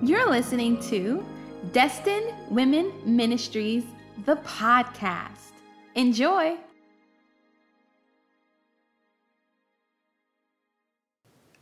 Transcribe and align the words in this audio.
You're 0.00 0.30
listening 0.30 0.80
to 0.90 1.26
Destined 1.72 2.32
Women 2.50 2.92
Ministries, 3.04 3.82
the 4.26 4.36
podcast. 4.36 5.50
Enjoy. 5.96 6.56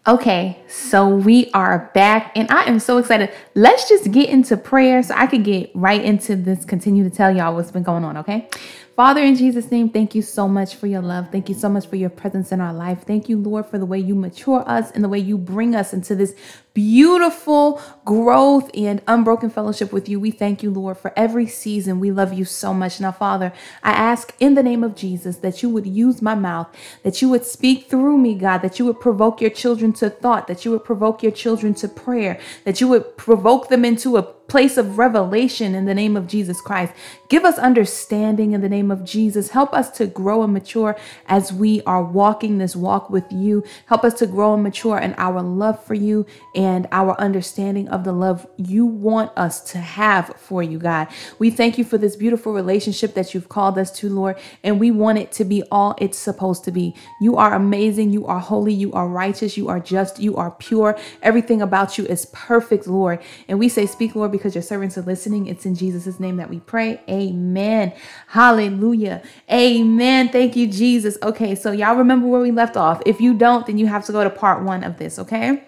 Okay, 0.07 0.63
so 0.69 1.09
we 1.09 1.51
are 1.53 1.91
back 1.95 2.31
and 2.37 2.49
I 2.51 2.65
am 2.65 2.79
so 2.79 2.99
excited. 2.99 3.33
Let's 3.55 3.89
just 3.89 4.13
get 4.13 4.29
into 4.29 4.57
prayer 4.59 5.03
so 5.03 5.15
I 5.17 5.27
can 5.27 5.43
get 5.43 5.71
right 5.75 6.05
into 6.05 6.37
this, 6.37 6.67
continue 6.67 7.09
to 7.09 7.11
tell 7.11 7.35
y'all 7.35 7.55
what's 7.55 7.71
been 7.71 7.83
going 7.83 8.05
on, 8.05 8.19
okay? 8.19 8.49
Father, 8.95 9.21
in 9.21 9.35
Jesus' 9.35 9.71
name, 9.71 9.91
thank 9.91 10.15
you 10.15 10.23
so 10.23 10.47
much 10.47 10.77
for 10.77 10.87
your 10.87 11.03
love. 11.03 11.31
Thank 11.33 11.49
you 11.49 11.55
so 11.55 11.69
much 11.69 11.87
for 11.87 11.97
your 11.97 12.09
presence 12.09 12.53
in 12.53 12.61
our 12.61 12.73
life. 12.73 13.03
Thank 13.05 13.29
you, 13.29 13.37
Lord, 13.37 13.67
for 13.67 13.79
the 13.79 13.85
way 13.85 13.99
you 13.99 14.15
mature 14.15 14.63
us 14.67 14.91
and 14.93 15.03
the 15.03 15.09
way 15.09 15.19
you 15.19 15.37
bring 15.37 15.75
us 15.75 15.93
into 15.93 16.15
this 16.15 16.35
beautiful 16.77 17.81
growth 18.05 18.71
and 18.75 19.01
unbroken 19.09 19.49
fellowship 19.49 19.95
with 19.95 20.11
you. 20.11 20.21
We 20.21 20.31
thank 20.31 20.63
you, 20.63 20.71
Lord, 20.71 20.99
for 20.99 21.11
every 21.17 21.47
season. 21.47 22.01
We 22.01 22.13
love 22.13 22.35
you 22.35 22.45
so 22.45 22.75
much. 22.75 23.01
Now, 23.01 23.13
Father, 23.13 23.51
I 23.83 23.93
ask 23.93 24.35
in 24.41 24.53
the 24.55 24.63
name 24.63 24.85
of 24.85 24.95
Jesus 24.95 25.39
that 25.39 25.63
you 25.63 25.71
would 25.71 25.87
use 25.87 26.21
my 26.21 26.35
mouth, 26.35 26.69
that 27.03 27.23
you 27.23 27.31
would 27.31 27.47
speak 27.47 27.89
through 27.89 28.19
me, 28.19 28.35
God, 28.35 28.59
that 28.59 28.79
you 28.79 28.85
would 28.85 29.01
provoke 29.01 29.41
your 29.41 29.49
children 29.49 29.95
to 29.95 30.11
thought, 30.11 30.49
that 30.49 30.67
you 30.67 30.71
would 30.71 30.85
provoke 30.85 31.23
your 31.23 31.33
children 31.33 31.73
to 31.77 31.89
prayer, 31.89 32.39
that 32.65 32.79
you 32.79 32.89
would 32.89 33.17
provoke 33.17 33.71
them 33.71 33.83
into 33.83 34.19
a 34.19 34.23
place 34.23 34.77
of 34.77 34.99
revelation 34.99 35.75
in 35.75 35.87
the 35.87 35.95
name 35.95 36.17
of 36.17 36.27
Jesus 36.27 36.61
Christ. 36.61 36.93
Give 37.29 37.45
us 37.45 37.59
understanding 37.59 38.53
in 38.53 38.61
the 38.61 38.69
name 38.69 38.91
of 38.91 39.05
Jesus. 39.05 39.51
Help 39.51 39.75
us 39.75 39.91
to 39.99 40.07
grow 40.07 40.43
and 40.43 40.53
mature 40.53 40.97
as 41.27 41.53
we 41.53 41.83
are 41.83 42.03
walking 42.03 42.59
this 42.59 42.77
walk 42.77 43.11
with 43.11 43.25
you. 43.33 43.65
Help 43.87 44.05
us 44.05 44.15
to 44.21 44.27
grow 44.27 44.55
and 44.55 44.63
mature 44.63 44.99
in 44.99 45.15
our 45.19 45.43
love 45.43 45.83
for 45.83 45.95
you 45.95 46.27
and 46.55 46.66
our 46.93 47.19
understanding 47.21 47.89
of 47.89 48.05
the 48.05 48.13
love 48.13 48.47
you 48.57 48.87
want 48.87 49.31
us 49.37 49.61
to 49.73 49.79
have 49.79 50.35
for 50.37 50.63
you, 50.63 50.79
God. 50.79 51.09
We 51.39 51.51
thank 51.51 51.79
you 51.79 51.85
for 51.85 51.99
this 51.99 52.17
beautiful 52.17 52.53
relationship 52.53 53.15
that 53.15 53.35
you've 53.35 53.49
called 53.49 53.79
us 53.79 53.91
to, 53.99 54.09
Lord, 54.09 54.39
and 54.63 54.81
we 54.81 54.91
want 54.91 55.19
it 55.19 55.33
to 55.33 55.45
be 55.45 55.63
all 55.71 55.95
it's 55.99 56.19
supposed 56.19 56.65
to 56.65 56.73
be. 56.73 56.95
You 57.21 57.37
are 57.37 57.55
amazing. 57.55 58.11
You 58.11 58.27
are 58.27 58.41
holy. 58.41 58.73
You 58.73 58.93
are 58.93 59.09
righteous. 59.09 59.57
You 59.57 59.69
are 59.69 59.81
just. 59.81 60.19
You 60.19 60.37
are 60.37 60.51
pure. 60.51 60.99
Everything 61.23 61.63
about 61.63 61.99
you 61.99 62.07
is 62.07 62.27
perfect, 62.27 62.87
Lord. 62.87 63.21
And 63.49 63.59
we 63.59 63.69
say, 63.69 63.87
Speak, 63.87 64.15
Lord, 64.15 64.33
because 64.33 64.55
your 64.55 64.63
servants 64.63 64.99
are 64.99 65.03
listening. 65.03 65.47
It's 65.47 65.67
in 65.67 65.75
Jesus' 65.75 66.19
name 66.19 66.37
that 66.37 66.51
we 66.51 66.61
pray. 66.61 67.01
Amen. 67.09 67.93
Hallelujah. 68.29 69.23
Amen. 69.51 70.29
Thank 70.31 70.57
you, 70.57 70.67
Jesus. 70.67 71.19
Okay, 71.23 71.55
so 71.55 71.73
y'all 71.73 71.97
remember 71.97 72.27
where 72.27 72.41
we 72.41 72.51
left 72.51 72.77
off. 72.77 73.03
If 73.07 73.21
you 73.21 73.35
don't, 73.35 73.67
then 73.67 73.79
you 73.79 73.87
have 73.87 74.05
to 74.07 74.13
go 74.13 74.25
to 74.25 74.31
part 74.31 74.63
one 74.63 74.85
of 74.85 74.99
this, 74.99 75.19
okay? 75.19 75.66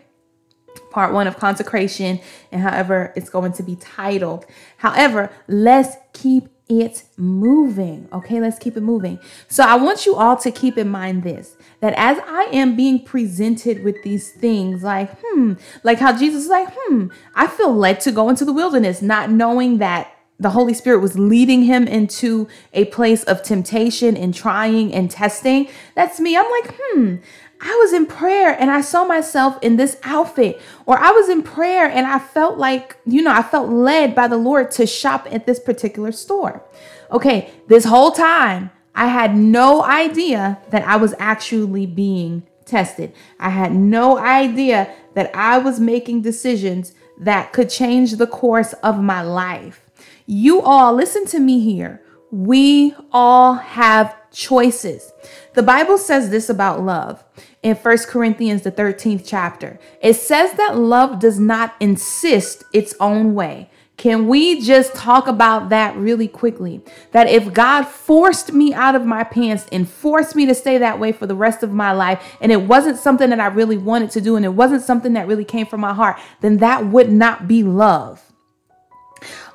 Part 0.90 1.12
one 1.12 1.26
of 1.26 1.36
consecration, 1.38 2.20
and 2.50 2.62
however 2.62 3.12
it's 3.16 3.30
going 3.30 3.52
to 3.54 3.62
be 3.62 3.76
titled. 3.76 4.46
However, 4.78 5.30
let's 5.46 5.96
keep 6.12 6.48
it 6.68 7.04
moving. 7.16 8.08
Okay, 8.12 8.40
let's 8.40 8.58
keep 8.58 8.76
it 8.76 8.82
moving. 8.82 9.18
So 9.48 9.64
I 9.64 9.76
want 9.76 10.04
you 10.04 10.16
all 10.16 10.36
to 10.38 10.50
keep 10.50 10.76
in 10.76 10.88
mind 10.88 11.22
this 11.22 11.56
that 11.80 11.94
as 11.96 12.18
I 12.26 12.48
am 12.52 12.76
being 12.76 13.04
presented 13.04 13.82
with 13.84 14.02
these 14.02 14.32
things, 14.32 14.82
like, 14.82 15.10
hmm, 15.22 15.54
like 15.82 15.98
how 15.98 16.16
Jesus 16.16 16.44
is 16.44 16.50
like, 16.50 16.68
hmm, 16.72 17.08
I 17.34 17.46
feel 17.46 17.74
led 17.74 18.00
to 18.00 18.12
go 18.12 18.28
into 18.28 18.44
the 18.44 18.52
wilderness, 18.52 19.00
not 19.00 19.30
knowing 19.30 19.78
that 19.78 20.12
the 20.40 20.50
Holy 20.50 20.74
Spirit 20.74 21.00
was 21.00 21.18
leading 21.18 21.62
him 21.62 21.88
into 21.88 22.46
a 22.72 22.84
place 22.86 23.24
of 23.24 23.42
temptation 23.42 24.16
and 24.16 24.32
trying 24.32 24.94
and 24.94 25.10
testing. 25.10 25.68
That's 25.96 26.20
me. 26.20 26.36
I'm 26.36 26.48
like, 26.50 26.74
hmm, 26.80 27.16
I 27.60 27.74
was 27.82 27.92
in 27.92 28.06
prayer 28.06 28.56
and 28.58 28.70
I 28.70 28.80
saw 28.80 29.04
myself 29.04 29.58
in 29.62 29.76
this 29.76 29.98
outfit, 30.04 30.60
or 30.86 30.98
I 30.98 31.10
was 31.10 31.28
in 31.28 31.42
prayer 31.42 31.86
and 31.86 32.06
I 32.06 32.18
felt 32.18 32.56
like, 32.56 32.96
you 33.04 33.20
know, 33.22 33.32
I 33.32 33.42
felt 33.42 33.68
led 33.68 34.14
by 34.14 34.28
the 34.28 34.36
Lord 34.36 34.70
to 34.72 34.86
shop 34.86 35.26
at 35.30 35.46
this 35.46 35.58
particular 35.58 36.12
store. 36.12 36.62
Okay, 37.10 37.50
this 37.66 37.84
whole 37.84 38.12
time, 38.12 38.70
I 38.94 39.06
had 39.06 39.36
no 39.36 39.82
idea 39.82 40.58
that 40.70 40.86
I 40.86 40.96
was 40.96 41.14
actually 41.18 41.86
being 41.86 42.44
tested. 42.64 43.12
I 43.40 43.50
had 43.50 43.72
no 43.72 44.18
idea 44.18 44.92
that 45.14 45.34
I 45.34 45.58
was 45.58 45.80
making 45.80 46.22
decisions 46.22 46.92
that 47.18 47.52
could 47.52 47.70
change 47.70 48.16
the 48.16 48.26
course 48.26 48.72
of 48.74 49.00
my 49.00 49.22
life. 49.22 49.84
You 50.26 50.60
all, 50.60 50.92
listen 50.94 51.24
to 51.26 51.40
me 51.40 51.60
here. 51.60 52.02
We 52.30 52.94
all 53.10 53.54
have 53.54 54.14
choices. 54.38 55.12
The 55.54 55.64
Bible 55.64 55.98
says 55.98 56.30
this 56.30 56.48
about 56.48 56.80
love 56.80 57.24
in 57.64 57.74
First 57.74 58.06
Corinthians, 58.06 58.62
the 58.62 58.70
13th 58.70 59.24
chapter. 59.26 59.80
It 60.00 60.14
says 60.14 60.52
that 60.52 60.78
love 60.78 61.18
does 61.18 61.40
not 61.40 61.74
insist 61.80 62.62
its 62.72 62.94
own 63.00 63.34
way. 63.34 63.68
Can 63.96 64.28
we 64.28 64.60
just 64.60 64.94
talk 64.94 65.26
about 65.26 65.70
that 65.70 65.96
really 65.96 66.28
quickly? 66.28 66.84
That 67.10 67.26
if 67.26 67.52
God 67.52 67.82
forced 67.82 68.52
me 68.52 68.72
out 68.72 68.94
of 68.94 69.04
my 69.04 69.24
pants 69.24 69.66
and 69.72 69.88
forced 69.88 70.36
me 70.36 70.46
to 70.46 70.54
stay 70.54 70.78
that 70.78 71.00
way 71.00 71.10
for 71.10 71.26
the 71.26 71.34
rest 71.34 71.64
of 71.64 71.72
my 71.72 71.90
life, 71.90 72.36
and 72.40 72.52
it 72.52 72.62
wasn't 72.62 72.98
something 72.98 73.30
that 73.30 73.40
I 73.40 73.48
really 73.48 73.76
wanted 73.76 74.12
to 74.12 74.20
do, 74.20 74.36
and 74.36 74.44
it 74.44 74.54
wasn't 74.54 74.82
something 74.82 75.14
that 75.14 75.26
really 75.26 75.44
came 75.44 75.66
from 75.66 75.80
my 75.80 75.92
heart, 75.92 76.16
then 76.42 76.58
that 76.58 76.86
would 76.86 77.10
not 77.10 77.48
be 77.48 77.64
love. 77.64 78.22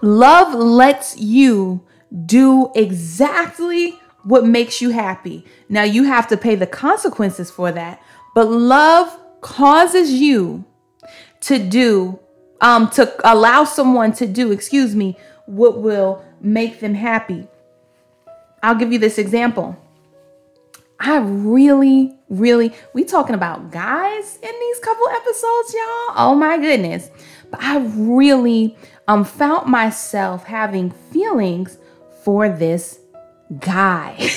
Love 0.02 0.54
lets 0.54 1.18
you 1.18 1.88
do 2.26 2.70
exactly 2.76 3.98
what 4.24 4.46
makes 4.46 4.82
you 4.82 4.90
happy. 4.90 5.46
Now, 5.70 5.84
you 5.84 6.04
have 6.04 6.28
to 6.30 6.38
pay 6.38 6.56
the 6.56 6.68
consequences 6.68 7.52
for 7.52 7.72
that, 7.72 8.02
but 8.36 8.50
love 8.50 9.18
causes 9.42 10.12
you 10.12 10.64
to 11.42 11.60
do 11.60 12.20
um, 12.62 12.90
to 12.92 13.14
allow 13.30 13.66
someone 13.66 14.14
to 14.14 14.26
do, 14.26 14.52
excuse 14.52 14.96
me, 14.96 15.18
what 15.46 15.82
will 15.82 16.24
make 16.40 16.80
them 16.80 16.94
happy. 16.94 17.48
I'll 18.64 18.76
give 18.76 18.94
you 18.94 19.00
this 19.00 19.18
example. 19.18 19.78
I 20.98 21.18
really, 21.18 22.18
really, 22.30 22.72
we 22.94 23.04
talking 23.04 23.36
about 23.36 23.72
guys 23.72 24.40
in 24.42 24.60
these 24.60 24.80
couple 24.80 25.08
episodes, 25.10 25.74
y'all. 25.74 26.16
Oh 26.16 26.36
my 26.40 26.58
goodness. 26.58 27.10
But 27.52 27.62
I 27.62 27.80
really 27.80 28.78
um 29.10 29.26
found 29.26 29.70
myself 29.70 30.46
having 30.46 30.92
feelings 31.12 31.78
for 32.24 32.48
this 32.48 33.00
guy. 33.60 34.30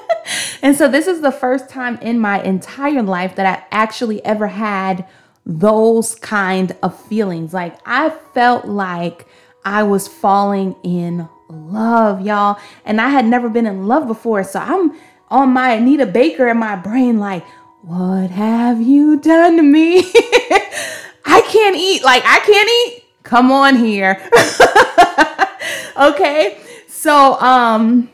and 0.62 0.76
so 0.76 0.88
this 0.88 1.06
is 1.06 1.20
the 1.20 1.32
first 1.32 1.68
time 1.68 1.98
in 1.98 2.18
my 2.18 2.42
entire 2.42 3.02
life 3.02 3.36
that 3.36 3.46
I 3.46 3.64
actually 3.70 4.24
ever 4.24 4.48
had 4.48 5.06
those 5.44 6.14
kind 6.16 6.76
of 6.82 7.00
feelings. 7.06 7.54
Like 7.54 7.78
I 7.84 8.10
felt 8.34 8.66
like 8.66 9.26
I 9.64 9.82
was 9.82 10.08
falling 10.08 10.76
in 10.82 11.28
love, 11.48 12.20
y'all. 12.20 12.58
And 12.84 13.00
I 13.00 13.08
had 13.08 13.24
never 13.24 13.48
been 13.48 13.66
in 13.66 13.86
love 13.86 14.06
before. 14.06 14.44
So 14.44 14.60
I'm 14.60 14.96
on 15.28 15.50
my 15.50 15.72
Anita 15.72 16.06
Baker 16.06 16.48
in 16.48 16.58
my 16.58 16.76
brain, 16.76 17.18
like, 17.18 17.44
what 17.82 18.30
have 18.30 18.80
you 18.80 19.20
done 19.20 19.56
to 19.56 19.62
me? 19.62 19.98
I 21.24 21.40
can't 21.48 21.76
eat. 21.76 22.02
Like, 22.04 22.22
I 22.24 22.40
can't 22.40 22.68
eat. 22.68 23.04
Come 23.22 23.50
on 23.50 23.76
here. 23.76 24.28
okay. 26.10 26.58
So, 26.88 27.40
um, 27.40 28.10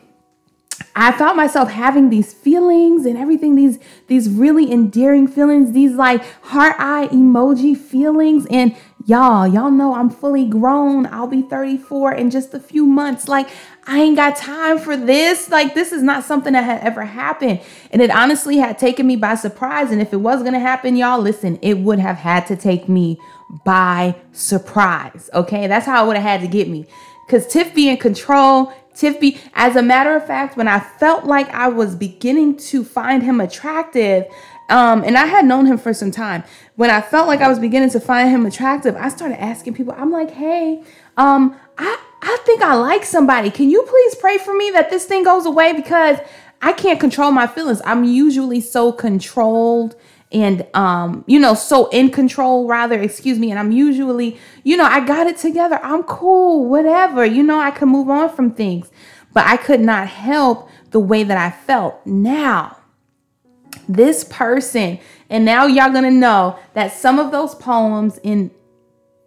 I 0.95 1.11
found 1.11 1.37
myself 1.37 1.69
having 1.69 2.09
these 2.09 2.33
feelings 2.33 3.05
and 3.05 3.17
everything, 3.17 3.55
these 3.55 3.79
these 4.07 4.29
really 4.29 4.71
endearing 4.71 5.27
feelings, 5.27 5.71
these 5.71 5.93
like 5.93 6.23
heart 6.43 6.75
eye 6.77 7.07
emoji 7.11 7.75
feelings. 7.75 8.45
And 8.49 8.75
y'all, 9.05 9.47
y'all 9.47 9.71
know 9.71 9.95
I'm 9.95 10.09
fully 10.09 10.45
grown. 10.47 11.05
I'll 11.07 11.27
be 11.27 11.41
34 11.41 12.13
in 12.13 12.29
just 12.29 12.53
a 12.53 12.59
few 12.59 12.85
months. 12.85 13.27
Like, 13.27 13.49
I 13.85 14.01
ain't 14.01 14.15
got 14.15 14.35
time 14.35 14.79
for 14.79 14.95
this. 14.95 15.49
Like, 15.49 15.73
this 15.73 15.91
is 15.91 16.01
not 16.01 16.23
something 16.23 16.53
that 16.53 16.63
had 16.63 16.81
ever 16.81 17.03
happened. 17.03 17.61
And 17.91 18.01
it 18.01 18.09
honestly 18.11 18.57
had 18.57 18.77
taken 18.77 19.07
me 19.07 19.15
by 19.15 19.35
surprise. 19.35 19.91
And 19.91 20.01
if 20.01 20.13
it 20.13 20.17
was 20.17 20.43
gonna 20.43 20.59
happen, 20.59 20.95
y'all, 20.95 21.19
listen, 21.19 21.59
it 21.61 21.79
would 21.79 21.99
have 21.99 22.17
had 22.17 22.47
to 22.47 22.55
take 22.55 22.87
me 22.87 23.19
by 23.65 24.15
surprise. 24.31 25.29
Okay, 25.33 25.67
that's 25.67 25.85
how 25.85 26.03
it 26.03 26.07
would 26.07 26.17
have 26.17 26.25
had 26.25 26.41
to 26.41 26.47
get 26.47 26.67
me. 26.67 26.87
Because 27.25 27.47
Tiff 27.47 27.73
be 27.73 27.89
in 27.89 27.97
control, 27.97 28.73
Tiffy, 28.95 29.39
as 29.53 29.75
a 29.75 29.81
matter 29.81 30.15
of 30.15 30.25
fact, 30.25 30.55
when 30.55 30.67
I 30.67 30.79
felt 30.79 31.25
like 31.25 31.49
I 31.49 31.67
was 31.67 31.95
beginning 31.95 32.57
to 32.57 32.83
find 32.83 33.23
him 33.23 33.41
attractive, 33.41 34.25
um, 34.69 35.03
and 35.03 35.17
I 35.17 35.25
had 35.25 35.45
known 35.45 35.65
him 35.65 35.77
for 35.77 35.93
some 35.93 36.11
time, 36.11 36.43
when 36.75 36.89
I 36.89 37.01
felt 37.01 37.27
like 37.27 37.41
I 37.41 37.49
was 37.49 37.59
beginning 37.59 37.89
to 37.91 37.99
find 37.99 38.29
him 38.29 38.45
attractive, 38.45 38.95
I 38.95 39.09
started 39.09 39.41
asking 39.41 39.73
people, 39.73 39.93
I'm 39.97 40.11
like, 40.11 40.31
hey, 40.31 40.83
um, 41.17 41.55
I, 41.77 41.99
I 42.21 42.37
think 42.45 42.61
I 42.61 42.75
like 42.75 43.03
somebody. 43.03 43.49
Can 43.49 43.69
you 43.69 43.83
please 43.83 44.15
pray 44.15 44.37
for 44.37 44.53
me 44.55 44.71
that 44.71 44.89
this 44.89 45.05
thing 45.05 45.23
goes 45.23 45.45
away? 45.45 45.73
Because 45.73 46.19
I 46.61 46.71
can't 46.71 46.99
control 46.99 47.31
my 47.31 47.47
feelings. 47.47 47.81
I'm 47.83 48.03
usually 48.03 48.61
so 48.61 48.91
controlled 48.91 49.95
and 50.33 50.65
um 50.73 51.23
you 51.27 51.39
know 51.39 51.53
so 51.53 51.87
in 51.89 52.09
control 52.09 52.67
rather 52.67 52.99
excuse 52.99 53.37
me 53.37 53.51
and 53.51 53.59
i'm 53.59 53.71
usually 53.71 54.37
you 54.63 54.75
know 54.75 54.85
i 54.85 54.99
got 55.05 55.27
it 55.27 55.37
together. 55.37 55.79
I'm 55.83 56.03
cool 56.03 56.67
whatever 56.67 57.25
you 57.25 57.43
know 57.43 57.59
i 57.59 57.71
can 57.71 57.89
move 57.89 58.09
on 58.09 58.29
from 58.35 58.51
things. 58.51 58.91
But 59.33 59.45
i 59.45 59.57
could 59.57 59.79
not 59.79 60.07
help 60.07 60.69
the 60.91 60.99
way 60.99 61.23
that 61.23 61.37
i 61.37 61.49
felt. 61.51 62.05
Now 62.05 62.77
this 63.87 64.23
person 64.23 64.99
and 65.29 65.45
now 65.45 65.65
y'all 65.65 65.91
gonna 65.91 66.11
know 66.11 66.57
that 66.73 66.93
some 66.93 67.19
of 67.19 67.31
those 67.31 67.55
poems 67.55 68.19
in 68.23 68.51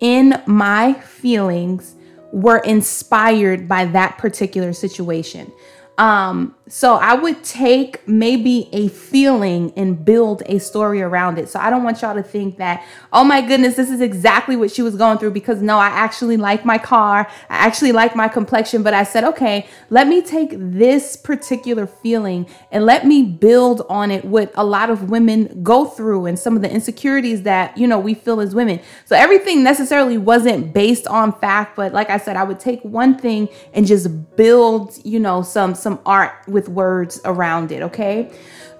in 0.01 0.43
my 0.47 0.93
feelings 0.95 1.95
were 2.33 2.59
inspired 2.59 3.69
by 3.69 3.85
that 3.87 4.19
particular 4.19 4.73
situation. 4.73 5.53
Um, 5.99 6.56
so 6.69 6.95
I 6.95 7.15
would 7.15 7.45
take 7.45 8.07
maybe 8.09 8.69
a 8.73 8.89
feeling 8.89 9.73
and 9.77 10.05
build 10.05 10.43
a 10.47 10.59
story 10.59 11.01
around 11.01 11.39
it. 11.39 11.49
So 11.49 11.61
I 11.61 11.71
don't 11.71 11.85
want 11.85 12.03
y'all 12.03 12.17
to 12.17 12.25
think 12.25 12.59
that, 12.59 12.85
oh 13.13 13.23
my 13.23 13.41
goodness, 13.41 13.77
this 13.77 13.89
is 13.89 14.01
exactly 14.01 14.57
what 14.57 14.73
she 14.73 14.83
was 14.83 14.97
going 14.97 15.19
through 15.19 15.31
because 15.31 15.63
no, 15.63 15.79
I 15.79 15.87
actually 15.87 16.37
like 16.37 16.65
my 16.65 16.77
car. 16.77 17.29
I 17.49 17.57
actually 17.57 17.93
like 17.93 18.17
my 18.17 18.27
complexion. 18.27 18.83
But 18.83 18.95
I 18.95 19.05
said, 19.05 19.23
okay, 19.23 19.69
let 19.91 20.09
me 20.09 20.21
take 20.21 20.51
this 20.57 21.15
particular 21.15 21.87
feeling 21.87 22.49
and 22.73 22.85
let 22.85 23.07
me 23.07 23.23
build 23.23 23.87
on 23.89 24.11
it 24.11 24.25
what 24.25 24.51
a 24.57 24.65
lot 24.65 24.91
of 24.91 25.09
women 25.09 25.63
go 25.63 25.85
through 25.85 26.27
and 26.27 26.37
some 26.37 26.57
of 26.57 26.63
the 26.63 26.71
insecurities 26.71 27.43
that, 27.43 27.79
you 27.79 27.87
know, 27.87 28.01
we 28.01 28.15
feel 28.15 28.41
as 28.41 28.57
women. 28.57 28.81
So 29.05 29.15
everything 29.15 29.63
necessarily 29.63 30.19
wasn't 30.19 30.75
based 30.75 31.07
on 31.07 31.33
fact, 31.39 31.77
but 31.77 31.93
like 31.93 32.11
I 32.11 32.19
said, 32.19 32.37
I 32.37 32.43
would 32.43 32.59
take 32.59 32.83
one 32.83 33.17
thing 33.17 33.49
and 33.73 33.87
just 33.87 34.35
build, 34.35 34.99
you 35.05 35.21
know, 35.21 35.43
some 35.43 35.77
some 35.77 36.01
art 36.05 36.33
with 36.57 36.71
words 36.71 37.21
around 37.27 37.71
it, 37.71 37.83
okay? 37.83 38.33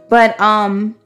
But 0.09 0.41
um 0.41 0.97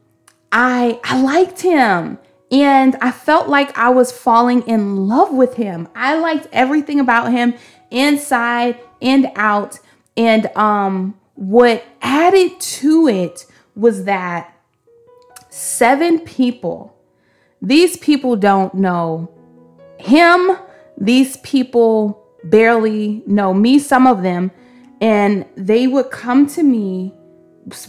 I 0.52 1.00
I 1.02 1.20
liked 1.20 1.60
him 1.62 2.16
and 2.52 2.96
I 3.00 3.10
felt 3.10 3.48
like 3.48 3.76
I 3.76 3.88
was 3.90 4.12
falling 4.12 4.62
in 4.68 5.08
love 5.08 5.32
with 5.32 5.54
him. 5.54 5.88
I 5.96 6.16
liked 6.16 6.46
everything 6.52 7.00
about 7.00 7.32
him 7.32 7.54
inside 7.90 8.78
and 9.02 9.32
out 9.34 9.80
and 10.16 10.46
um 10.56 11.18
what 11.34 11.84
added 12.02 12.60
to 12.60 13.08
it 13.08 13.46
was 13.74 14.04
that 14.04 14.54
seven 15.48 16.20
people 16.20 16.96
these 17.60 17.96
people 17.96 18.36
don't 18.36 18.74
know 18.74 19.28
him 19.98 20.56
these 20.96 21.36
people 21.38 22.24
barely 22.44 23.24
know 23.26 23.52
me 23.52 23.80
some 23.80 24.06
of 24.06 24.22
them 24.22 24.52
and 25.00 25.46
they 25.56 25.86
would 25.86 26.10
come 26.10 26.46
to 26.48 26.62
me 26.62 27.14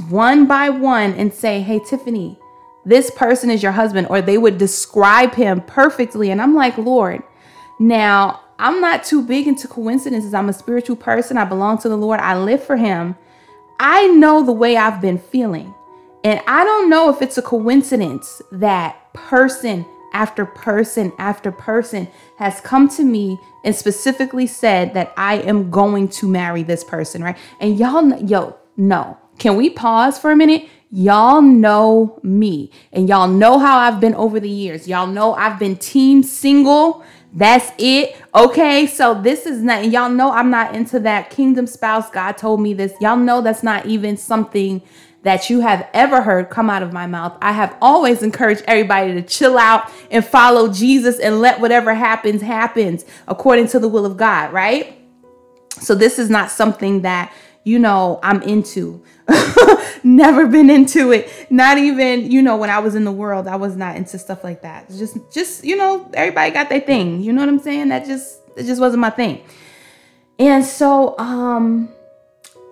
one 0.09 0.47
by 0.47 0.69
one 0.69 1.13
and 1.13 1.33
say, 1.33 1.61
Hey, 1.61 1.79
Tiffany, 1.79 2.37
this 2.85 3.11
person 3.11 3.49
is 3.49 3.61
your 3.63 3.71
husband. 3.71 4.07
Or 4.09 4.21
they 4.21 4.37
would 4.37 4.57
describe 4.57 5.33
him 5.33 5.61
perfectly. 5.61 6.31
And 6.31 6.41
I'm 6.41 6.55
like, 6.55 6.77
Lord, 6.77 7.23
now 7.79 8.41
I'm 8.61 8.79
not 8.79 9.03
too 9.03 9.23
big 9.23 9.47
into 9.47 9.67
coincidences. 9.67 10.35
I'm 10.35 10.47
a 10.47 10.53
spiritual 10.53 10.95
person. 10.95 11.35
I 11.35 11.45
belong 11.45 11.79
to 11.79 11.89
the 11.89 11.97
Lord. 11.97 12.19
I 12.19 12.37
live 12.37 12.63
for 12.63 12.77
Him. 12.77 13.15
I 13.79 14.05
know 14.07 14.45
the 14.45 14.51
way 14.51 14.77
I've 14.77 15.01
been 15.01 15.17
feeling. 15.17 15.73
And 16.23 16.39
I 16.45 16.63
don't 16.63 16.87
know 16.87 17.09
if 17.09 17.23
it's 17.23 17.39
a 17.39 17.41
coincidence 17.41 18.39
that 18.51 19.11
person 19.13 19.83
after 20.13 20.45
person 20.45 21.11
after 21.17 21.51
person 21.51 22.07
has 22.37 22.59
come 22.61 22.87
to 22.89 23.03
me 23.03 23.39
and 23.63 23.75
specifically 23.75 24.47
said 24.47 24.93
that 24.93 25.13
I 25.17 25.35
am 25.35 25.69
going 25.69 26.09
to 26.09 26.27
marry 26.27 26.63
this 26.63 26.83
person, 26.83 27.23
right? 27.23 27.37
And 27.59 27.77
y'all, 27.77 28.21
yo, 28.23 28.57
no. 28.77 29.17
Can 29.37 29.55
we 29.55 29.69
pause 29.69 30.19
for 30.19 30.31
a 30.31 30.35
minute? 30.35 30.67
Y'all 30.91 31.41
know 31.41 32.19
me 32.21 32.69
and 32.91 33.07
y'all 33.07 33.27
know 33.27 33.57
how 33.57 33.79
I've 33.79 33.99
been 33.99 34.13
over 34.15 34.39
the 34.39 34.49
years. 34.49 34.87
Y'all 34.87 35.07
know 35.07 35.33
I've 35.33 35.57
been 35.57 35.77
team 35.77 36.21
single. 36.21 37.03
That's 37.33 37.71
it. 37.77 38.17
Okay. 38.35 38.85
So 38.87 39.13
this 39.13 39.45
is 39.45 39.61
not, 39.63 39.89
y'all 39.89 40.09
know 40.09 40.31
I'm 40.31 40.49
not 40.49 40.75
into 40.75 40.99
that 40.99 41.29
kingdom 41.29 41.65
spouse. 41.65 42.09
God 42.09 42.33
told 42.37 42.59
me 42.61 42.73
this. 42.73 42.93
Y'all 42.99 43.15
know 43.15 43.41
that's 43.41 43.63
not 43.63 43.85
even 43.85 44.17
something 44.17 44.81
that 45.23 45.49
you 45.49 45.59
have 45.59 45.87
ever 45.93 46.21
heard 46.21 46.49
come 46.49 46.69
out 46.69 46.81
of 46.81 46.93
my 46.93 47.05
mouth. 47.05 47.37
I 47.41 47.51
have 47.51 47.75
always 47.81 48.23
encouraged 48.23 48.63
everybody 48.67 49.13
to 49.13 49.21
chill 49.21 49.57
out 49.57 49.91
and 50.09 50.25
follow 50.25 50.71
Jesus 50.71 51.19
and 51.19 51.41
let 51.41 51.59
whatever 51.59 51.93
happens, 51.93 52.41
happens 52.41 53.05
according 53.27 53.67
to 53.69 53.79
the 53.79 53.87
will 53.87 54.05
of 54.05 54.17
God, 54.17 54.51
right? 54.51 54.97
So 55.79 55.95
this 55.95 56.17
is 56.19 56.29
not 56.29 56.49
something 56.51 57.01
that, 57.01 57.33
you 57.63 57.77
know, 57.77 58.19
I'm 58.23 58.41
into. 58.41 59.03
Never 60.03 60.47
been 60.47 60.69
into 60.69 61.11
it. 61.11 61.31
Not 61.51 61.77
even, 61.77 62.31
you 62.31 62.41
know, 62.41 62.57
when 62.57 62.69
I 62.69 62.79
was 62.79 62.95
in 62.95 63.03
the 63.03 63.11
world, 63.11 63.47
I 63.47 63.55
was 63.55 63.75
not 63.75 63.95
into 63.95 64.17
stuff 64.17 64.43
like 64.43 64.63
that. 64.63 64.89
just 64.89 65.17
just, 65.31 65.63
you 65.63 65.77
know, 65.77 66.09
everybody 66.13 66.51
got 66.51 66.69
their 66.69 66.79
thing. 66.79 67.21
You 67.21 67.31
know 67.31 67.41
what 67.41 67.49
I'm 67.49 67.59
saying? 67.59 67.89
That 67.89 68.05
just 68.05 68.39
it 68.57 68.63
just 68.63 68.81
wasn't 68.81 69.01
my 69.01 69.11
thing. 69.11 69.43
And 70.39 70.65
so 70.65 71.17
um 71.19 71.89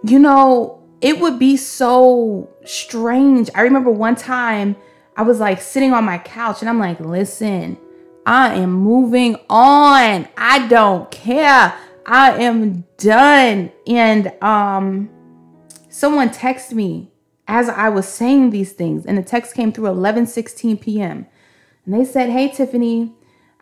you 0.03 0.17
know, 0.17 0.78
it 1.01 1.19
would 1.19 1.39
be 1.39 1.57
so 1.57 2.49
strange. 2.65 3.49
I 3.55 3.61
remember 3.61 3.91
one 3.91 4.15
time 4.15 4.75
I 5.15 5.23
was 5.23 5.39
like 5.39 5.61
sitting 5.61 5.93
on 5.93 6.03
my 6.03 6.17
couch 6.17 6.61
and 6.61 6.69
I'm 6.69 6.79
like, 6.79 6.99
listen, 6.99 7.77
I 8.25 8.55
am 8.55 8.71
moving 8.71 9.35
on. 9.49 10.27
I 10.37 10.67
don't 10.67 11.09
care. 11.11 11.73
I 12.05 12.31
am 12.43 12.85
done. 12.97 13.71
And 13.87 14.33
um 14.41 15.09
someone 15.89 16.29
texted 16.29 16.73
me 16.73 17.11
as 17.47 17.67
I 17.67 17.89
was 17.89 18.07
saying 18.07 18.51
these 18.51 18.73
things, 18.73 19.07
and 19.07 19.17
the 19.17 19.23
text 19.23 19.55
came 19.55 19.73
through 19.73 19.87
11 19.87 20.27
16 20.27 20.77
p.m. 20.77 21.25
And 21.85 21.93
they 21.93 22.05
said, 22.05 22.29
Hey 22.29 22.49
Tiffany, 22.49 23.13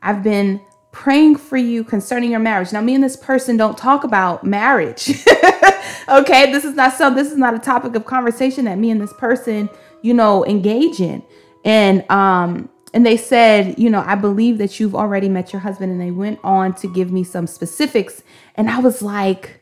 I've 0.01 0.21
been 0.21 0.59
praying 0.91 1.35
for 1.35 1.57
you 1.57 1.83
concerning 1.83 2.31
your 2.31 2.39
marriage. 2.39 2.73
Now, 2.73 2.81
me 2.81 2.95
and 2.95 3.03
this 3.03 3.15
person 3.15 3.57
don't 3.57 3.77
talk 3.77 4.03
about 4.03 4.43
marriage. 4.43 5.09
okay, 6.09 6.51
this 6.51 6.65
is 6.65 6.75
not 6.75 6.93
so. 6.93 7.13
This 7.13 7.31
is 7.31 7.37
not 7.37 7.53
a 7.53 7.59
topic 7.59 7.95
of 7.95 8.05
conversation 8.05 8.65
that 8.65 8.77
me 8.77 8.89
and 8.89 8.99
this 8.99 9.13
person, 9.13 9.69
you 10.01 10.13
know, 10.13 10.45
engage 10.45 10.99
in. 10.99 11.23
And 11.65 12.09
um, 12.09 12.69
and 12.93 13.05
they 13.05 13.17
said, 13.17 13.77
you 13.77 13.89
know, 13.89 14.03
I 14.05 14.15
believe 14.15 14.57
that 14.57 14.79
you've 14.79 14.95
already 14.95 15.29
met 15.29 15.53
your 15.53 15.59
husband. 15.59 15.91
And 15.91 16.01
they 16.01 16.11
went 16.11 16.39
on 16.43 16.73
to 16.75 16.91
give 16.91 17.11
me 17.11 17.23
some 17.23 17.47
specifics, 17.47 18.23
and 18.55 18.69
I 18.69 18.79
was 18.79 19.01
like, 19.01 19.61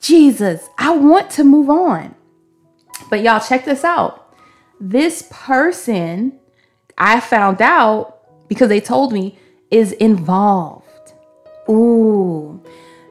Jesus, 0.00 0.68
I 0.76 0.96
want 0.96 1.30
to 1.30 1.44
move 1.44 1.70
on. 1.70 2.14
But 3.08 3.22
y'all, 3.22 3.40
check 3.40 3.64
this 3.64 3.84
out. 3.84 4.34
This 4.80 5.26
person, 5.30 6.38
I 6.98 7.20
found 7.20 7.62
out 7.62 8.48
because 8.48 8.68
they 8.68 8.80
told 8.80 9.12
me 9.12 9.38
is 9.70 9.92
involved. 9.92 11.14
Ooh. 11.68 12.62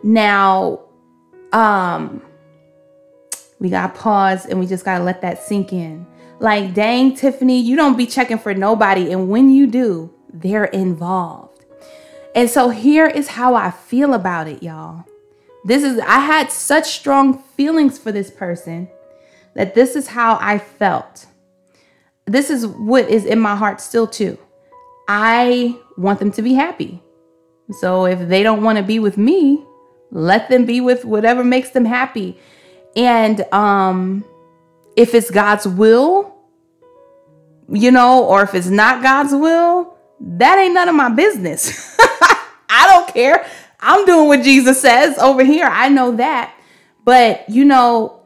Now, 0.04 0.82
um, 1.52 2.22
we 3.60 3.70
got 3.70 3.94
to 3.94 4.00
pause 4.00 4.46
and 4.46 4.60
we 4.60 4.68
just 4.68 4.84
got 4.86 4.98
to 4.98 5.04
let 5.04 5.22
that 5.22 5.42
sink 5.42 5.72
in. 5.72 6.06
Like, 6.40 6.74
dang, 6.74 7.16
Tiffany, 7.16 7.62
you 7.62 7.76
don't 7.76 7.98
be 7.98 8.06
checking 8.06 8.38
for 8.38 8.54
nobody. 8.54 9.12
And 9.12 9.30
when 9.30 9.50
you 9.50 9.68
do, 9.68 10.14
they're 10.34 10.66
involved. 10.66 11.66
And 12.36 12.50
so 12.50 12.70
here 12.70 13.08
is 13.08 13.30
how 13.30 13.56
I 13.56 13.72
feel 13.72 14.14
about 14.14 14.48
it, 14.48 14.64
y'all. 14.64 15.06
This 15.64 15.84
is, 15.84 16.00
I 16.00 16.20
had 16.20 16.52
such 16.52 16.92
strong 16.92 17.38
feelings 17.38 17.98
for 17.98 18.12
this 18.12 18.30
person 18.30 18.90
that 19.54 19.76
this 19.76 19.96
is 19.96 20.08
how 20.08 20.38
I 20.42 20.58
felt. 20.58 21.28
This 22.26 22.50
is 22.50 22.66
what 22.68 23.08
is 23.10 23.26
in 23.26 23.40
my 23.40 23.56
heart 23.56 23.80
still, 23.80 24.08
too. 24.08 24.38
I 25.08 25.78
want 25.98 26.20
them 26.20 26.32
to 26.34 26.42
be 26.42 26.54
happy. 26.54 27.02
So 27.80 28.06
if 28.06 28.28
they 28.28 28.44
don't 28.44 28.64
want 28.64 28.78
to 28.78 28.84
be 28.84 29.00
with 29.00 29.18
me, 29.18 29.64
let 30.12 30.50
them 30.50 30.66
be 30.66 30.82
with 30.82 31.06
whatever 31.06 31.44
makes 31.44 31.72
them 31.72 31.86
happy. 31.86 32.38
And 32.96 33.42
um 33.54 34.24
if 34.96 35.14
it's 35.16 35.32
God's 35.32 35.68
will, 35.68 36.36
you 37.70 37.92
know, 37.92 38.24
or 38.26 38.44
if 38.44 38.54
it's 38.54 38.68
not 38.68 39.02
God's 39.02 39.34
will, 39.34 39.96
that 40.20 40.58
ain't 40.58 40.74
none 40.74 40.90
of 40.90 40.96
my 40.96 41.10
business. 41.10 41.98
I 42.70 42.88
don't 42.90 43.14
care. 43.14 43.46
I'm 43.80 44.06
doing 44.06 44.28
what 44.28 44.44
Jesus 44.44 44.82
says 44.82 45.18
over 45.18 45.44
here. 45.44 45.66
I 45.66 45.90
know 45.90 46.16
that. 46.16 46.56
But, 47.04 47.50
you 47.50 47.66
know, 47.66 48.22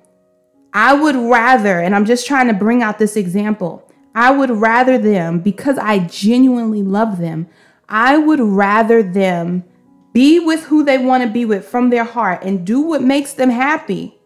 I 0.73 0.93
would 0.93 1.15
rather, 1.15 1.79
and 1.79 1.95
I'm 1.95 2.05
just 2.05 2.27
trying 2.27 2.47
to 2.47 2.53
bring 2.53 2.83
out 2.83 2.99
this 2.99 3.15
example. 3.15 3.86
I 4.17 4.31
would 4.31 4.49
rather 4.49 4.97
them, 4.97 5.41
because 5.41 5.77
I 5.77 5.99
genuinely 5.99 6.81
love 6.81 7.19
them, 7.19 7.47
I 7.87 8.17
would 8.17 8.39
rather 8.39 9.03
them 9.03 9.63
be 10.11 10.39
with 10.39 10.63
who 10.63 10.83
they 10.83 10.97
want 10.97 11.23
to 11.23 11.29
be 11.29 11.45
with 11.45 11.67
from 11.67 11.91
their 11.91 12.03
heart 12.03 12.43
and 12.43 12.65
do 12.65 12.81
what 12.81 13.03
makes 13.03 13.33
them 13.33 13.51
happy. 13.51 14.17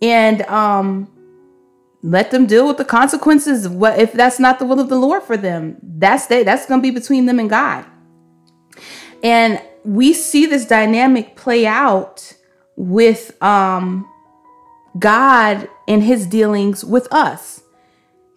And 0.00 0.42
um 0.42 1.10
let 2.02 2.30
them 2.30 2.46
deal 2.46 2.68
with 2.68 2.76
the 2.76 2.84
consequences 2.84 3.66
what 3.66 3.98
if 3.98 4.12
that's 4.12 4.38
not 4.38 4.60
the 4.60 4.64
will 4.64 4.78
of 4.78 4.88
the 4.88 4.96
Lord 5.06 5.24
for 5.24 5.36
them. 5.36 5.76
That's 5.82 6.26
they, 6.26 6.44
that's 6.44 6.66
going 6.66 6.80
to 6.80 6.82
be 6.82 6.92
between 6.92 7.26
them 7.26 7.40
and 7.40 7.50
God. 7.50 7.84
And 9.24 9.60
we 9.84 10.12
see 10.12 10.46
this 10.46 10.66
dynamic 10.66 11.34
play 11.34 11.66
out 11.66 12.32
with 12.76 13.42
um 13.42 14.08
God 15.00 15.68
and 15.88 16.00
his 16.04 16.28
dealings 16.28 16.84
with 16.84 17.12
us. 17.12 17.63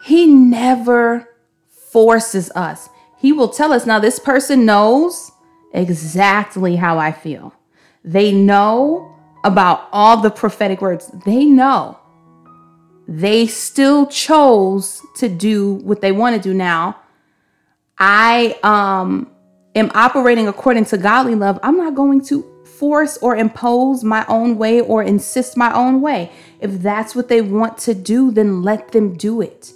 He 0.07 0.25
never 0.25 1.27
forces 1.67 2.49
us. 2.55 2.87
He 3.17 3.33
will 3.33 3.49
tell 3.49 3.73
us 3.73 3.85
now, 3.85 3.99
this 3.99 4.19
person 4.19 4.65
knows 4.65 5.33
exactly 5.73 6.77
how 6.77 6.97
I 6.97 7.11
feel. 7.11 7.53
They 8.05 8.31
know 8.31 9.13
about 9.43 9.89
all 9.91 10.15
the 10.15 10.31
prophetic 10.31 10.81
words. 10.81 11.11
They 11.25 11.43
know. 11.43 11.99
They 13.05 13.47
still 13.47 14.07
chose 14.07 15.01
to 15.17 15.27
do 15.27 15.73
what 15.73 15.99
they 15.99 16.13
want 16.13 16.37
to 16.37 16.41
do 16.41 16.53
now. 16.53 17.01
I 17.97 18.57
um 18.63 19.29
am 19.75 19.91
operating 19.93 20.47
according 20.47 20.85
to 20.85 20.97
godly 20.97 21.35
love, 21.35 21.59
I'm 21.63 21.75
not 21.75 21.95
going 21.95 22.23
to 22.27 22.45
force 22.63 23.17
or 23.17 23.35
impose 23.35 24.05
my 24.05 24.25
own 24.29 24.57
way 24.57 24.79
or 24.79 25.03
insist 25.03 25.57
my 25.57 25.73
own 25.73 25.99
way. 25.99 26.31
If 26.61 26.81
that's 26.81 27.13
what 27.13 27.27
they 27.27 27.41
want 27.41 27.77
to 27.79 27.93
do, 27.93 28.31
then 28.31 28.63
let 28.63 28.93
them 28.93 29.17
do 29.17 29.41
it. 29.41 29.73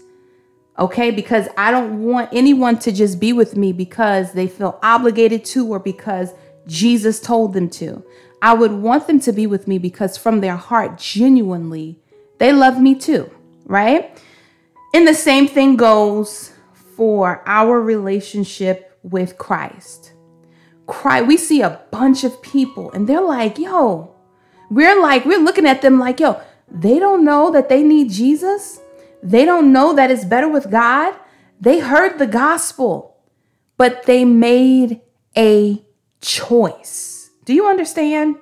Okay? 0.82 1.12
Because 1.12 1.48
I 1.56 1.72
don't 1.72 2.04
want 2.04 2.30
anyone 2.34 2.78
to 2.80 2.92
just 2.92 3.20
be 3.20 3.32
with 3.32 3.56
me 3.56 3.72
because 3.72 4.34
they 4.34 4.48
feel 4.48 4.80
obligated 4.84 5.46
to 5.46 5.68
or 5.68 5.80
because 5.80 6.34
Jesus 6.68 7.22
told 7.22 7.54
them 7.54 7.70
to. 7.70 8.04
I 8.42 8.54
would 8.54 8.72
want 8.72 9.08
them 9.08 9.20
to 9.22 9.32
be 9.32 9.48
with 9.48 9.68
me 9.68 9.78
because 9.78 10.18
from 10.18 10.42
their 10.42 10.56
heart, 10.56 10.98
genuinely, 10.98 12.00
they 12.40 12.52
love 12.52 12.82
me 12.82 12.96
too, 12.96 13.32
right? 13.66 14.20
And 14.94 15.08
the 15.08 15.14
same 15.14 15.48
thing 15.48 15.76
goes 15.78 16.52
for 16.96 17.44
our 17.46 17.80
relationship 17.80 18.98
with 19.04 19.38
Christ. 19.38 20.14
Christ, 20.88 21.28
we 21.28 21.38
see 21.38 21.62
a 21.62 21.80
bunch 21.92 22.24
of 22.24 22.42
people 22.42 22.92
and 22.92 23.08
they're 23.08 23.22
like, 23.22 23.58
yo, 23.58 24.16
we're 24.70 25.00
like, 25.00 25.26
we're 25.26 25.40
looking 25.40 25.68
at 25.68 25.82
them 25.82 26.00
like, 26.00 26.20
yo, 26.20 26.42
they 26.70 26.98
don't 27.00 27.24
know 27.24 27.52
that 27.52 27.70
they 27.70 27.84
need 27.84 28.10
Jesus. 28.10 28.81
They 29.24 29.46
don't 29.46 29.72
know 29.72 29.94
that 29.96 30.12
it's 30.12 30.26
better 30.26 30.50
with 30.50 30.72
God. 30.72 31.16
They 31.60 31.80
heard 31.80 32.18
the 32.18 32.28
gospel, 32.28 33.18
but 33.78 34.06
they 34.06 34.26
made 34.26 35.02
a 35.38 35.84
choice. 36.22 37.30
Do 37.46 37.54
you 37.54 37.68
understand? 37.68 38.38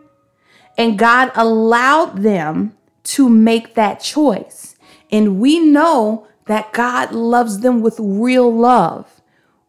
And 0.78 0.98
God 0.98 1.32
allowed 1.36 2.20
them 2.24 2.78
to 3.04 3.28
make 3.28 3.76
that 3.76 4.00
choice. 4.00 4.76
And 5.12 5.40
we 5.40 5.60
know 5.60 6.28
that 6.46 6.74
God 6.74 7.12
loves 7.12 7.60
them 7.60 7.82
with 7.82 7.96
real 8.00 8.54
love. 8.54 9.22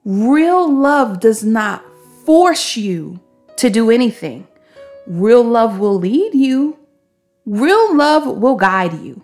Real 0.05 0.73
love 0.73 1.21
does 1.21 1.43
not 1.43 1.83
force 2.25 2.77
you 2.77 3.21
to 3.57 3.69
do 3.69 3.91
anything. 3.91 4.47
Real 5.07 5.43
love 5.43 5.79
will 5.79 5.99
lead 5.99 6.35
you. 6.35 6.79
Real 7.45 7.97
love 7.97 8.27
will 8.27 8.57
guide 8.57 8.95
you. 9.01 9.21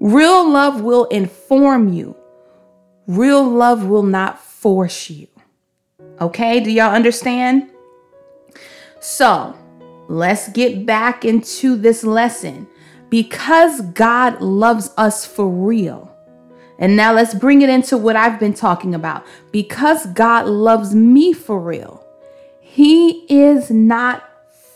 Real 0.00 0.48
love 0.50 0.80
will 0.80 1.04
inform 1.06 1.92
you. 1.92 2.16
Real 3.06 3.46
love 3.46 3.84
will 3.86 4.02
not 4.02 4.40
force 4.40 5.10
you. 5.10 5.28
Okay, 6.20 6.60
do 6.60 6.70
y'all 6.70 6.94
understand? 6.94 7.68
So 9.00 9.54
let's 10.08 10.48
get 10.48 10.86
back 10.86 11.26
into 11.26 11.76
this 11.76 12.02
lesson. 12.02 12.66
Because 13.10 13.80
God 13.80 14.40
loves 14.40 14.90
us 14.96 15.26
for 15.26 15.48
real. 15.48 16.10
And 16.78 16.96
now 16.96 17.12
let's 17.12 17.34
bring 17.34 17.60
it 17.60 17.68
into 17.68 17.98
what 17.98 18.16
I've 18.16 18.40
been 18.40 18.54
talking 18.54 18.94
about. 18.94 19.26
Because 19.52 20.06
God 20.06 20.46
loves 20.46 20.94
me 20.94 21.34
for 21.34 21.60
real, 21.60 22.02
He 22.60 23.26
is 23.28 23.70
not 23.70 24.24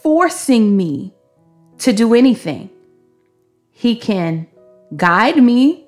forcing 0.03 0.77
me 0.77 1.15
to 1.79 1.95
do 1.95 2.13
anything. 2.13 2.69
He 3.71 3.97
can 3.97 4.49
guide 4.97 5.43
me, 5.43 5.87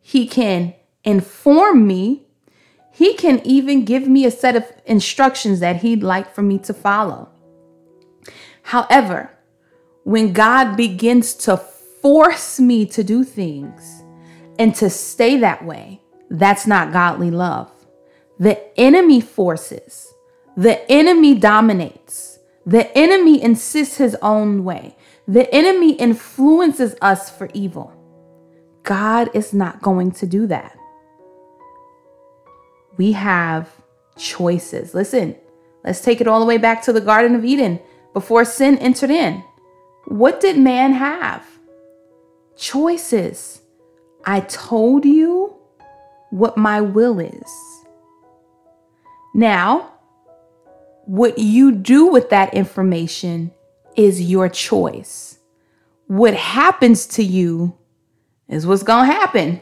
He 0.00 0.26
can 0.26 0.74
inform 1.04 1.86
me, 1.86 2.26
He 2.92 3.14
can 3.14 3.40
even 3.44 3.84
give 3.84 4.06
me 4.08 4.24
a 4.24 4.30
set 4.30 4.56
of 4.56 4.70
instructions 4.86 5.60
that 5.60 5.76
He'd 5.76 6.02
like 6.02 6.34
for 6.34 6.42
me 6.42 6.58
to 6.58 6.74
follow. 6.74 7.28
However, 8.62 9.30
when 10.04 10.32
God 10.32 10.76
begins 10.76 11.34
to 11.34 11.56
force 11.56 12.60
me 12.60 12.84
to 12.86 13.02
do 13.02 13.24
things 13.24 14.02
and 14.58 14.74
to 14.76 14.90
stay 14.90 15.38
that 15.38 15.64
way, 15.64 16.00
that's 16.30 16.66
not 16.66 16.92
godly 16.92 17.30
love. 17.30 17.70
The 18.38 18.78
enemy 18.78 19.20
forces, 19.20 20.12
the 20.56 20.90
enemy 20.90 21.34
dominates, 21.34 22.38
the 22.66 22.96
enemy 22.96 23.42
insists 23.42 23.96
his 23.96 24.16
own 24.20 24.64
way, 24.64 24.96
the 25.26 25.52
enemy 25.54 25.92
influences 25.92 26.94
us 27.00 27.30
for 27.30 27.48
evil. 27.54 27.93
God 28.84 29.30
is 29.34 29.52
not 29.52 29.82
going 29.82 30.12
to 30.12 30.26
do 30.26 30.46
that. 30.46 30.76
We 32.96 33.12
have 33.12 33.68
choices. 34.16 34.94
Listen, 34.94 35.36
let's 35.82 36.00
take 36.00 36.20
it 36.20 36.28
all 36.28 36.38
the 36.38 36.46
way 36.46 36.58
back 36.58 36.82
to 36.82 36.92
the 36.92 37.00
Garden 37.00 37.34
of 37.34 37.44
Eden 37.44 37.80
before 38.12 38.44
sin 38.44 38.78
entered 38.78 39.10
in. 39.10 39.42
What 40.04 40.40
did 40.40 40.58
man 40.58 40.92
have? 40.92 41.44
Choices. 42.56 43.62
I 44.24 44.40
told 44.40 45.04
you 45.04 45.56
what 46.30 46.56
my 46.56 46.80
will 46.80 47.18
is. 47.18 47.50
Now, 49.34 49.94
what 51.06 51.38
you 51.38 51.72
do 51.72 52.06
with 52.06 52.30
that 52.30 52.54
information 52.54 53.50
is 53.96 54.30
your 54.30 54.48
choice. 54.48 55.38
What 56.06 56.34
happens 56.34 57.06
to 57.08 57.24
you 57.24 57.76
is 58.48 58.66
what's 58.66 58.82
going 58.82 59.08
to 59.08 59.12
happen. 59.12 59.60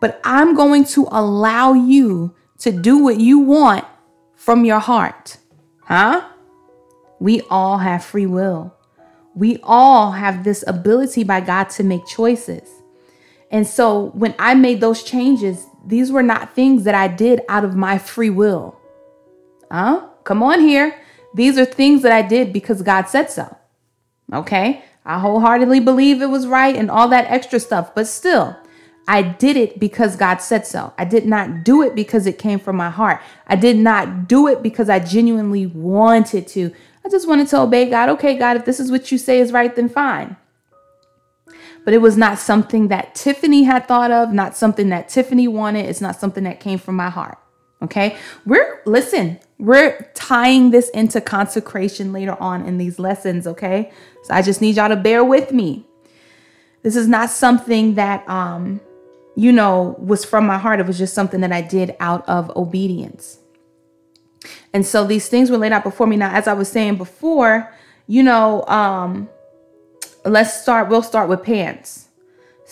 But 0.00 0.20
I'm 0.24 0.54
going 0.54 0.84
to 0.86 1.08
allow 1.10 1.72
you 1.72 2.34
to 2.58 2.72
do 2.72 2.98
what 2.98 3.20
you 3.20 3.38
want 3.38 3.84
from 4.34 4.64
your 4.64 4.78
heart. 4.78 5.36
Huh? 5.84 6.26
We 7.18 7.42
all 7.50 7.78
have 7.78 8.04
free 8.04 8.26
will. 8.26 8.74
We 9.34 9.58
all 9.62 10.12
have 10.12 10.44
this 10.44 10.64
ability 10.66 11.24
by 11.24 11.40
God 11.40 11.70
to 11.70 11.84
make 11.84 12.06
choices. 12.06 12.68
And 13.50 13.66
so 13.66 14.10
when 14.14 14.34
I 14.38 14.54
made 14.54 14.80
those 14.80 15.02
changes, 15.02 15.66
these 15.84 16.12
were 16.12 16.22
not 16.22 16.54
things 16.54 16.84
that 16.84 16.94
I 16.94 17.08
did 17.08 17.42
out 17.48 17.64
of 17.64 17.74
my 17.76 17.98
free 17.98 18.30
will. 18.30 18.78
Huh? 19.70 20.06
Come 20.24 20.42
on 20.42 20.60
here. 20.60 21.00
These 21.34 21.58
are 21.58 21.64
things 21.64 22.02
that 22.02 22.12
I 22.12 22.22
did 22.22 22.52
because 22.52 22.82
God 22.82 23.08
said 23.08 23.30
so. 23.30 23.56
Okay? 24.32 24.84
I 25.04 25.18
wholeheartedly 25.18 25.80
believe 25.80 26.20
it 26.20 26.26
was 26.26 26.46
right 26.46 26.76
and 26.76 26.90
all 26.90 27.08
that 27.08 27.30
extra 27.30 27.58
stuff, 27.58 27.94
but 27.94 28.06
still, 28.06 28.56
I 29.08 29.22
did 29.22 29.56
it 29.56 29.80
because 29.80 30.14
God 30.16 30.36
said 30.38 30.66
so. 30.66 30.92
I 30.96 31.04
did 31.04 31.26
not 31.26 31.64
do 31.64 31.82
it 31.82 31.94
because 31.94 32.26
it 32.26 32.38
came 32.38 32.58
from 32.58 32.76
my 32.76 32.90
heart. 32.90 33.20
I 33.46 33.56
did 33.56 33.76
not 33.76 34.28
do 34.28 34.46
it 34.46 34.62
because 34.62 34.88
I 34.88 35.00
genuinely 35.00 35.66
wanted 35.66 36.46
to. 36.48 36.72
I 37.04 37.08
just 37.08 37.26
wanted 37.26 37.48
to 37.48 37.60
obey 37.60 37.88
God. 37.88 38.08
Okay, 38.10 38.36
God, 38.36 38.56
if 38.56 38.64
this 38.64 38.78
is 38.78 38.90
what 38.90 39.10
you 39.10 39.18
say 39.18 39.40
is 39.40 39.52
right, 39.52 39.74
then 39.74 39.88
fine. 39.88 40.36
But 41.84 41.94
it 41.94 42.02
was 42.02 42.16
not 42.16 42.38
something 42.38 42.88
that 42.88 43.14
Tiffany 43.14 43.64
had 43.64 43.88
thought 43.88 44.10
of, 44.10 44.32
not 44.32 44.56
something 44.56 44.90
that 44.90 45.08
Tiffany 45.08 45.48
wanted. 45.48 45.86
It's 45.86 46.02
not 46.02 46.20
something 46.20 46.44
that 46.44 46.60
came 46.60 46.78
from 46.78 46.94
my 46.94 47.08
heart. 47.08 47.38
Okay. 47.82 48.16
We're, 48.44 48.82
listen, 48.84 49.40
we're 49.60 50.10
tying 50.14 50.70
this 50.70 50.88
into 50.90 51.20
consecration 51.20 52.12
later 52.12 52.36
on 52.40 52.66
in 52.66 52.78
these 52.78 52.98
lessons. 52.98 53.46
Okay. 53.46 53.92
So 54.22 54.34
I 54.34 54.42
just 54.42 54.60
need 54.60 54.76
y'all 54.76 54.88
to 54.88 54.96
bear 54.96 55.22
with 55.22 55.52
me. 55.52 55.86
This 56.82 56.96
is 56.96 57.06
not 57.06 57.28
something 57.28 57.94
that, 57.94 58.26
um, 58.28 58.80
you 59.36 59.52
know, 59.52 59.96
was 59.98 60.24
from 60.24 60.46
my 60.46 60.56
heart. 60.56 60.80
It 60.80 60.86
was 60.86 60.98
just 60.98 61.14
something 61.14 61.40
that 61.42 61.52
I 61.52 61.60
did 61.60 61.94
out 62.00 62.26
of 62.26 62.50
obedience. 62.56 63.38
And 64.72 64.86
so 64.86 65.04
these 65.04 65.28
things 65.28 65.50
were 65.50 65.58
laid 65.58 65.72
out 65.72 65.84
before 65.84 66.06
me. 66.06 66.16
Now, 66.16 66.32
as 66.32 66.48
I 66.48 66.54
was 66.54 66.70
saying 66.70 66.96
before, 66.96 67.70
you 68.06 68.22
know, 68.22 68.64
um, 68.66 69.28
let's 70.24 70.62
start, 70.62 70.88
we'll 70.88 71.02
start 71.02 71.28
with 71.28 71.42
pants. 71.42 72.08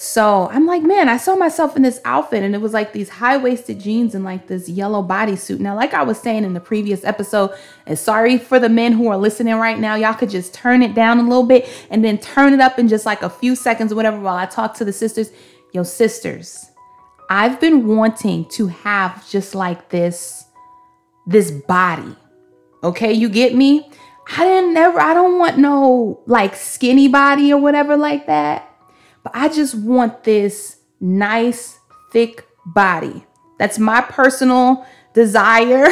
So 0.00 0.48
I'm 0.52 0.64
like, 0.64 0.84
man, 0.84 1.08
I 1.08 1.16
saw 1.16 1.34
myself 1.34 1.74
in 1.74 1.82
this 1.82 2.00
outfit 2.04 2.44
and 2.44 2.54
it 2.54 2.60
was 2.60 2.72
like 2.72 2.92
these 2.92 3.08
high 3.08 3.36
waisted 3.36 3.80
jeans 3.80 4.14
and 4.14 4.22
like 4.22 4.46
this 4.46 4.68
yellow 4.68 5.02
bodysuit. 5.02 5.58
Now, 5.58 5.74
like 5.74 5.92
I 5.92 6.04
was 6.04 6.20
saying 6.20 6.44
in 6.44 6.54
the 6.54 6.60
previous 6.60 7.02
episode, 7.02 7.50
and 7.84 7.98
sorry 7.98 8.38
for 8.38 8.60
the 8.60 8.68
men 8.68 8.92
who 8.92 9.08
are 9.08 9.16
listening 9.16 9.56
right 9.56 9.76
now, 9.76 9.96
y'all 9.96 10.14
could 10.14 10.30
just 10.30 10.54
turn 10.54 10.82
it 10.82 10.94
down 10.94 11.18
a 11.18 11.24
little 11.24 11.42
bit 11.42 11.68
and 11.90 12.04
then 12.04 12.16
turn 12.16 12.52
it 12.52 12.60
up 12.60 12.78
in 12.78 12.86
just 12.86 13.06
like 13.06 13.22
a 13.22 13.28
few 13.28 13.56
seconds 13.56 13.90
or 13.90 13.96
whatever 13.96 14.20
while 14.20 14.36
I 14.36 14.46
talk 14.46 14.74
to 14.74 14.84
the 14.84 14.92
sisters. 14.92 15.32
Yo, 15.72 15.82
sisters, 15.82 16.70
I've 17.28 17.60
been 17.60 17.88
wanting 17.88 18.44
to 18.50 18.68
have 18.68 19.28
just 19.28 19.56
like 19.56 19.88
this 19.88 20.44
this 21.26 21.50
body. 21.50 22.14
Okay, 22.84 23.12
you 23.12 23.28
get 23.28 23.52
me? 23.52 23.90
I 24.36 24.44
didn't 24.44 24.74
never, 24.74 25.00
I 25.00 25.12
don't 25.12 25.40
want 25.40 25.58
no 25.58 26.22
like 26.26 26.54
skinny 26.54 27.08
body 27.08 27.52
or 27.52 27.60
whatever 27.60 27.96
like 27.96 28.26
that. 28.28 28.67
But 29.32 29.40
I 29.40 29.48
just 29.48 29.74
want 29.74 30.24
this 30.24 30.78
nice, 31.00 31.78
thick 32.12 32.46
body. 32.64 33.26
That's 33.58 33.78
my 33.78 34.00
personal 34.00 34.86
desire. 35.12 35.86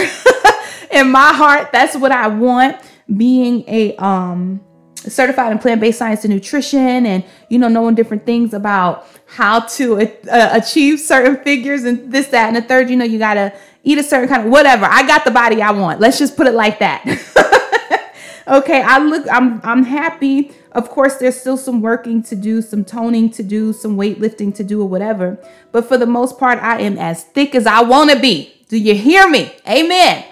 In 0.91 1.11
my 1.11 1.33
heart, 1.35 1.71
that's 1.73 1.97
what 1.97 2.13
I 2.13 2.29
want. 2.29 2.81
Being 3.15 3.65
a 3.69 3.95
um 3.97 4.61
certified 4.97 5.53
in 5.53 5.59
plant-based 5.59 5.99
science 5.99 6.25
and 6.25 6.35
nutrition 6.35 7.07
and 7.07 7.23
you 7.49 7.59
know 7.59 7.69
knowing 7.69 7.95
different 7.95 8.27
things 8.27 8.53
about 8.53 9.07
how 9.27 9.61
to 9.61 10.01
uh, 10.01 10.49
achieve 10.53 10.99
certain 10.99 11.37
figures 11.45 11.85
and 11.85 12.11
this 12.11 12.27
that 12.29 12.49
and 12.49 12.57
the 12.57 12.63
third 12.63 12.91
you 12.91 12.97
know 12.97 13.05
you 13.05 13.17
got 13.17 13.35
to 13.35 13.53
eat 13.85 13.99
a 13.99 14.03
certain 14.03 14.29
kind 14.29 14.45
of 14.47 14.51
whatever. 14.51 14.87
I 14.87 15.07
got 15.07 15.25
the 15.25 15.31
body 15.31 15.63
I 15.63 15.71
want. 15.71 16.01
Let's 16.01 16.19
just 16.19 16.37
put 16.37 16.47
it 16.47 16.55
like 16.55 16.81
that. 16.81 17.05
okay, 18.49 18.83
I 18.83 18.99
look 18.99 19.27
I'm 19.31 19.61
I'm 19.63 19.85
happy. 19.85 20.53
Of 20.77 20.91
course, 20.91 21.17
there's 21.17 21.41
still 21.41 21.57
some 21.57 21.81
working 21.81 22.23
to 22.25 22.37
do, 22.37 22.61
some 22.61 22.85
toning 22.85 23.31
to 23.31 23.43
do, 23.43 23.73
some 23.73 23.97
weightlifting 23.97 24.55
to 24.57 24.63
do 24.63 24.83
or 24.83 24.87
whatever. 24.87 25.43
But 25.73 25.87
for 25.87 25.97
the 25.97 26.05
most 26.05 26.39
part, 26.39 26.59
I 26.63 26.83
am 26.83 26.99
as 26.99 27.25
thick 27.25 27.55
as 27.55 27.67
I 27.67 27.81
want 27.81 28.11
to 28.11 28.21
be. 28.21 28.53
Do 28.69 28.77
you 28.77 28.95
hear 28.95 29.27
me? 29.27 29.57
Amen. 29.67 30.27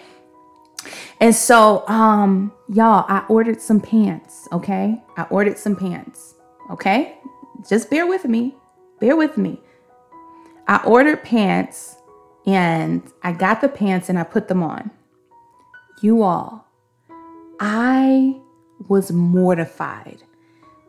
And 1.19 1.35
so, 1.35 1.89
um, 1.89 2.53
y'all, 2.69 3.07
I 3.09 3.25
ordered 3.31 3.63
some 3.63 3.81
pants, 3.81 4.47
okay? 4.53 5.03
I 5.17 5.23
ordered 5.31 5.57
some 5.57 5.77
pants, 5.77 6.35
okay? 6.71 7.17
Just 7.67 7.89
bear 7.89 8.07
with 8.07 8.27
me. 8.27 8.55
Bear 9.01 9.17
with 9.17 9.39
me. 9.39 9.63
I 10.69 10.83
ordered 10.85 11.25
pants 11.25 11.97
and 12.47 13.03
I 13.23 13.33
got 13.33 13.63
the 13.63 13.69
pants 13.71 14.11
and 14.11 14.19
I 14.19 14.25
put 14.25 14.49
them 14.49 14.63
on. 14.63 14.91
You 16.03 16.23
all, 16.23 16.67
I 17.59 18.39
was 18.89 19.11
mortified. 19.11 20.24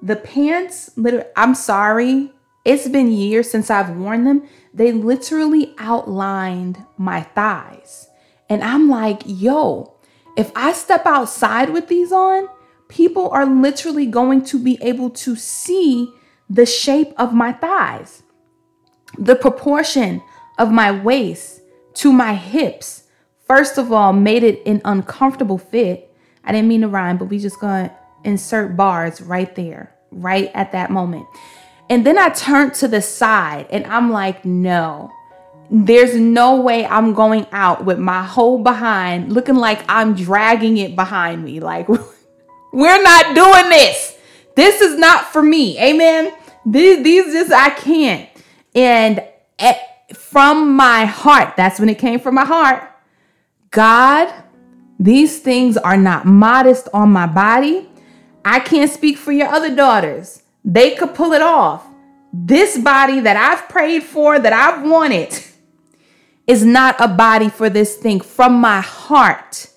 The 0.06 0.16
pants, 0.16 0.92
literally, 0.96 1.26
I'm 1.36 1.56
sorry, 1.56 2.32
it's 2.64 2.88
been 2.88 3.12
years 3.12 3.50
since 3.50 3.72
I've 3.72 3.90
worn 3.98 4.24
them. 4.24 4.48
They 4.72 4.92
literally 4.92 5.74
outlined 5.80 6.86
my 6.96 7.22
thighs. 7.22 8.08
And 8.48 8.64
I'm 8.64 8.88
like, 8.88 9.24
yo, 9.26 9.96
if 10.38 10.52
I 10.56 10.74
step 10.74 11.08
outside 11.08 11.72
with 11.72 11.88
these 11.88 12.12
on, 12.12 12.48
people 12.88 13.32
are 13.32 13.48
literally 13.48 14.06
going 14.06 14.46
to 14.46 14.60
be 14.60 14.78
able 14.80 15.10
to 15.10 15.36
see 15.36 16.14
the 16.48 16.68
shape 16.68 17.12
of 17.18 17.34
my 17.34 17.52
thighs, 17.52 18.22
the 19.18 19.36
proportion 19.36 20.22
of 20.60 20.72
my 20.72 20.92
waist 20.92 21.62
to 21.96 22.14
my 22.14 22.36
hips. 22.36 23.06
First 23.48 23.80
of 23.80 23.92
all, 23.92 24.14
made 24.14 24.44
it 24.44 24.62
an 24.68 24.82
uncomfortable 24.86 25.58
fit. 25.58 26.16
I 26.44 26.52
didn't 26.52 26.68
mean 26.68 26.82
to 26.82 26.90
rhyme, 26.90 27.18
but 27.18 27.26
we 27.26 27.40
just 27.40 27.60
gonna 27.60 27.92
insert 28.24 28.78
bars 28.78 29.20
right 29.20 29.56
there, 29.56 29.95
right 30.16 30.52
at 30.54 30.72
that 30.72 30.90
moment. 30.90 31.28
And 31.90 32.06
then 32.06 32.18
I 32.18 32.30
turned 32.30 32.74
to 32.76 32.88
the 32.88 33.02
side 33.02 33.68
and 33.70 33.86
I'm 33.86 34.12
like, 34.12 34.44
no, 34.44 35.12
there's 35.70 36.16
no 36.16 36.60
way 36.62 36.86
I'm 36.86 37.14
going 37.14 37.48
out 37.52 37.86
with 37.86 38.00
my 38.00 38.24
whole 38.24 38.60
behind 38.60 39.32
looking 39.32 39.56
like 39.56 39.84
I'm 39.88 40.16
dragging 40.16 40.78
it 40.78 40.96
behind 40.96 41.44
me. 41.44 41.60
Like, 41.60 41.88
we're 42.74 43.04
not 43.04 43.36
doing 43.36 43.70
this. 43.70 44.18
This 44.56 44.82
is 44.82 44.98
not 44.98 45.26
for 45.26 45.44
me. 45.44 45.80
Amen. 45.80 46.34
These, 46.66 47.04
these 47.04 47.34
just, 47.34 47.52
I 47.52 47.70
can't. 47.70 48.30
And 48.74 49.24
at, 49.60 50.16
from 50.16 50.76
my 50.76 51.06
heart, 51.06 51.56
that's 51.56 51.80
when 51.80 51.90
it 51.90 52.00
came 52.00 52.20
from 52.20 52.36
my 52.36 52.46
heart. 52.46 52.90
God, 53.72 54.34
these 55.00 55.40
things 55.40 55.78
are 55.78 55.98
not 55.98 56.26
modest 56.26 56.88
on 56.94 57.12
my 57.12 57.28
body. 57.28 57.90
I 58.46 58.60
can't 58.60 58.92
speak 58.92 59.18
for 59.18 59.32
your 59.32 59.48
other 59.48 59.76
daughters. 59.76 60.44
They 60.64 60.96
could 60.96 61.16
pull 61.16 61.34
it 61.34 61.42
off. 61.42 61.86
This 62.32 62.78
body 62.78 63.20
that 63.22 63.36
I've 63.36 63.68
prayed 63.68 64.04
for, 64.04 64.38
that 64.38 64.54
I've 64.54 64.88
wanted, 64.88 65.34
is 66.46 66.64
not 66.64 66.96
a 67.00 67.08
body 67.08 67.50
for 67.50 67.72
this 67.72 67.96
thing. 67.96 68.20
From 68.20 68.62
my 68.62 68.82
heart, 68.82 69.68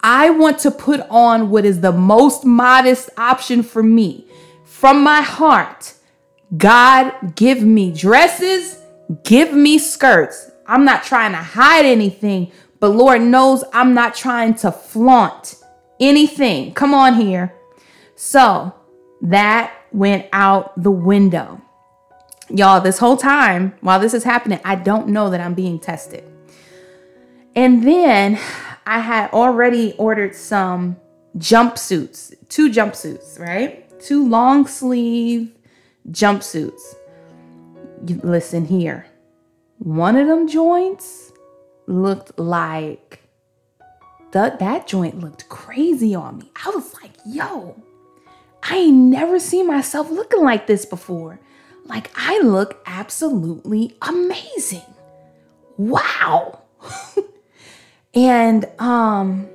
I 0.00 0.30
want 0.30 0.58
to 0.60 0.72
put 0.72 1.00
on 1.10 1.50
what 1.50 1.64
is 1.64 1.80
the 1.80 1.92
most 1.92 2.44
modest 2.44 3.08
option 3.16 3.62
for 3.62 3.84
me. 3.84 4.26
From 4.64 5.04
my 5.04 5.22
heart, 5.22 5.94
God, 6.56 7.36
give 7.36 7.62
me 7.62 7.92
dresses, 7.92 8.80
give 9.22 9.52
me 9.52 9.78
skirts. 9.78 10.50
I'm 10.66 10.84
not 10.84 11.04
trying 11.04 11.32
to 11.32 11.38
hide 11.38 11.84
anything, 11.84 12.50
but 12.80 12.88
Lord 12.88 13.22
knows 13.22 13.62
I'm 13.72 13.94
not 13.94 14.14
trying 14.14 14.54
to 14.56 14.72
flaunt 14.72 15.56
anything. 16.00 16.74
Come 16.74 16.94
on 16.94 17.14
here. 17.14 17.54
So 18.20 18.74
that 19.22 19.72
went 19.92 20.26
out 20.32 20.82
the 20.82 20.90
window. 20.90 21.62
Y'all, 22.50 22.80
this 22.80 22.98
whole 22.98 23.16
time 23.16 23.74
while 23.80 24.00
this 24.00 24.12
is 24.12 24.24
happening, 24.24 24.58
I 24.64 24.74
don't 24.74 25.06
know 25.06 25.30
that 25.30 25.40
I'm 25.40 25.54
being 25.54 25.78
tested. 25.78 26.28
And 27.54 27.86
then 27.86 28.36
I 28.84 28.98
had 28.98 29.30
already 29.30 29.92
ordered 29.98 30.34
some 30.34 30.96
jumpsuits, 31.36 32.34
two 32.48 32.72
jumpsuits, 32.72 33.38
right? 33.38 33.88
Two 34.00 34.28
long 34.28 34.66
sleeve 34.66 35.54
jumpsuits. 36.10 36.96
Listen 38.02 38.64
here. 38.64 39.06
One 39.78 40.16
of 40.16 40.26
them 40.26 40.48
joints 40.48 41.30
looked 41.86 42.36
like 42.36 43.22
that 44.32 44.58
that 44.58 44.88
joint 44.88 45.20
looked 45.20 45.48
crazy 45.48 46.16
on 46.16 46.38
me. 46.38 46.50
I 46.66 46.70
was 46.70 46.92
like, 47.00 47.12
yo, 47.24 47.80
I 48.62 48.76
ain't 48.76 48.96
never 48.96 49.38
seen 49.38 49.66
myself 49.66 50.10
looking 50.10 50.42
like 50.42 50.66
this 50.66 50.84
before. 50.84 51.40
Like, 51.84 52.10
I 52.16 52.40
look 52.40 52.82
absolutely 52.86 53.96
amazing. 54.02 54.82
Wow. 55.76 56.62
and 58.14 58.66
um, 58.78 59.48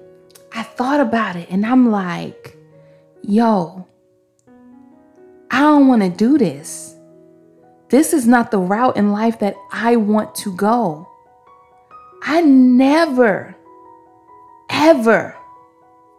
I 0.54 0.64
thought 0.64 1.00
about 1.00 1.36
it 1.36 1.50
and 1.50 1.66
I'm 1.66 1.92
like, 1.92 2.58
yo, 3.22 3.88
I 5.52 5.60
don't 5.60 5.88
want 5.88 6.02
to 6.02 6.10
do 6.10 6.38
this. 6.38 6.96
This 7.90 8.14
is 8.14 8.26
not 8.26 8.50
the 8.50 8.58
route 8.58 8.98
in 8.98 9.12
life 9.12 9.40
that 9.40 9.56
I 9.72 9.98
want 9.98 10.34
to 10.36 10.56
go. 10.56 11.08
I 12.24 12.42
never, 12.42 13.56
ever 14.70 15.38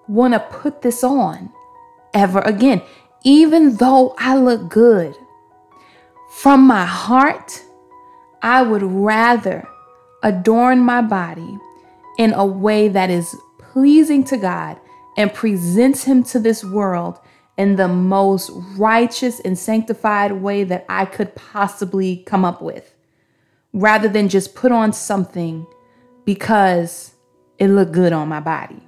want 0.07 0.35
to 0.35 0.41
put 0.41 0.83
this 0.83 1.03
on 1.03 1.53
ever 2.15 2.41
again, 2.41 2.81
even 3.25 3.77
though 3.77 4.15
I 4.19 4.37
look 4.37 4.69
good. 4.69 5.15
From 6.31 6.67
my 6.67 6.85
heart, 6.85 7.63
I 8.43 8.63
would 8.63 8.83
rather 8.83 9.69
adorn 10.23 10.81
my 10.81 11.03
body 11.03 11.59
in 12.19 12.33
a 12.33 12.47
way 12.47 12.89
that 12.89 13.11
is 13.11 13.37
pleasing 13.59 14.25
to 14.25 14.37
God 14.37 14.79
and 15.17 15.33
presents 15.33 16.05
Him 16.05 16.23
to 16.25 16.39
this 16.39 16.65
world 16.65 17.19
in 17.57 17.77
the 17.77 17.89
most 17.89 18.51
righteous 18.77 19.41
and 19.41 19.59
sanctified 19.59 20.33
way 20.33 20.65
that 20.65 20.85
I 20.89 21.05
could 21.05 21.35
possibly 21.35 22.19
come 22.27 22.45
up 22.45 22.61
with, 22.61 22.95
rather 23.73 24.09
than 24.09 24.29
just 24.29 24.55
put 24.55 24.73
on 24.73 24.93
something 24.93 25.67
because 26.25 27.13
it 27.59 27.69
looked 27.69 27.93
good 27.93 28.13
on 28.13 28.29
my 28.29 28.41
body. 28.41 28.83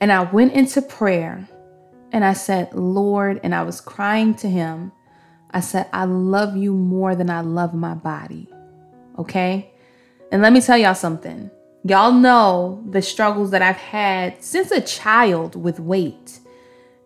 And 0.00 0.12
I 0.12 0.22
went 0.24 0.52
into 0.52 0.82
prayer 0.82 1.48
and 2.16 2.24
I 2.24 2.32
said, 2.32 2.74
Lord, 2.74 3.38
and 3.44 3.54
I 3.54 3.62
was 3.62 3.80
crying 3.80 4.34
to 4.36 4.48
Him 4.48 4.90
I 5.56 5.60
said, 5.60 5.88
I 5.90 6.04
love 6.04 6.54
you 6.54 6.74
more 6.74 7.14
than 7.14 7.30
I 7.30 7.40
love 7.40 7.72
my 7.72 7.94
body. 7.94 8.46
Okay? 9.18 9.72
And 10.30 10.42
let 10.42 10.52
me 10.52 10.60
tell 10.60 10.76
y'all 10.76 10.94
something. 10.94 11.50
Y'all 11.82 12.12
know 12.12 12.84
the 12.90 13.00
struggles 13.00 13.52
that 13.52 13.62
I've 13.62 13.76
had 13.76 14.44
since 14.44 14.70
a 14.70 14.82
child 14.82 15.56
with 15.56 15.80
weight. 15.80 16.40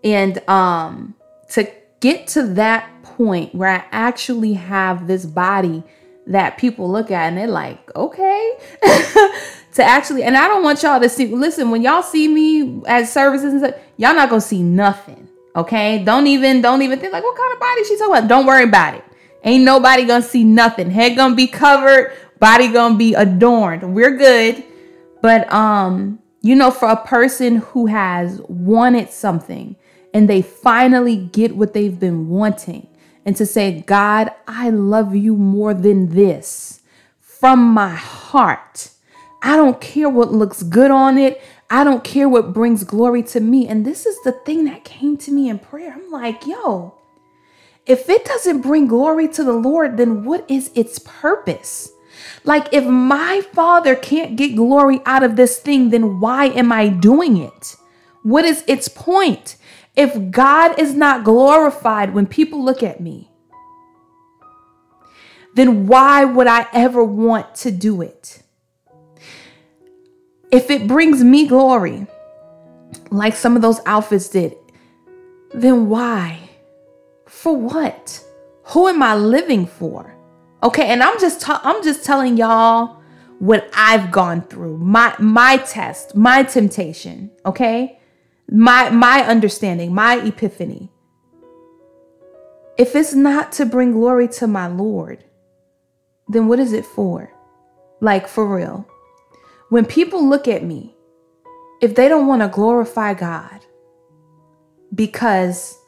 And 0.03 0.39
um 0.49 1.15
to 1.51 1.71
get 2.01 2.27
to 2.29 2.43
that 2.55 2.91
point 3.03 3.55
where 3.55 3.69
I 3.69 3.85
actually 3.93 4.55
have 4.55 5.07
this 5.07 5.27
body 5.27 5.85
that 6.27 6.59
people 6.59 6.91
look 6.91 7.13
at 7.13 7.29
and 7.29 7.37
they're 7.37 7.47
like, 7.47 7.95
okay. 7.95 8.59
to 9.81 9.85
actually, 9.85 10.23
and 10.23 10.37
I 10.37 10.47
don't 10.47 10.63
want 10.63 10.83
y'all 10.83 11.01
to 11.01 11.09
see, 11.09 11.27
listen, 11.27 11.71
when 11.71 11.83
y'all 11.83 12.03
see 12.03 12.29
me 12.29 12.83
at 12.87 13.09
services 13.09 13.53
and 13.53 13.61
stuff, 13.61 13.81
y'all 13.97 14.15
not 14.15 14.29
gonna 14.29 14.41
see 14.41 14.63
nothing. 14.63 15.29
Okay. 15.57 16.05
Don't 16.05 16.27
even, 16.27 16.63
don't 16.63 16.83
even 16.83 16.99
think 17.01 17.13
like, 17.13 17.25
what 17.25 17.37
kind 17.37 17.53
of 17.53 17.61
body 17.61 17.85
she 17.85 17.99
talking 17.99 18.15
about? 18.17 18.29
Don't 18.29 18.47
worry 18.47 18.65
about 18.65 18.95
it. 18.95 19.05
Ain't 19.43 19.65
nobody 19.65 20.05
gonna 20.05 20.23
see 20.23 20.45
nothing. 20.45 20.91
Head 20.91 21.17
gonna 21.17 21.35
be 21.35 21.47
covered, 21.47 22.13
body 22.39 22.69
gonna 22.69 22.97
be 22.97 23.15
adorned. 23.15 23.95
We're 23.95 24.17
good. 24.17 24.63
But 25.23 25.53
um, 25.53 26.21
you 26.43 26.55
know, 26.55 26.71
for 26.71 26.89
a 26.89 26.97
person 26.97 27.57
who 27.57 27.87
has 27.87 28.41
wanted 28.49 29.11
something 29.11 29.77
and 30.15 30.29
they 30.29 30.43
finally 30.43 31.17
get 31.17 31.57
what 31.57 31.73
they've 31.73 31.99
been 31.99 32.29
wanting, 32.29 32.89
and 33.25 33.37
to 33.37 33.47
say, 33.47 33.83
God, 33.83 34.33
I 34.49 34.71
love 34.71 35.15
you 35.15 35.37
more 35.37 35.75
than 35.75 36.09
this 36.09 36.81
from 37.21 37.73
my 37.73 37.95
heart. 37.95 38.91
I 39.43 39.57
don't 39.57 39.81
care 39.81 40.09
what 40.09 40.33
looks 40.33 40.63
good 40.63 40.91
on 40.91 41.17
it. 41.19 41.41
I 41.71 41.85
don't 41.85 42.05
care 42.05 42.29
what 42.29 42.53
brings 42.53 42.85
glory 42.85 43.23
to 43.25 43.41
me. 43.41 43.67
And 43.67 43.87
this 43.87 44.05
is 44.07 44.21
the 44.23 44.33
thing 44.33 44.65
that 44.65 44.85
came 44.85 45.17
to 45.19 45.33
me 45.33 45.49
in 45.49 45.59
prayer. 45.59 45.93
I'm 45.93 46.11
like, 46.11 46.47
yo, 46.47 46.95
if 47.87 48.09
it 48.09 48.25
doesn't 48.25 48.61
bring 48.61 48.87
glory 48.87 49.29
to 49.29 49.45
the 49.45 49.53
Lord, 49.53 49.97
then 49.97 50.25
what 50.25 50.45
is 50.51 50.71
its 50.75 50.99
purpose? 50.99 51.91
Like, 52.45 52.73
if 52.73 52.85
my 52.85 53.41
father 53.53 53.95
can't 53.95 54.37
get 54.37 54.57
glory 54.57 55.01
out 55.07 55.23
of 55.23 55.37
this 55.37 55.59
thing, 55.59 55.91
then 55.91 56.21
why 56.21 56.47
am 56.47 56.73
I 56.73 56.89
doing 56.89 57.37
it? 57.37 57.77
What 58.23 58.45
is 58.45 58.65
its 58.67 58.89
point? 58.89 59.57
If 59.97 60.31
God 60.31 60.79
is 60.79 60.95
not 60.95 61.25
glorified 61.25 62.15
when 62.15 62.27
people 62.27 62.63
look 62.63 62.83
at 62.83 63.01
me, 63.01 63.31
then 65.55 65.87
why 65.87 66.25
would 66.25 66.47
I 66.47 66.67
ever 66.73 67.03
want 67.03 67.55
to 67.57 67.71
do 67.71 68.03
it? 68.03 68.43
If 70.53 70.71
it 70.71 70.89
brings 70.89 71.23
me 71.23 71.47
glory, 71.47 72.07
like 73.11 73.35
some 73.35 73.57
of 73.57 73.63
those 73.63 73.81
outfits 73.87 74.29
did, 74.29 74.57
then 75.53 75.89
why? 75.89 76.51
For 77.27 77.57
what? 77.57 78.25
Who 78.65 78.89
am 78.89 79.03
I 79.03 79.15
living 79.15 79.67
for? 79.67 80.15
Okay, 80.63 80.87
and 80.89 81.03
I'm 81.03 81.19
just 81.21 81.49
i 81.49 81.61
I'm 81.63 81.83
just 81.83 82.05
telling 82.05 82.37
y'all 82.37 83.01
what 83.39 83.71
I've 83.75 84.11
gone 84.11 84.43
through, 84.43 84.79
my 84.79 85.15
my 85.19 85.57
test, 85.59 86.15
my 86.15 86.43
temptation, 86.43 87.31
okay? 87.47 87.99
My 88.51 88.91
my 88.91 89.23
understanding, 89.25 89.95
my 89.95 90.17
epiphany. 90.17 90.91
If 92.77 92.97
it's 92.97 93.15
not 93.15 93.53
to 93.53 93.67
bring 93.67 93.93
glory 93.93 94.27
to 94.29 94.47
my 94.47 94.67
Lord, 94.67 95.25
then 96.29 96.49
what 96.49 96.59
is 96.59 96.73
it 96.73 96.85
for? 96.85 97.33
Like 98.01 98.27
for 98.27 98.57
real. 98.57 98.90
When 99.71 99.87
people 99.87 100.29
look 100.29 100.49
at 100.49 100.65
me, 100.65 100.95
if 101.81 101.95
they 101.95 102.09
don't 102.09 102.27
want 102.27 102.43
to 102.43 102.49
glorify 102.49 103.15
God 103.15 103.65
because 104.93 105.79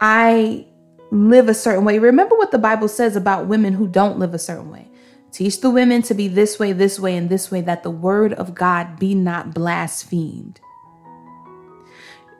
I 0.00 0.66
live 1.12 1.48
a 1.48 1.54
certain 1.54 1.84
way, 1.84 2.00
remember 2.00 2.36
what 2.36 2.50
the 2.50 2.58
Bible 2.58 2.88
says 2.88 3.14
about 3.14 3.46
women 3.46 3.74
who 3.74 3.86
don't 3.86 4.18
live 4.18 4.34
a 4.34 4.40
certain 4.40 4.70
way. 4.70 4.88
Teach 5.30 5.60
the 5.60 5.70
women 5.70 6.02
to 6.02 6.14
be 6.14 6.26
this 6.26 6.58
way, 6.58 6.72
this 6.72 6.98
way, 6.98 7.16
and 7.16 7.30
this 7.30 7.50
way, 7.50 7.60
that 7.60 7.84
the 7.84 7.90
word 7.90 8.32
of 8.34 8.54
God 8.54 8.98
be 8.98 9.14
not 9.14 9.54
blasphemed. 9.54 10.60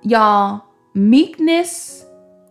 Y'all, 0.02 0.64
meekness, 0.94 2.04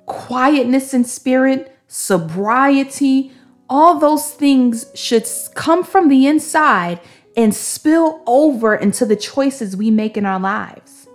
quietness 0.06 0.94
in 0.94 1.04
spirit, 1.04 1.78
sobriety, 1.88 3.34
all 3.70 4.00
those 4.00 4.32
things 4.32 4.86
should 4.96 5.28
come 5.54 5.84
from 5.84 6.08
the 6.08 6.28
inside 6.28 7.00
and 7.36 7.54
spill 7.54 8.22
over 8.28 8.76
into 8.76 9.06
the 9.06 9.16
choices 9.16 9.76
we 9.76 9.90
make 9.90 10.18
in 10.18 10.26
our 10.26 10.40
lives. 10.40 11.08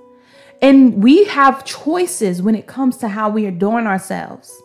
And 0.60 1.02
we 1.02 1.24
have 1.26 1.64
choices 1.64 2.42
when 2.42 2.54
it 2.54 2.66
comes 2.66 2.96
to 2.98 3.08
how 3.08 3.30
we 3.30 3.46
adorn 3.46 3.86
ourselves. 3.86 4.60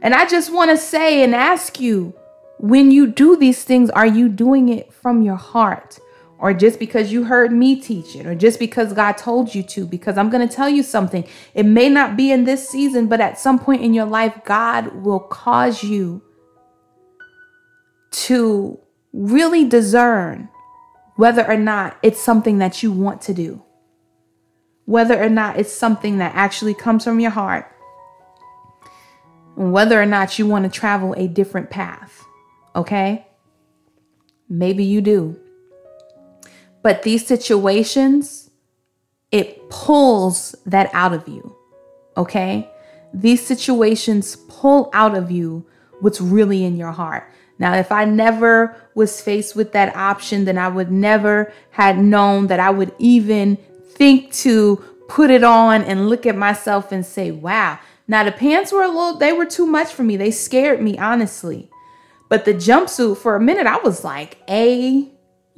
And 0.00 0.14
I 0.14 0.26
just 0.26 0.52
want 0.52 0.70
to 0.70 0.78
say 0.78 1.22
and 1.22 1.34
ask 1.34 1.78
you 1.78 2.14
when 2.58 2.90
you 2.90 3.06
do 3.06 3.36
these 3.36 3.62
things, 3.62 3.90
are 3.90 4.06
you 4.06 4.28
doing 4.28 4.68
it 4.70 4.92
from 4.92 5.22
your 5.22 5.36
heart? 5.36 5.98
Or 6.38 6.54
just 6.54 6.78
because 6.78 7.12
you 7.12 7.24
heard 7.24 7.52
me 7.52 7.78
teach 7.78 8.16
it, 8.16 8.24
or 8.26 8.34
just 8.34 8.58
because 8.58 8.94
God 8.94 9.18
told 9.18 9.54
you 9.54 9.62
to? 9.64 9.84
Because 9.84 10.16
I'm 10.16 10.30
going 10.30 10.48
to 10.48 10.54
tell 10.54 10.70
you 10.70 10.82
something. 10.82 11.26
It 11.52 11.66
may 11.66 11.90
not 11.90 12.16
be 12.16 12.32
in 12.32 12.44
this 12.44 12.66
season, 12.66 13.08
but 13.08 13.20
at 13.20 13.38
some 13.38 13.58
point 13.58 13.82
in 13.82 13.92
your 13.92 14.06
life, 14.06 14.40
God 14.46 15.04
will 15.04 15.20
cause 15.20 15.82
you 15.82 16.22
to 18.12 18.78
really 19.12 19.66
discern 19.68 20.48
whether 21.20 21.46
or 21.46 21.56
not 21.56 21.96
it's 22.02 22.20
something 22.20 22.58
that 22.58 22.82
you 22.82 22.90
want 22.90 23.20
to 23.22 23.34
do, 23.34 23.62
whether 24.86 25.22
or 25.22 25.28
not 25.28 25.58
it's 25.58 25.72
something 25.72 26.18
that 26.18 26.34
actually 26.34 26.74
comes 26.74 27.04
from 27.04 27.20
your 27.20 27.30
heart, 27.30 27.66
and 29.56 29.72
whether 29.72 30.00
or 30.00 30.06
not 30.06 30.38
you 30.38 30.46
want 30.46 30.64
to 30.64 30.80
travel 30.80 31.12
a 31.14 31.28
different 31.28 31.70
path 31.70 32.20
okay? 32.74 33.26
Maybe 34.48 34.84
you 34.84 35.00
do. 35.00 35.38
But 36.82 37.02
these 37.02 37.26
situations, 37.26 38.50
it 39.30 39.68
pulls 39.70 40.54
that 40.66 40.90
out 40.92 41.12
of 41.12 41.28
you, 41.28 41.54
okay? 42.16 42.70
These 43.12 43.46
situations 43.46 44.36
pull 44.48 44.90
out 44.92 45.16
of 45.16 45.30
you 45.30 45.66
what's 46.00 46.20
really 46.20 46.64
in 46.64 46.76
your 46.76 46.92
heart. 46.92 47.30
Now, 47.58 47.74
if 47.74 47.92
I 47.92 48.06
never 48.06 48.74
was 49.00 49.22
faced 49.22 49.56
with 49.56 49.72
that 49.72 49.96
option, 49.96 50.44
then 50.44 50.58
I 50.58 50.68
would 50.68 50.92
never 50.92 51.52
had 51.70 51.98
known 51.98 52.48
that 52.48 52.60
I 52.60 52.68
would 52.68 52.92
even 52.98 53.56
think 53.92 54.30
to 54.44 54.76
put 55.08 55.30
it 55.30 55.42
on 55.42 55.82
and 55.82 56.10
look 56.10 56.26
at 56.26 56.36
myself 56.36 56.92
and 56.92 57.04
say, 57.04 57.30
wow. 57.30 57.78
Now 58.06 58.24
the 58.24 58.32
pants 58.32 58.72
were 58.72 58.82
a 58.82 58.88
little, 58.88 59.16
they 59.16 59.32
were 59.32 59.46
too 59.46 59.66
much 59.66 59.88
for 59.88 60.02
me. 60.02 60.18
They 60.18 60.30
scared 60.30 60.82
me, 60.82 60.98
honestly. 60.98 61.70
But 62.28 62.44
the 62.44 62.52
jumpsuit, 62.52 63.16
for 63.16 63.34
a 63.34 63.40
minute, 63.40 63.66
I 63.66 63.78
was 63.78 64.04
like, 64.04 64.38
"A, 64.48 65.08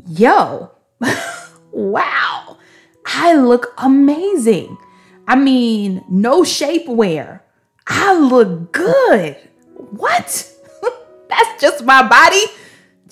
yo, 0.06 0.70
wow, 1.72 2.56
I 3.04 3.34
look 3.34 3.74
amazing. 3.76 4.78
I 5.26 5.36
mean, 5.36 6.04
no 6.08 6.42
shapewear. 6.42 7.40
I 7.86 8.14
look 8.18 8.72
good. 8.72 9.36
What? 9.74 10.50
That's 11.28 11.60
just 11.60 11.84
my 11.84 12.08
body. 12.08 12.44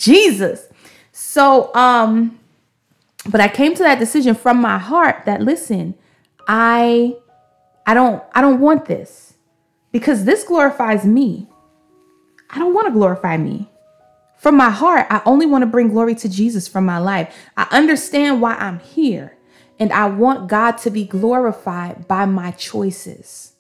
Jesus. 0.01 0.67
So, 1.13 1.73
um, 1.75 2.41
but 3.29 3.41
I 3.41 3.49
came 3.49 3.75
to 3.75 3.83
that 3.83 3.99
decision 3.99 4.35
from 4.35 4.61
my 4.61 4.79
heart 4.79 5.25
that 5.27 5.43
listen, 5.43 5.95
I 6.49 7.17
I 7.87 7.95
don't 7.95 8.23
I 8.35 8.41
don't 8.41 8.61
want 8.61 8.87
this 8.87 9.35
because 9.93 10.25
this 10.25 10.43
glorifies 10.43 11.05
me. 11.05 11.47
I 12.49 12.59
don't 12.59 12.75
want 12.75 12.89
to 12.89 12.93
glorify 12.93 13.37
me. 13.37 13.69
From 14.39 14.57
my 14.57 14.71
heart, 14.71 15.07
I 15.11 15.21
only 15.27 15.45
want 15.45 15.63
to 15.63 15.67
bring 15.67 15.89
glory 15.89 16.15
to 16.17 16.29
Jesus 16.29 16.67
from 16.67 16.87
my 16.87 16.97
life. 16.99 17.37
I 17.59 17.69
understand 17.71 18.41
why 18.41 18.55
I'm 18.55 18.81
here, 18.81 19.37
and 19.79 19.93
I 19.93 20.07
want 20.07 20.49
God 20.49 20.79
to 20.79 20.91
be 20.91 21.05
glorified 21.05 22.09
by 22.09 22.25
my 22.25 22.53
choices. 22.53 23.53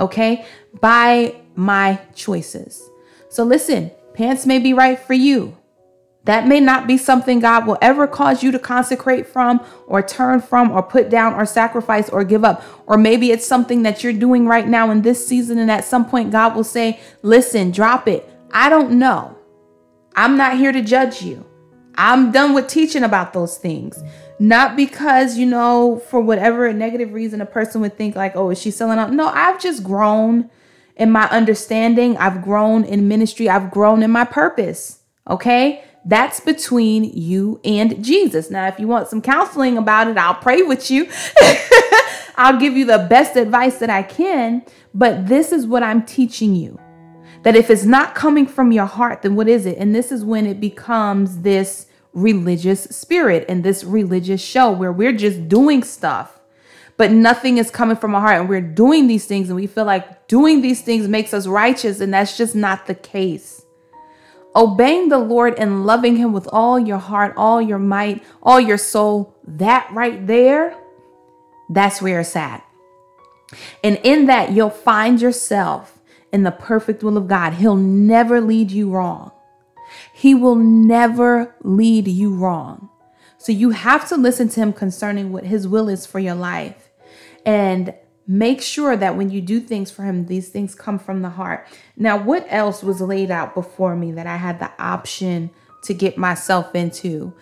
Okay? 0.00 0.46
By 0.80 1.36
my 1.54 2.00
choices. 2.14 2.88
So 3.28 3.44
listen, 3.44 3.90
pants 4.14 4.46
may 4.46 4.58
be 4.58 4.72
right 4.72 4.98
for 4.98 5.12
you. 5.12 5.56
That 6.24 6.46
may 6.46 6.60
not 6.60 6.86
be 6.86 6.96
something 6.96 7.40
God 7.40 7.66
will 7.66 7.78
ever 7.82 8.06
cause 8.06 8.42
you 8.42 8.52
to 8.52 8.58
consecrate 8.58 9.26
from 9.26 9.64
or 9.88 10.02
turn 10.02 10.40
from 10.40 10.70
or 10.70 10.82
put 10.82 11.10
down 11.10 11.34
or 11.34 11.44
sacrifice 11.44 12.08
or 12.08 12.22
give 12.22 12.44
up. 12.44 12.62
Or 12.86 12.96
maybe 12.96 13.32
it's 13.32 13.46
something 13.46 13.82
that 13.82 14.04
you're 14.04 14.12
doing 14.12 14.46
right 14.46 14.68
now 14.68 14.90
in 14.90 15.02
this 15.02 15.26
season, 15.26 15.58
and 15.58 15.70
at 15.70 15.84
some 15.84 16.08
point, 16.08 16.30
God 16.30 16.54
will 16.54 16.64
say, 16.64 17.00
Listen, 17.22 17.72
drop 17.72 18.06
it. 18.06 18.28
I 18.52 18.68
don't 18.68 18.98
know. 18.98 19.36
I'm 20.14 20.36
not 20.36 20.58
here 20.58 20.72
to 20.72 20.82
judge 20.82 21.22
you. 21.22 21.44
I'm 21.96 22.30
done 22.32 22.54
with 22.54 22.68
teaching 22.68 23.02
about 23.02 23.32
those 23.32 23.58
things. 23.58 24.02
Not 24.38 24.76
because, 24.76 25.36
you 25.36 25.46
know, 25.46 26.02
for 26.08 26.20
whatever 26.20 26.72
negative 26.72 27.12
reason 27.12 27.40
a 27.40 27.46
person 27.46 27.80
would 27.80 27.96
think, 27.96 28.16
like, 28.16 28.34
oh, 28.36 28.50
is 28.50 28.60
she 28.60 28.70
selling 28.70 28.98
out? 28.98 29.12
No, 29.12 29.28
I've 29.28 29.60
just 29.60 29.82
grown 29.82 30.50
in 30.96 31.10
my 31.10 31.28
understanding. 31.28 32.16
I've 32.16 32.42
grown 32.42 32.84
in 32.84 33.08
ministry. 33.08 33.48
I've 33.48 33.70
grown 33.70 34.02
in 34.02 34.10
my 34.10 34.24
purpose. 34.24 35.00
Okay. 35.28 35.84
That's 36.04 36.40
between 36.40 37.04
you 37.04 37.60
and 37.64 38.04
Jesus. 38.04 38.50
Now, 38.50 38.66
if 38.66 38.78
you 38.80 38.88
want 38.88 39.08
some 39.08 39.22
counseling 39.22 39.78
about 39.78 40.08
it, 40.08 40.16
I'll 40.16 40.34
pray 40.34 40.62
with 40.62 40.90
you. 40.90 41.08
I'll 42.36 42.58
give 42.58 42.76
you 42.76 42.84
the 42.84 43.06
best 43.08 43.36
advice 43.36 43.78
that 43.78 43.90
I 43.90 44.02
can. 44.02 44.64
But 44.94 45.26
this 45.26 45.52
is 45.52 45.66
what 45.66 45.82
I'm 45.82 46.04
teaching 46.04 46.54
you 46.54 46.78
that 47.42 47.56
if 47.56 47.70
it's 47.70 47.84
not 47.84 48.14
coming 48.14 48.46
from 48.46 48.72
your 48.72 48.86
heart, 48.86 49.22
then 49.22 49.34
what 49.34 49.48
is 49.48 49.66
it? 49.66 49.76
And 49.78 49.94
this 49.94 50.12
is 50.12 50.24
when 50.24 50.46
it 50.46 50.60
becomes 50.60 51.40
this 51.40 51.86
religious 52.12 52.84
spirit 52.84 53.44
and 53.48 53.64
this 53.64 53.84
religious 53.84 54.40
show 54.40 54.70
where 54.70 54.92
we're 54.92 55.12
just 55.12 55.48
doing 55.48 55.82
stuff, 55.82 56.40
but 56.96 57.10
nothing 57.10 57.58
is 57.58 57.70
coming 57.70 57.96
from 57.96 58.14
our 58.14 58.20
heart. 58.20 58.40
And 58.40 58.48
we're 58.48 58.60
doing 58.60 59.08
these 59.08 59.26
things 59.26 59.48
and 59.48 59.56
we 59.56 59.66
feel 59.66 59.84
like 59.84 60.28
doing 60.28 60.62
these 60.62 60.82
things 60.82 61.08
makes 61.08 61.34
us 61.34 61.46
righteous. 61.46 62.00
And 62.00 62.14
that's 62.14 62.36
just 62.36 62.54
not 62.54 62.86
the 62.86 62.94
case. 62.94 63.61
Obeying 64.54 65.08
the 65.08 65.18
Lord 65.18 65.54
and 65.58 65.86
loving 65.86 66.16
Him 66.16 66.32
with 66.32 66.48
all 66.52 66.78
your 66.78 66.98
heart, 66.98 67.34
all 67.36 67.60
your 67.60 67.78
might, 67.78 68.22
all 68.42 68.60
your 68.60 68.78
soul, 68.78 69.34
that 69.46 69.88
right 69.92 70.26
there, 70.26 70.76
that's 71.70 72.02
where 72.02 72.20
it's 72.20 72.36
at. 72.36 72.64
And 73.82 73.98
in 74.02 74.26
that, 74.26 74.52
you'll 74.52 74.70
find 74.70 75.20
yourself 75.20 75.98
in 76.32 76.42
the 76.42 76.50
perfect 76.50 77.02
will 77.02 77.16
of 77.16 77.28
God. 77.28 77.54
He'll 77.54 77.76
never 77.76 78.40
lead 78.40 78.70
you 78.70 78.90
wrong. 78.90 79.32
He 80.12 80.34
will 80.34 80.56
never 80.56 81.54
lead 81.62 82.08
you 82.08 82.34
wrong. 82.34 82.88
So 83.38 83.52
you 83.52 83.70
have 83.70 84.08
to 84.08 84.16
listen 84.16 84.48
to 84.50 84.60
him 84.60 84.72
concerning 84.72 85.32
what 85.32 85.44
his 85.44 85.66
will 85.66 85.88
is 85.88 86.06
for 86.06 86.18
your 86.18 86.34
life. 86.34 86.90
And 87.44 87.94
make 88.26 88.62
sure 88.62 88.96
that 88.96 89.16
when 89.16 89.30
you 89.30 89.40
do 89.40 89.60
things 89.60 89.90
for 89.90 90.04
him, 90.04 90.26
these 90.26 90.48
things 90.48 90.74
come 90.74 90.98
from 90.98 91.22
the 91.22 91.30
heart. 91.30 91.66
Now, 91.96 92.16
what 92.16 92.46
else 92.48 92.82
was 92.82 93.00
laid 93.00 93.30
out 93.30 93.54
before 93.54 93.96
me 93.96 94.12
that 94.12 94.26
I 94.26 94.36
had 94.36 94.60
the 94.60 94.70
option 94.78 95.50
to 95.84 95.94
get 95.94 96.16
myself 96.16 96.74
into? 96.74 97.34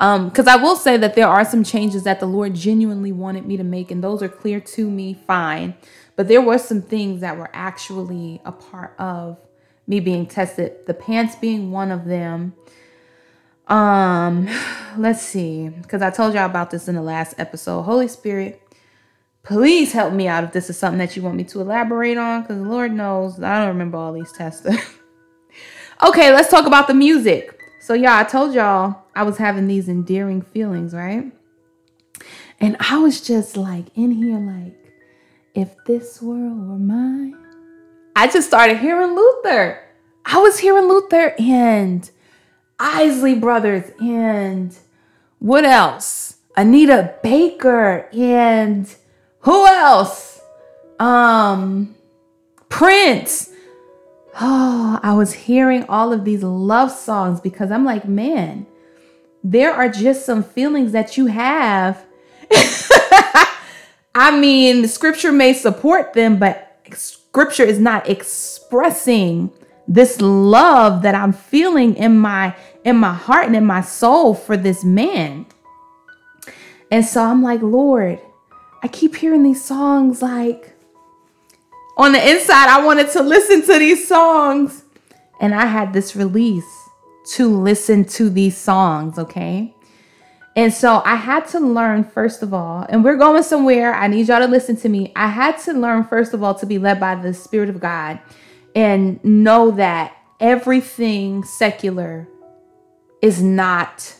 Um, 0.00 0.28
because 0.28 0.46
I 0.46 0.56
will 0.56 0.76
say 0.76 0.96
that 0.96 1.16
there 1.16 1.26
are 1.26 1.44
some 1.44 1.64
changes 1.64 2.04
that 2.04 2.20
the 2.20 2.26
Lord 2.26 2.54
genuinely 2.54 3.10
wanted 3.10 3.46
me 3.46 3.56
to 3.56 3.64
make, 3.64 3.90
and 3.90 4.02
those 4.02 4.22
are 4.22 4.28
clear 4.28 4.60
to 4.60 4.88
me, 4.88 5.14
fine. 5.26 5.74
But 6.14 6.28
there 6.28 6.40
were 6.40 6.58
some 6.58 6.82
things 6.82 7.20
that 7.20 7.36
were 7.36 7.50
actually 7.52 8.40
a 8.44 8.52
part 8.52 8.94
of 8.98 9.38
me 9.86 9.98
being 9.98 10.26
tested, 10.26 10.86
the 10.86 10.94
pants 10.94 11.34
being 11.34 11.72
one 11.72 11.90
of 11.90 12.04
them. 12.04 12.54
Um, 13.66 14.48
let's 14.96 15.22
see, 15.22 15.68
because 15.68 16.00
I 16.00 16.10
told 16.10 16.34
y'all 16.34 16.46
about 16.46 16.70
this 16.70 16.86
in 16.86 16.94
the 16.94 17.02
last 17.02 17.34
episode. 17.38 17.82
Holy 17.82 18.06
Spirit, 18.06 18.62
please 19.48 19.92
help 19.92 20.12
me 20.12 20.28
out 20.28 20.44
if 20.44 20.52
this 20.52 20.68
is 20.68 20.76
something 20.76 20.98
that 20.98 21.16
you 21.16 21.22
want 21.22 21.34
me 21.34 21.42
to 21.42 21.62
elaborate 21.62 22.18
on, 22.18 22.42
because 22.42 22.58
Lord 22.58 22.92
knows 22.92 23.42
I 23.42 23.60
don't 23.60 23.68
remember 23.68 23.96
all 23.96 24.12
these 24.12 24.30
tests. 24.30 24.66
okay, 26.06 26.32
let's 26.32 26.50
talk 26.50 26.66
about 26.66 26.86
the 26.86 26.92
music. 26.92 27.58
So, 27.80 27.94
y'all, 27.94 28.10
I 28.10 28.24
told 28.24 28.52
y'all 28.54 29.04
I 29.16 29.22
was 29.22 29.38
having 29.38 29.66
these 29.66 29.88
endearing 29.88 30.42
feelings, 30.42 30.92
right? 30.92 31.32
And 32.60 32.76
I 32.78 32.98
was 32.98 33.22
just 33.22 33.56
like 33.56 33.86
in 33.96 34.10
here, 34.10 34.38
like, 34.38 34.76
if 35.54 35.74
this 35.86 36.20
world 36.20 36.68
were 36.68 36.78
mine. 36.78 37.34
I 38.14 38.26
just 38.26 38.48
started 38.48 38.78
hearing 38.78 39.14
Luther. 39.14 39.82
I 40.26 40.38
was 40.38 40.58
hearing 40.58 40.88
Luther 40.88 41.34
and 41.38 42.08
Isley 42.78 43.34
Brothers, 43.34 43.90
and 43.98 44.76
what 45.38 45.64
else? 45.64 46.36
Anita 46.54 47.14
Baker, 47.22 48.10
and 48.12 48.94
who 49.40 49.66
else? 49.66 50.40
Um, 50.98 51.94
Prince. 52.68 53.50
Oh, 54.40 55.00
I 55.02 55.14
was 55.14 55.32
hearing 55.32 55.84
all 55.88 56.12
of 56.12 56.24
these 56.24 56.42
love 56.42 56.92
songs 56.92 57.40
because 57.40 57.70
I'm 57.70 57.84
like, 57.84 58.06
man, 58.06 58.66
there 59.42 59.72
are 59.72 59.88
just 59.88 60.24
some 60.24 60.42
feelings 60.42 60.92
that 60.92 61.16
you 61.16 61.26
have. 61.26 62.04
I 64.14 64.38
mean, 64.38 64.86
scripture 64.86 65.32
may 65.32 65.52
support 65.52 66.12
them, 66.12 66.38
but 66.38 66.80
scripture 66.92 67.64
is 67.64 67.78
not 67.78 68.08
expressing 68.08 69.50
this 69.86 70.20
love 70.20 71.02
that 71.02 71.14
I'm 71.14 71.32
feeling 71.32 71.96
in 71.96 72.18
my 72.18 72.54
in 72.84 72.96
my 72.96 73.12
heart 73.12 73.46
and 73.46 73.56
in 73.56 73.64
my 73.64 73.80
soul 73.80 74.34
for 74.34 74.56
this 74.56 74.84
man. 74.84 75.46
And 76.90 77.04
so 77.04 77.22
I'm 77.22 77.42
like, 77.42 77.60
Lord, 77.62 78.20
I 78.82 78.88
keep 78.88 79.16
hearing 79.16 79.42
these 79.42 79.64
songs 79.64 80.22
like 80.22 80.74
on 81.96 82.12
the 82.12 82.30
inside 82.30 82.68
I 82.68 82.84
wanted 82.84 83.10
to 83.12 83.22
listen 83.22 83.62
to 83.62 83.78
these 83.78 84.06
songs 84.06 84.84
and 85.40 85.54
I 85.54 85.66
had 85.66 85.92
this 85.92 86.14
release 86.14 86.88
to 87.32 87.48
listen 87.48 88.04
to 88.04 88.30
these 88.30 88.56
songs, 88.56 89.18
okay? 89.18 89.74
And 90.56 90.72
so 90.72 91.02
I 91.04 91.14
had 91.14 91.46
to 91.48 91.60
learn, 91.60 92.02
first 92.02 92.42
of 92.42 92.52
all, 92.52 92.84
and 92.88 93.04
we're 93.04 93.16
going 93.16 93.42
somewhere. 93.42 93.94
I 93.94 94.08
need 94.08 94.26
y'all 94.26 94.40
to 94.40 94.46
listen 94.48 94.76
to 94.78 94.88
me. 94.88 95.12
I 95.14 95.28
had 95.28 95.58
to 95.58 95.72
learn, 95.72 96.04
first 96.04 96.34
of 96.34 96.42
all, 96.42 96.54
to 96.56 96.66
be 96.66 96.78
led 96.78 96.98
by 96.98 97.14
the 97.14 97.32
Spirit 97.32 97.68
of 97.68 97.78
God 97.78 98.18
and 98.74 99.22
know 99.22 99.70
that 99.72 100.16
everything 100.40 101.44
secular 101.44 102.26
is 103.22 103.42
not, 103.42 104.17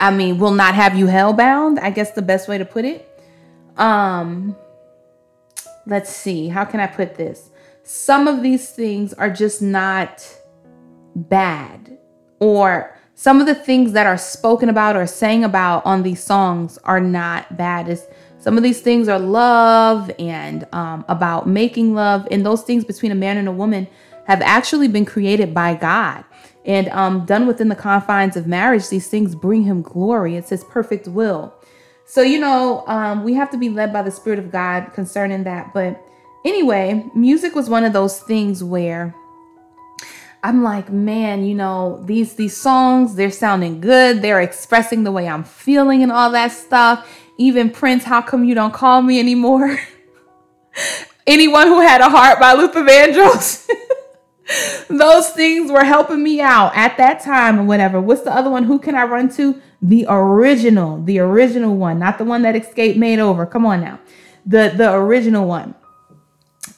I 0.00 0.10
mean, 0.10 0.38
will 0.38 0.52
not 0.52 0.74
have 0.74 0.96
you 0.96 1.06
hellbound. 1.06 1.78
I 1.80 1.90
guess 1.90 2.12
the 2.12 2.22
best 2.22 2.48
way 2.48 2.58
to 2.58 2.64
put 2.64 2.84
it. 2.84 3.04
Um, 3.76 4.56
let's 5.86 6.10
see, 6.10 6.48
how 6.48 6.64
can 6.64 6.80
I 6.80 6.86
put 6.86 7.16
this? 7.16 7.50
Some 7.82 8.28
of 8.28 8.42
these 8.42 8.70
things 8.70 9.14
are 9.14 9.30
just 9.30 9.62
not 9.62 10.26
bad 11.14 11.98
or 12.38 12.96
some 13.14 13.40
of 13.40 13.46
the 13.46 13.54
things 13.54 13.92
that 13.92 14.06
are 14.06 14.18
spoken 14.18 14.68
about 14.68 14.94
or 14.94 15.06
sang 15.06 15.42
about 15.42 15.84
on 15.84 16.02
these 16.02 16.22
songs 16.22 16.78
are 16.84 17.00
not 17.00 17.56
bad. 17.56 17.88
It's, 17.88 18.06
some 18.38 18.56
of 18.56 18.62
these 18.62 18.80
things 18.80 19.08
are 19.08 19.18
love 19.18 20.10
and 20.18 20.64
um, 20.72 21.04
about 21.08 21.48
making 21.48 21.94
love, 21.94 22.28
and 22.30 22.46
those 22.46 22.62
things 22.62 22.84
between 22.84 23.10
a 23.10 23.16
man 23.16 23.36
and 23.36 23.48
a 23.48 23.52
woman 23.52 23.88
have 24.26 24.40
actually 24.42 24.86
been 24.86 25.04
created 25.04 25.52
by 25.52 25.74
God 25.74 26.24
and 26.68 26.88
um, 26.90 27.24
done 27.24 27.46
within 27.46 27.68
the 27.68 27.74
confines 27.74 28.36
of 28.36 28.46
marriage. 28.46 28.88
These 28.88 29.08
things 29.08 29.34
bring 29.34 29.62
Him 29.62 29.82
glory. 29.82 30.36
It's 30.36 30.50
His 30.50 30.62
perfect 30.62 31.08
will. 31.08 31.54
So, 32.04 32.22
you 32.22 32.38
know, 32.38 32.84
um, 32.86 33.24
we 33.24 33.34
have 33.34 33.50
to 33.50 33.56
be 33.56 33.70
led 33.70 33.92
by 33.92 34.02
the 34.02 34.10
Spirit 34.10 34.38
of 34.38 34.52
God 34.52 34.92
concerning 34.92 35.44
that. 35.44 35.74
But 35.74 36.00
anyway, 36.44 37.10
music 37.14 37.54
was 37.54 37.68
one 37.68 37.84
of 37.84 37.92
those 37.92 38.20
things 38.20 38.62
where 38.62 39.14
I'm 40.42 40.62
like, 40.62 40.90
man, 40.90 41.44
you 41.44 41.54
know, 41.54 42.02
these 42.04 42.34
these 42.34 42.56
songs, 42.56 43.16
they're 43.16 43.30
sounding 43.30 43.80
good. 43.80 44.22
They're 44.22 44.40
expressing 44.40 45.04
the 45.04 45.12
way 45.12 45.26
I'm 45.26 45.44
feeling 45.44 46.02
and 46.02 46.12
all 46.12 46.30
that 46.32 46.52
stuff. 46.52 47.08
Even 47.38 47.70
Prince, 47.70 48.04
how 48.04 48.20
come 48.20 48.44
you 48.44 48.54
don't 48.54 48.74
call 48.74 49.02
me 49.02 49.18
anymore? 49.18 49.78
Anyone 51.26 51.66
who 51.66 51.80
had 51.80 52.00
a 52.00 52.08
heart 52.08 52.38
by 52.38 52.52
Luther 52.52 52.82
Vandross. 52.82 53.68
Those 54.88 55.30
things 55.30 55.70
were 55.70 55.84
helping 55.84 56.22
me 56.22 56.40
out 56.40 56.74
at 56.74 56.96
that 56.96 57.20
time 57.20 57.58
and 57.58 57.68
whatever. 57.68 58.00
What's 58.00 58.22
the 58.22 58.34
other 58.34 58.50
one? 58.50 58.64
Who 58.64 58.78
can 58.78 58.94
I 58.94 59.04
run 59.04 59.28
to? 59.34 59.60
The 59.82 60.06
original, 60.08 61.02
the 61.02 61.18
original 61.18 61.76
one, 61.76 61.98
not 61.98 62.18
the 62.18 62.24
one 62.24 62.42
that 62.42 62.54
Xscape 62.54 62.96
made 62.96 63.18
over. 63.18 63.46
Come 63.46 63.66
on 63.66 63.80
now. 63.80 64.00
The 64.46 64.72
the 64.74 64.92
original 64.92 65.46
one. 65.46 65.74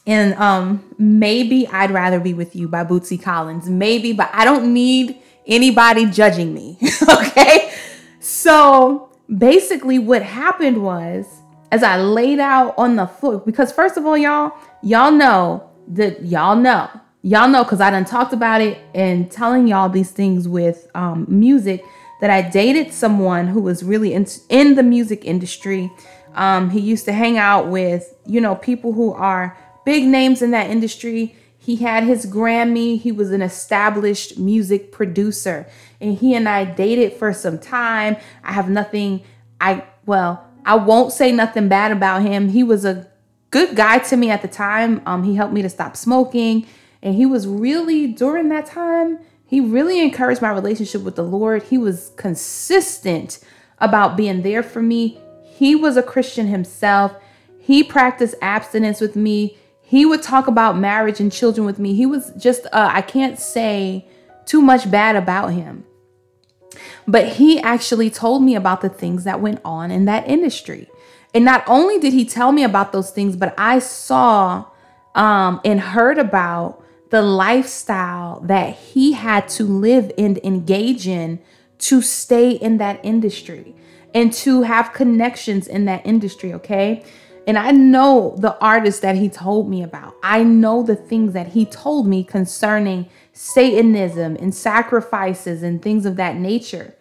And 0.06 0.34
um, 0.34 0.94
maybe 0.98 1.68
I'd 1.68 1.90
rather 1.90 2.20
be 2.20 2.34
with 2.34 2.56
you 2.56 2.68
by 2.68 2.84
Bootsy 2.84 3.20
Collins. 3.20 3.68
Maybe, 3.68 4.12
but 4.12 4.30
I 4.32 4.44
don't 4.44 4.72
need 4.72 5.20
anybody 5.46 6.06
judging 6.06 6.52
me. 6.52 6.78
okay. 7.08 7.72
So 8.18 9.10
basically, 9.38 9.98
what 9.98 10.22
happened 10.22 10.82
was 10.82 11.26
as 11.70 11.82
I 11.82 11.96
laid 11.98 12.40
out 12.40 12.74
on 12.76 12.96
the 12.96 13.06
floor, 13.06 13.38
because 13.38 13.72
first 13.72 13.96
of 13.96 14.04
all, 14.04 14.18
y'all, 14.18 14.52
y'all 14.82 15.12
know 15.12 15.70
that 15.88 16.24
y'all 16.24 16.56
know, 16.56 16.88
y'all 17.22 17.48
know, 17.48 17.64
because 17.64 17.80
I 17.80 17.90
done 17.90 18.04
talked 18.04 18.32
about 18.32 18.60
it 18.60 18.78
and 18.94 19.30
telling 19.30 19.68
y'all 19.68 19.88
these 19.88 20.10
things 20.10 20.48
with 20.48 20.88
um, 20.94 21.26
music 21.28 21.84
that 22.20 22.30
I 22.30 22.42
dated 22.42 22.92
someone 22.92 23.48
who 23.48 23.60
was 23.60 23.82
really 23.82 24.12
in, 24.12 24.26
in 24.48 24.74
the 24.74 24.82
music 24.82 25.24
industry. 25.24 25.90
Um, 26.34 26.70
he 26.70 26.80
used 26.80 27.04
to 27.06 27.12
hang 27.12 27.38
out 27.38 27.68
with, 27.68 28.14
you 28.26 28.40
know, 28.40 28.54
people 28.54 28.92
who 28.92 29.12
are 29.12 29.56
big 29.84 30.04
names 30.04 30.42
in 30.42 30.50
that 30.52 30.70
industry. 30.70 31.36
He 31.58 31.76
had 31.76 32.04
his 32.04 32.26
Grammy. 32.26 33.00
He 33.00 33.12
was 33.12 33.32
an 33.32 33.42
established 33.42 34.38
music 34.38 34.92
producer. 34.92 35.66
And 36.00 36.16
he 36.16 36.34
and 36.34 36.48
I 36.48 36.64
dated 36.64 37.14
for 37.14 37.32
some 37.32 37.58
time. 37.58 38.16
I 38.44 38.52
have 38.52 38.70
nothing, 38.70 39.22
I, 39.60 39.84
well, 40.06 40.46
I 40.64 40.76
won't 40.76 41.12
say 41.12 41.32
nothing 41.32 41.68
bad 41.68 41.90
about 41.90 42.22
him. 42.22 42.50
He 42.50 42.62
was 42.62 42.84
a 42.84 43.10
good 43.50 43.74
guy 43.74 43.98
to 43.98 44.16
me 44.16 44.30
at 44.30 44.42
the 44.42 44.48
time. 44.48 45.02
Um, 45.06 45.24
he 45.24 45.34
helped 45.34 45.52
me 45.52 45.62
to 45.62 45.68
stop 45.68 45.96
smoking. 45.96 46.66
And 47.02 47.14
he 47.14 47.26
was 47.26 47.46
really, 47.46 48.06
during 48.06 48.48
that 48.50 48.66
time, 48.66 49.18
he 49.46 49.60
really 49.60 50.00
encouraged 50.00 50.42
my 50.42 50.50
relationship 50.50 51.02
with 51.02 51.16
the 51.16 51.24
Lord. 51.24 51.64
He 51.64 51.78
was 51.78 52.12
consistent 52.16 53.40
about 53.78 54.16
being 54.16 54.42
there 54.42 54.62
for 54.62 54.82
me. 54.82 55.20
He 55.42 55.74
was 55.74 55.96
a 55.96 56.02
Christian 56.02 56.46
himself. 56.46 57.14
He 57.58 57.82
practiced 57.82 58.34
abstinence 58.40 59.00
with 59.00 59.16
me 59.16 59.58
he 59.90 60.06
would 60.06 60.22
talk 60.22 60.46
about 60.46 60.78
marriage 60.78 61.18
and 61.18 61.32
children 61.32 61.66
with 61.66 61.80
me. 61.80 61.94
He 61.94 62.06
was 62.06 62.30
just, 62.38 62.64
uh, 62.66 62.90
I 62.92 63.02
can't 63.02 63.40
say 63.40 64.06
too 64.46 64.62
much 64.62 64.88
bad 64.88 65.16
about 65.16 65.48
him. 65.48 65.84
But 67.08 67.26
he 67.26 67.58
actually 67.58 68.08
told 68.08 68.44
me 68.44 68.54
about 68.54 68.82
the 68.82 68.88
things 68.88 69.24
that 69.24 69.40
went 69.40 69.60
on 69.64 69.90
in 69.90 70.04
that 70.04 70.28
industry. 70.28 70.88
And 71.34 71.44
not 71.44 71.64
only 71.66 71.98
did 71.98 72.12
he 72.12 72.24
tell 72.24 72.52
me 72.52 72.62
about 72.62 72.92
those 72.92 73.10
things, 73.10 73.34
but 73.34 73.52
I 73.58 73.80
saw 73.80 74.66
um, 75.16 75.60
and 75.64 75.80
heard 75.80 76.18
about 76.18 76.79
the 77.10 77.22
lifestyle 77.22 78.40
that 78.40 78.74
he 78.74 79.12
had 79.12 79.48
to 79.48 79.64
live 79.64 80.10
and 80.16 80.38
engage 80.38 81.06
in 81.06 81.40
to 81.78 82.00
stay 82.00 82.52
in 82.52 82.78
that 82.78 83.00
industry 83.04 83.74
and 84.14 84.32
to 84.32 84.62
have 84.62 84.92
connections 84.92 85.66
in 85.66 85.84
that 85.84 86.04
industry, 86.06 86.52
okay? 86.52 87.04
And 87.46 87.58
I 87.58 87.72
know 87.72 88.36
the 88.38 88.56
artist 88.58 89.02
that 89.02 89.16
he 89.16 89.28
told 89.28 89.68
me 89.68 89.82
about. 89.82 90.14
I 90.22 90.42
know 90.44 90.82
the 90.82 90.96
things 90.96 91.32
that 91.32 91.48
he 91.48 91.64
told 91.64 92.06
me 92.06 92.22
concerning 92.22 93.08
Satanism 93.32 94.36
and 94.36 94.54
sacrifices 94.54 95.62
and 95.62 95.82
things 95.82 96.06
of 96.06 96.16
that 96.16 96.36
nature. 96.36 96.94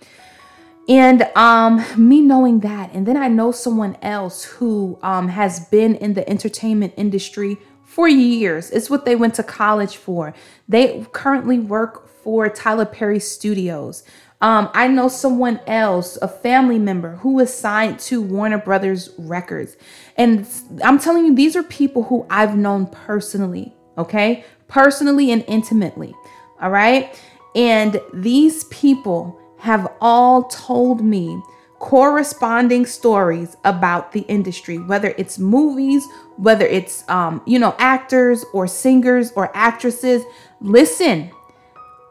And 0.87 1.23
um, 1.35 1.85
me 1.95 2.21
knowing 2.21 2.61
that, 2.61 2.91
and 2.93 3.05
then 3.05 3.17
I 3.17 3.27
know 3.27 3.51
someone 3.51 3.95
else 4.01 4.43
who 4.43 4.97
um, 5.03 5.27
has 5.27 5.67
been 5.67 5.93
in 5.95 6.15
the 6.15 6.27
entertainment 6.27 6.93
industry 6.97 7.57
for 7.89 8.07
years. 8.07 8.69
It's 8.69 8.87
what 8.87 9.05
they 9.05 9.15
went 9.15 9.33
to 9.33 9.43
college 9.43 9.97
for. 9.97 10.35
They 10.67 11.07
currently 11.11 11.57
work 11.57 12.07
for 12.07 12.47
Tyler 12.47 12.85
Perry 12.85 13.19
Studios. 13.19 14.03
Um, 14.41 14.69
I 14.75 14.87
know 14.87 15.07
someone 15.07 15.59
else, 15.65 16.15
a 16.21 16.27
family 16.27 16.77
member, 16.77 17.15
who 17.15 17.33
was 17.33 17.51
signed 17.51 17.99
to 18.01 18.21
Warner 18.21 18.59
Brothers 18.59 19.09
Records. 19.17 19.75
And 20.15 20.47
I'm 20.83 20.99
telling 20.99 21.25
you, 21.25 21.35
these 21.35 21.55
are 21.55 21.63
people 21.63 22.03
who 22.03 22.27
I've 22.29 22.55
known 22.55 22.85
personally, 22.85 23.73
okay? 23.97 24.45
Personally 24.67 25.31
and 25.31 25.43
intimately, 25.47 26.13
all 26.61 26.69
right? 26.69 27.19
And 27.55 27.99
these 28.13 28.65
people 28.65 29.41
have 29.57 29.91
all 29.99 30.43
told 30.43 31.03
me 31.03 31.41
corresponding 31.79 32.85
stories 32.85 33.55
about 33.63 34.11
the 34.11 34.21
industry, 34.21 34.77
whether 34.77 35.15
it's 35.17 35.39
movies, 35.39 36.05
whether 36.35 36.65
it's, 36.65 37.07
um, 37.09 37.41
you 37.45 37.57
know, 37.57 37.75
actors 37.79 38.45
or 38.53 38.67
singers 38.67 39.31
or 39.35 39.55
actresses. 39.55 40.23
Listen, 40.61 41.31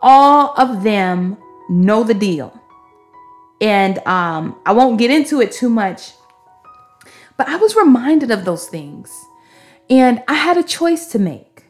all 0.01 0.55
of 0.59 0.83
them 0.83 1.37
know 1.69 2.03
the 2.03 2.15
deal. 2.15 2.59
And 3.61 3.99
um, 4.07 4.59
I 4.65 4.73
won't 4.73 4.99
get 4.99 5.11
into 5.11 5.41
it 5.41 5.53
too 5.53 5.69
much, 5.69 6.13
but 7.37 7.49
I 7.49 7.57
was 7.57 7.77
reminded 7.77 8.31
of 8.31 8.45
those 8.45 8.69
things. 8.69 9.13
And 9.91 10.23
I 10.29 10.35
had 10.35 10.57
a 10.57 10.63
choice 10.63 11.07
to 11.09 11.19
make. 11.19 11.65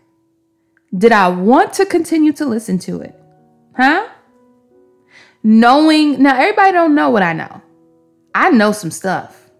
Did 0.97 1.13
I 1.13 1.29
want 1.29 1.73
to 1.75 1.87
continue 1.87 2.33
to 2.35 2.47
listen 2.47 2.79
to 2.81 3.01
it? 3.01 3.15
Huh? 3.77 4.09
Knowing, 5.43 6.23
now 6.23 6.39
everybody 6.39 6.73
don't 6.73 6.95
know 6.95 7.11
what 7.11 7.23
I 7.23 7.33
know. 7.33 7.63
I 8.39 8.51
know 8.51 8.71
some 8.71 8.93
stuff. 8.93 9.51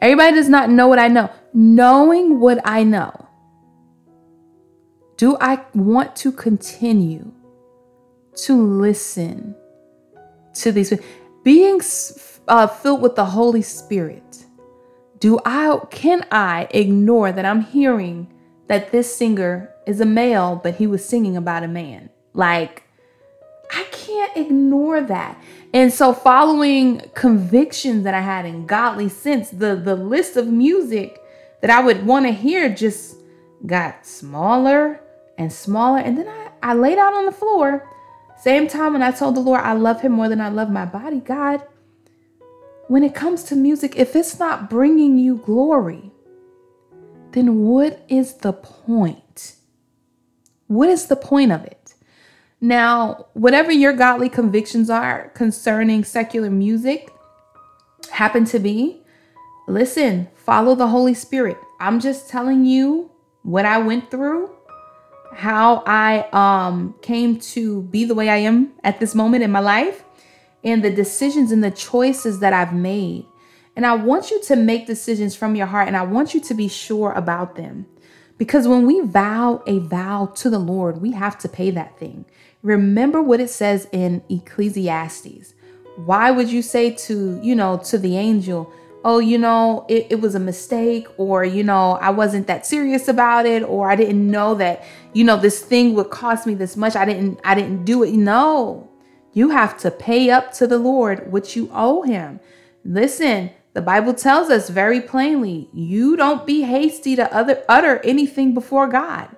Everybody 0.00 0.36
does 0.36 0.48
not 0.48 0.70
know 0.70 0.86
what 0.86 1.00
I 1.00 1.08
know. 1.08 1.30
Knowing 1.52 2.38
what 2.38 2.60
I 2.64 2.84
know, 2.84 3.28
do 5.16 5.36
I 5.40 5.64
want 5.74 6.14
to 6.16 6.30
continue 6.30 7.32
to 8.44 8.54
listen 8.54 9.56
to 10.54 10.70
these 10.70 10.94
being 11.42 11.80
uh, 12.46 12.68
filled 12.68 13.02
with 13.02 13.16
the 13.16 13.24
Holy 13.24 13.62
Spirit. 13.62 14.46
Do 15.18 15.40
I 15.44 15.80
can 15.90 16.24
I 16.30 16.68
ignore 16.70 17.32
that 17.32 17.44
I'm 17.44 17.62
hearing 17.62 18.32
that 18.68 18.92
this 18.92 19.14
singer 19.14 19.74
is 19.88 20.00
a 20.00 20.06
male, 20.06 20.60
but 20.62 20.76
he 20.76 20.86
was 20.86 21.04
singing 21.04 21.36
about 21.36 21.64
a 21.64 21.68
man? 21.68 22.10
Like 22.32 22.84
I 23.72 23.84
can't 23.90 24.36
ignore 24.36 25.00
that. 25.00 25.42
And 25.74 25.92
so 25.92 26.12
following 26.12 27.00
convictions 27.14 28.04
that 28.04 28.14
I 28.14 28.20
had 28.20 28.44
in 28.44 28.66
godly 28.66 29.08
sense, 29.08 29.50
the 29.50 29.74
the 29.74 29.96
list 29.96 30.36
of 30.36 30.46
music 30.46 31.18
that 31.60 31.70
I 31.70 31.80
would 31.80 32.04
want 32.04 32.26
to 32.26 32.32
hear 32.32 32.74
just 32.74 33.16
got 33.64 34.06
smaller 34.06 35.00
and 35.38 35.52
smaller. 35.52 35.98
And 35.98 36.18
then 36.18 36.28
I, 36.28 36.50
I 36.62 36.74
laid 36.74 36.98
out 36.98 37.14
on 37.14 37.26
the 37.26 37.32
floor. 37.32 37.88
Same 38.38 38.66
time 38.68 38.92
when 38.92 39.02
I 39.02 39.12
told 39.12 39.36
the 39.36 39.40
Lord 39.40 39.60
I 39.60 39.72
love 39.72 40.00
him 40.00 40.12
more 40.12 40.28
than 40.28 40.40
I 40.40 40.48
love 40.48 40.68
my 40.68 40.84
body. 40.84 41.20
God, 41.20 41.62
when 42.88 43.04
it 43.04 43.14
comes 43.14 43.44
to 43.44 43.56
music, 43.56 43.96
if 43.96 44.14
it's 44.16 44.38
not 44.38 44.68
bringing 44.68 45.16
you 45.16 45.36
glory, 45.36 46.10
then 47.30 47.60
what 47.60 48.04
is 48.08 48.34
the 48.34 48.52
point? 48.52 49.56
What 50.66 50.88
is 50.88 51.06
the 51.06 51.16
point 51.16 51.52
of 51.52 51.64
it? 51.64 51.81
Now, 52.64 53.26
whatever 53.32 53.72
your 53.72 53.92
godly 53.92 54.28
convictions 54.28 54.88
are 54.88 55.30
concerning 55.30 56.04
secular 56.04 56.48
music 56.48 57.12
happen 58.12 58.44
to 58.46 58.60
be, 58.60 59.02
listen, 59.66 60.28
follow 60.36 60.76
the 60.76 60.86
Holy 60.86 61.12
Spirit. 61.12 61.56
I'm 61.80 61.98
just 61.98 62.28
telling 62.30 62.64
you 62.64 63.10
what 63.42 63.66
I 63.66 63.78
went 63.78 64.12
through, 64.12 64.48
how 65.34 65.82
I 65.86 66.28
um 66.32 66.94
came 67.02 67.40
to 67.40 67.82
be 67.82 68.04
the 68.04 68.14
way 68.14 68.28
I 68.28 68.36
am 68.36 68.74
at 68.84 69.00
this 69.00 69.12
moment 69.12 69.42
in 69.42 69.50
my 69.50 69.58
life, 69.58 70.04
and 70.62 70.84
the 70.84 70.90
decisions 70.90 71.50
and 71.50 71.64
the 71.64 71.72
choices 71.72 72.38
that 72.38 72.52
I've 72.52 72.72
made. 72.72 73.26
And 73.74 73.84
I 73.84 73.94
want 73.94 74.30
you 74.30 74.40
to 74.44 74.54
make 74.54 74.86
decisions 74.86 75.34
from 75.34 75.56
your 75.56 75.66
heart 75.66 75.88
and 75.88 75.96
I 75.96 76.02
want 76.02 76.32
you 76.32 76.40
to 76.42 76.54
be 76.54 76.68
sure 76.68 77.10
about 77.10 77.56
them. 77.56 77.86
Because 78.42 78.66
when 78.66 78.86
we 78.88 78.98
vow 79.02 79.62
a 79.68 79.78
vow 79.78 80.32
to 80.34 80.50
the 80.50 80.58
Lord, 80.58 81.00
we 81.00 81.12
have 81.12 81.38
to 81.38 81.48
pay 81.48 81.70
that 81.70 81.96
thing. 81.96 82.24
Remember 82.64 83.22
what 83.22 83.38
it 83.38 83.50
says 83.50 83.86
in 83.92 84.20
Ecclesiastes. 84.28 85.54
Why 85.94 86.32
would 86.32 86.50
you 86.50 86.60
say 86.60 86.90
to, 86.90 87.38
you 87.40 87.54
know, 87.54 87.78
to 87.84 87.98
the 87.98 88.16
angel, 88.18 88.68
oh, 89.04 89.20
you 89.20 89.38
know, 89.38 89.86
it, 89.88 90.08
it 90.10 90.20
was 90.20 90.34
a 90.34 90.40
mistake, 90.40 91.06
or, 91.18 91.44
you 91.44 91.62
know, 91.62 91.92
I 92.00 92.10
wasn't 92.10 92.48
that 92.48 92.66
serious 92.66 93.06
about 93.06 93.46
it, 93.46 93.62
or 93.62 93.88
I 93.88 93.94
didn't 93.94 94.28
know 94.28 94.56
that, 94.56 94.82
you 95.12 95.22
know, 95.22 95.36
this 95.36 95.62
thing 95.62 95.94
would 95.94 96.10
cost 96.10 96.44
me 96.44 96.54
this 96.54 96.76
much. 96.76 96.96
I 96.96 97.04
didn't, 97.04 97.38
I 97.44 97.54
didn't 97.54 97.84
do 97.84 98.02
it. 98.02 98.12
No, 98.12 98.90
you 99.32 99.50
have 99.50 99.78
to 99.82 99.90
pay 99.92 100.30
up 100.30 100.52
to 100.54 100.66
the 100.66 100.78
Lord 100.78 101.30
what 101.30 101.54
you 101.54 101.70
owe 101.72 102.02
him. 102.02 102.40
Listen, 102.84 103.52
the 103.74 103.82
Bible 103.82 104.12
tells 104.12 104.50
us 104.50 104.68
very 104.68 105.00
plainly, 105.00 105.68
you 105.72 106.16
don't 106.16 106.46
be 106.46 106.62
hasty 106.62 107.16
to 107.16 107.34
other, 107.34 107.64
utter 107.68 108.00
anything 108.04 108.52
before 108.52 108.86
God. 108.86 109.28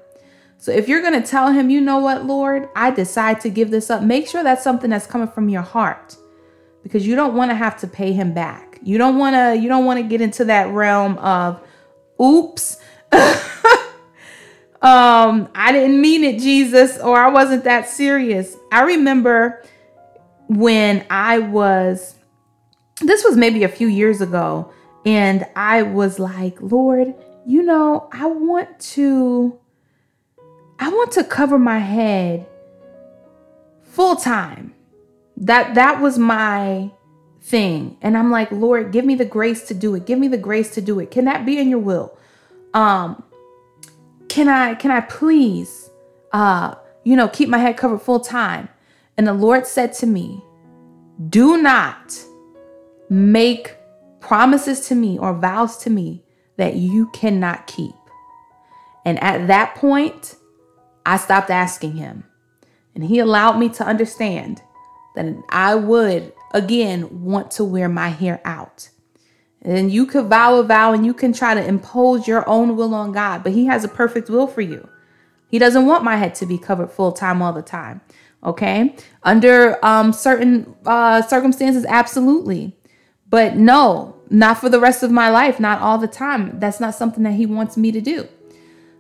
So 0.58 0.72
if 0.72 0.88
you're 0.88 1.02
going 1.02 1.20
to 1.20 1.28
tell 1.28 1.52
him, 1.52 1.70
you 1.70 1.80
know 1.80 1.98
what, 1.98 2.24
Lord, 2.24 2.68
I 2.74 2.90
decide 2.90 3.40
to 3.42 3.50
give 3.50 3.70
this 3.70 3.90
up, 3.90 4.02
make 4.02 4.26
sure 4.26 4.42
that's 4.42 4.64
something 4.64 4.90
that's 4.90 5.06
coming 5.06 5.28
from 5.28 5.48
your 5.48 5.62
heart 5.62 6.16
because 6.82 7.06
you 7.06 7.16
don't 7.16 7.34
want 7.34 7.50
to 7.50 7.54
have 7.54 7.78
to 7.80 7.86
pay 7.86 8.12
him 8.12 8.32
back. 8.32 8.78
You 8.82 8.98
don't 8.98 9.18
want 9.18 9.34
to 9.34 9.60
you 9.60 9.68
don't 9.68 9.84
want 9.84 10.00
to 10.00 10.06
get 10.06 10.20
into 10.20 10.44
that 10.44 10.68
realm 10.68 11.18
of 11.18 11.60
oops. 12.20 12.78
um 13.12 15.48
I 15.54 15.70
didn't 15.72 16.00
mean 16.00 16.24
it, 16.24 16.40
Jesus, 16.40 16.98
or 16.98 17.18
I 17.18 17.28
wasn't 17.28 17.64
that 17.64 17.88
serious. 17.88 18.56
I 18.70 18.82
remember 18.82 19.62
when 20.46 21.06
I 21.08 21.38
was 21.38 22.16
this 23.00 23.24
was 23.24 23.36
maybe 23.36 23.64
a 23.64 23.68
few 23.68 23.88
years 23.88 24.20
ago 24.20 24.72
and 25.04 25.46
I 25.54 25.82
was 25.82 26.18
like, 26.18 26.56
"Lord, 26.60 27.14
you 27.46 27.62
know, 27.62 28.08
I 28.12 28.26
want 28.26 28.78
to 28.80 29.58
I 30.78 30.88
want 30.88 31.12
to 31.12 31.24
cover 31.24 31.58
my 31.58 31.78
head 31.78 32.46
full 33.82 34.16
time. 34.16 34.74
That 35.36 35.74
that 35.74 36.00
was 36.00 36.18
my 36.18 36.90
thing. 37.40 37.96
And 38.00 38.16
I'm 38.16 38.30
like, 38.30 38.50
Lord, 38.50 38.92
give 38.92 39.04
me 39.04 39.14
the 39.14 39.24
grace 39.24 39.66
to 39.68 39.74
do 39.74 39.94
it. 39.94 40.06
Give 40.06 40.18
me 40.18 40.28
the 40.28 40.38
grace 40.38 40.70
to 40.74 40.80
do 40.80 40.98
it. 40.98 41.10
Can 41.10 41.26
that 41.26 41.44
be 41.44 41.58
in 41.58 41.68
your 41.68 41.78
will? 41.78 42.16
Um 42.72 43.22
can 44.28 44.48
I 44.48 44.74
can 44.74 44.90
I 44.90 45.00
please 45.00 45.90
uh 46.32 46.76
you 47.04 47.16
know, 47.16 47.28
keep 47.28 47.48
my 47.48 47.58
head 47.58 47.76
covered 47.76 48.00
full 48.00 48.20
time? 48.20 48.68
And 49.16 49.26
the 49.26 49.34
Lord 49.34 49.66
said 49.66 49.92
to 49.94 50.06
me, 50.06 50.42
"Do 51.28 51.60
not 51.60 52.18
make 53.14 53.76
promises 54.20 54.88
to 54.88 54.94
me 54.94 55.18
or 55.18 55.34
vows 55.34 55.76
to 55.78 55.90
me 55.90 56.22
that 56.56 56.76
you 56.76 57.08
cannot 57.12 57.66
keep." 57.66 57.94
And 59.04 59.22
at 59.22 59.46
that 59.48 59.74
point, 59.74 60.36
I 61.04 61.16
stopped 61.16 61.50
asking 61.50 61.96
him. 61.96 62.24
And 62.94 63.04
he 63.04 63.18
allowed 63.18 63.58
me 63.58 63.68
to 63.70 63.84
understand 63.84 64.62
that 65.14 65.26
I 65.48 65.74
would, 65.74 66.32
again, 66.52 67.24
want 67.24 67.50
to 67.52 67.64
wear 67.64 67.88
my 67.88 68.08
hair 68.08 68.40
out. 68.44 68.88
And 69.62 69.92
you 69.92 70.06
could 70.06 70.26
vow 70.26 70.56
a 70.56 70.62
vow 70.62 70.92
and 70.92 71.06
you 71.06 71.14
can 71.14 71.32
try 71.32 71.54
to 71.54 71.64
impose 71.64 72.28
your 72.28 72.46
own 72.48 72.76
will 72.76 72.94
on 72.94 73.12
God, 73.12 73.42
but 73.42 73.52
He 73.52 73.64
has 73.66 73.82
a 73.82 73.88
perfect 73.88 74.28
will 74.28 74.46
for 74.46 74.60
you. 74.60 74.86
He 75.48 75.58
doesn't 75.58 75.86
want 75.86 76.04
my 76.04 76.16
head 76.16 76.34
to 76.36 76.46
be 76.46 76.58
covered 76.58 76.90
full 76.90 77.12
time 77.12 77.40
all 77.40 77.52
the 77.52 77.62
time. 77.62 78.00
Okay. 78.42 78.94
Under 79.22 79.82
um, 79.84 80.12
certain 80.12 80.74
uh, 80.84 81.22
circumstances, 81.22 81.86
absolutely. 81.88 82.76
But 83.34 83.56
no, 83.56 84.14
not 84.30 84.60
for 84.60 84.68
the 84.68 84.78
rest 84.78 85.02
of 85.02 85.10
my 85.10 85.28
life, 85.28 85.58
not 85.58 85.80
all 85.80 85.98
the 85.98 86.06
time. 86.06 86.60
That's 86.60 86.78
not 86.78 86.94
something 86.94 87.24
that 87.24 87.32
He 87.32 87.46
wants 87.46 87.76
me 87.76 87.90
to 87.90 88.00
do. 88.00 88.28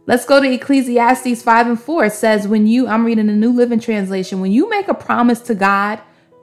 Let's 0.06 0.24
go 0.24 0.42
to 0.42 0.52
Ecclesiastes 0.52 1.40
5 1.40 1.66
and 1.68 1.80
4. 1.80 2.06
It 2.06 2.14
says, 2.14 2.48
When 2.48 2.66
you, 2.66 2.88
I'm 2.88 3.04
reading 3.04 3.28
the 3.28 3.32
New 3.32 3.52
Living 3.52 3.78
Translation, 3.78 4.40
when 4.40 4.50
you 4.50 4.68
make 4.68 4.88
a 4.88 4.92
promise 4.94 5.38
to 5.42 5.54
God, 5.54 6.00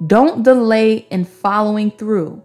don't 0.08 0.42
delay 0.42 1.06
in 1.12 1.26
following 1.26 1.92
through. 1.92 2.42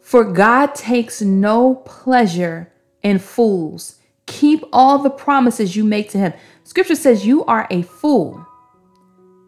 For 0.00 0.24
God 0.24 0.74
takes 0.74 1.22
no 1.22 1.76
pleasure 1.86 2.72
in 3.04 3.20
fools. 3.20 4.00
Keep 4.26 4.64
all 4.72 4.98
the 4.98 5.10
promises 5.10 5.76
you 5.76 5.84
make 5.84 6.10
to 6.10 6.18
Him. 6.18 6.32
Scripture 6.64 6.96
says 6.96 7.24
you 7.24 7.44
are 7.44 7.68
a 7.70 7.82
fool 7.82 8.44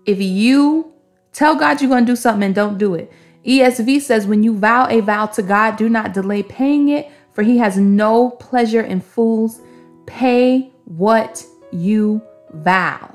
if 0.06 0.20
you 0.20 0.92
tell 1.32 1.56
God 1.56 1.80
you're 1.80 1.90
going 1.90 2.06
to 2.06 2.12
do 2.12 2.14
something 2.14 2.44
and 2.44 2.54
don't 2.54 2.78
do 2.78 2.94
it. 2.94 3.12
ESV 3.46 4.00
says, 4.00 4.26
When 4.26 4.42
you 4.42 4.56
vow 4.56 4.86
a 4.88 5.00
vow 5.00 5.26
to 5.26 5.42
God, 5.42 5.76
do 5.76 5.88
not 5.88 6.12
delay 6.14 6.42
paying 6.42 6.88
it, 6.88 7.10
for 7.32 7.42
He 7.42 7.58
has 7.58 7.76
no 7.76 8.30
pleasure 8.30 8.82
in 8.82 9.00
fools 9.00 9.60
Pay 10.06 10.70
what 10.84 11.44
you 11.70 12.22
vow. 12.52 13.14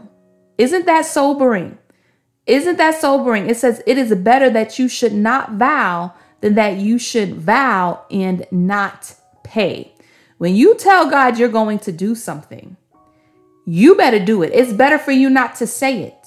Isn't 0.58 0.86
that 0.86 1.06
sobering? 1.06 1.78
Isn't 2.46 2.78
that 2.78 3.00
sobering? 3.00 3.50
It 3.50 3.58
says 3.58 3.84
it 3.86 3.98
is 3.98 4.14
better 4.16 4.50
that 4.50 4.80
you 4.80 4.88
should 4.88 5.14
not 5.14 5.54
vow 5.54 6.14
than 6.42 6.56
that 6.56 6.78
you 6.78 6.98
should 6.98 7.36
vow 7.36 8.06
and 8.10 8.46
not 8.52 9.14
pay. 9.44 9.94
When 10.38 10.56
you 10.56 10.76
tell 10.76 11.10
God 11.10 11.38
you're 11.38 11.50
going 11.50 11.80
to 11.80 11.92
do 11.92 12.16
something, 12.16 12.78
you 13.66 13.96
better 13.96 14.24
do 14.24 14.44
it. 14.44 14.52
It's 14.54 14.72
better 14.72 14.98
for 14.98 15.12
you 15.12 15.30
not 15.30 15.56
to 15.58 15.68
say 15.68 16.04
it. 16.04 16.27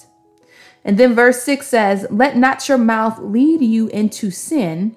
And 0.83 0.97
then 0.97 1.13
verse 1.13 1.43
6 1.43 1.67
says, 1.67 2.07
Let 2.09 2.37
not 2.37 2.67
your 2.67 2.77
mouth 2.77 3.19
lead 3.19 3.61
you 3.61 3.87
into 3.89 4.31
sin, 4.31 4.95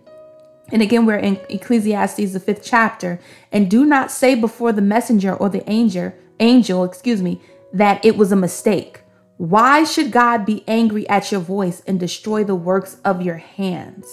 and 0.73 0.83
again, 0.83 1.07
we're 1.07 1.19
in 1.19 1.39
Ecclesiastes, 1.49 2.33
the 2.33 2.41
fifth 2.41 2.63
chapter. 2.65 3.21
And 3.53 3.71
do 3.71 3.85
not 3.85 4.11
say 4.11 4.35
before 4.35 4.73
the 4.73 4.83
messenger 4.83 5.35
or 5.35 5.49
the 5.49 5.69
angel, 5.71 6.13
angel, 6.41 6.85
excuse 6.85 7.23
me, 7.23 7.41
that 7.73 8.05
it 8.05 8.17
was 8.17 8.33
a 8.33 8.37
mistake. 8.37 9.03
Why 9.37 9.85
should 9.85 10.11
God 10.11 10.47
be 10.47 10.65
angry 10.67 11.09
at 11.09 11.31
your 11.31 11.41
voice 11.41 11.83
and 11.87 12.01
destroy 12.01 12.45
the 12.45 12.55
works 12.55 12.99
of 13.05 13.21
your 13.21 13.37
hands? 13.37 14.07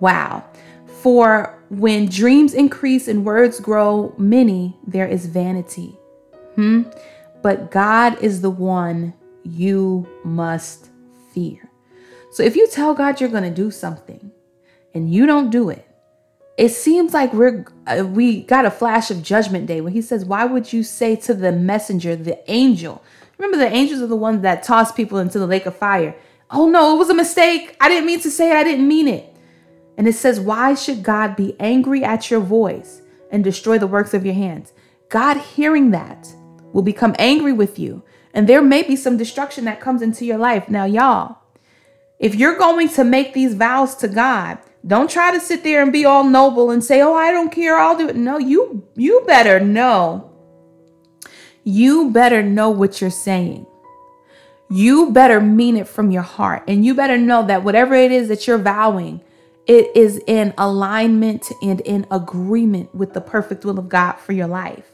Wow. 0.00 0.44
For 0.86 1.62
when 1.68 2.06
dreams 2.06 2.54
increase 2.54 3.08
and 3.08 3.24
words 3.24 3.60
grow 3.60 4.14
many, 4.16 4.76
there 4.86 5.06
is 5.06 5.26
vanity. 5.26 5.98
Hmm? 6.54 6.84
But 7.42 7.70
God 7.70 8.22
is 8.22 8.40
the 8.40 8.50
one 8.50 9.12
you 9.44 10.08
must 10.24 10.90
fear. 11.32 11.70
So 12.32 12.42
if 12.42 12.56
you 12.56 12.66
tell 12.68 12.94
God 12.94 13.20
you're 13.20 13.30
going 13.30 13.44
to 13.44 13.50
do 13.50 13.70
something, 13.70 14.32
and 14.92 15.12
you 15.12 15.26
don't 15.26 15.50
do 15.50 15.70
it, 15.70 15.86
it 16.56 16.70
seems 16.70 17.12
like 17.12 17.32
we're 17.32 17.64
uh, 17.86 18.04
we 18.06 18.42
got 18.42 18.64
a 18.64 18.70
flash 18.70 19.10
of 19.10 19.22
judgment 19.22 19.66
day 19.66 19.80
when 19.80 19.92
he 19.92 20.02
says, 20.02 20.24
"Why 20.24 20.44
would 20.44 20.72
you 20.72 20.82
say 20.82 21.16
to 21.16 21.34
the 21.34 21.52
messenger, 21.52 22.16
the 22.16 22.38
angel? 22.50 23.02
Remember, 23.38 23.56
the 23.56 23.72
angels 23.72 24.00
are 24.00 24.06
the 24.06 24.16
ones 24.16 24.42
that 24.42 24.62
toss 24.62 24.92
people 24.92 25.18
into 25.18 25.38
the 25.38 25.46
lake 25.46 25.66
of 25.66 25.76
fire. 25.76 26.14
Oh 26.50 26.68
no, 26.68 26.94
it 26.94 26.98
was 26.98 27.10
a 27.10 27.14
mistake. 27.14 27.76
I 27.80 27.88
didn't 27.88 28.06
mean 28.06 28.20
to 28.20 28.30
say 28.30 28.50
it. 28.50 28.56
I 28.56 28.64
didn't 28.64 28.88
mean 28.88 29.08
it." 29.08 29.34
And 29.98 30.06
it 30.08 30.14
says, 30.14 30.40
"Why 30.40 30.74
should 30.74 31.02
God 31.02 31.36
be 31.36 31.56
angry 31.58 32.04
at 32.04 32.30
your 32.30 32.40
voice 32.40 33.02
and 33.30 33.42
destroy 33.42 33.78
the 33.78 33.86
works 33.86 34.14
of 34.14 34.24
your 34.24 34.34
hands?" 34.34 34.72
God, 35.08 35.36
hearing 35.36 35.90
that, 35.90 36.28
will 36.72 36.82
become 36.82 37.14
angry 37.18 37.52
with 37.52 37.78
you 37.78 38.02
And 38.34 38.48
there 38.48 38.60
may 38.60 38.82
be 38.82 38.96
some 38.96 39.16
destruction 39.16 39.64
that 39.64 39.80
comes 39.80 40.02
into 40.02 40.26
your 40.26 40.38
life. 40.38 40.68
Now, 40.68 40.84
y'all, 40.84 41.38
if 42.18 42.34
you're 42.34 42.58
going 42.58 42.88
to 42.90 43.04
make 43.04 43.32
these 43.32 43.54
vows 43.54 43.94
to 43.96 44.08
God, 44.08 44.58
don't 44.86 45.08
try 45.08 45.30
to 45.32 45.40
sit 45.40 45.62
there 45.62 45.82
and 45.82 45.92
be 45.92 46.04
all 46.04 46.24
noble 46.24 46.70
and 46.70 46.84
say, 46.84 47.00
"Oh, 47.00 47.14
I 47.14 47.30
don't 47.30 47.50
care, 47.50 47.78
I'll 47.78 47.96
do 47.96 48.08
it." 48.08 48.16
No, 48.16 48.38
you 48.38 48.86
you 48.96 49.22
better 49.26 49.58
know. 49.60 50.30
You 51.62 52.10
better 52.10 52.42
know 52.42 52.68
what 52.68 53.00
you're 53.00 53.08
saying. 53.08 53.66
You 54.68 55.10
better 55.12 55.40
mean 55.40 55.76
it 55.76 55.88
from 55.88 56.10
your 56.10 56.22
heart. 56.22 56.64
And 56.68 56.84
you 56.84 56.94
better 56.94 57.16
know 57.16 57.46
that 57.46 57.64
whatever 57.64 57.94
it 57.94 58.12
is 58.12 58.28
that 58.28 58.46
you're 58.46 58.58
vowing, 58.58 59.22
it 59.66 59.96
is 59.96 60.20
in 60.26 60.52
alignment 60.58 61.50
and 61.62 61.80
in 61.82 62.06
agreement 62.10 62.94
with 62.94 63.14
the 63.14 63.20
perfect 63.20 63.64
will 63.64 63.78
of 63.78 63.88
God 63.88 64.14
for 64.14 64.32
your 64.32 64.46
life. 64.46 64.90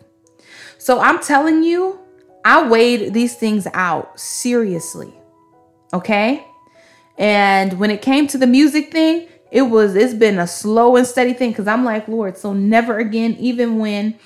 So 0.78 1.00
I'm 1.00 1.20
telling 1.20 1.64
you, 1.64 1.98
I 2.44 2.68
weighed 2.68 3.12
these 3.12 3.36
things 3.36 3.66
out 3.72 4.18
seriously. 4.18 5.12
Okay? 5.92 6.46
And 7.18 7.78
when 7.78 7.90
it 7.90 8.02
came 8.02 8.26
to 8.28 8.38
the 8.38 8.46
music 8.46 8.90
thing, 8.92 9.28
it 9.50 9.62
was 9.62 9.94
it's 9.96 10.14
been 10.14 10.38
a 10.38 10.46
slow 10.46 10.96
and 10.96 11.06
steady 11.06 11.32
thing 11.32 11.52
cuz 11.52 11.66
I'm 11.66 11.84
like, 11.84 12.08
Lord, 12.08 12.36
so 12.38 12.52
never 12.52 12.98
again 12.98 13.36
even 13.38 13.78
when 13.78 14.18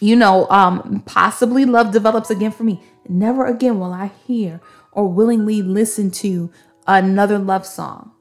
you 0.00 0.14
know, 0.14 0.48
um 0.48 1.02
possibly 1.06 1.64
love 1.64 1.90
develops 1.90 2.30
again 2.30 2.52
for 2.52 2.64
me. 2.64 2.82
Never 3.08 3.46
again 3.46 3.80
will 3.80 3.92
I 3.92 4.12
hear 4.26 4.60
or 4.92 5.08
willingly 5.08 5.62
listen 5.62 6.10
to 6.10 6.50
another 6.86 7.38
love 7.38 7.66
song. 7.66 8.12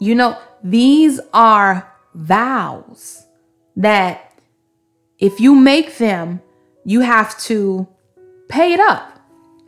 You 0.00 0.14
know, 0.14 0.38
these 0.62 1.20
are 1.32 1.92
vows 2.14 3.26
that 3.76 4.32
if 5.18 5.40
you 5.40 5.54
make 5.54 5.98
them, 5.98 6.42
you 6.86 7.00
have 7.00 7.36
to 7.40 7.86
pay 8.48 8.72
it 8.72 8.80
up, 8.80 9.18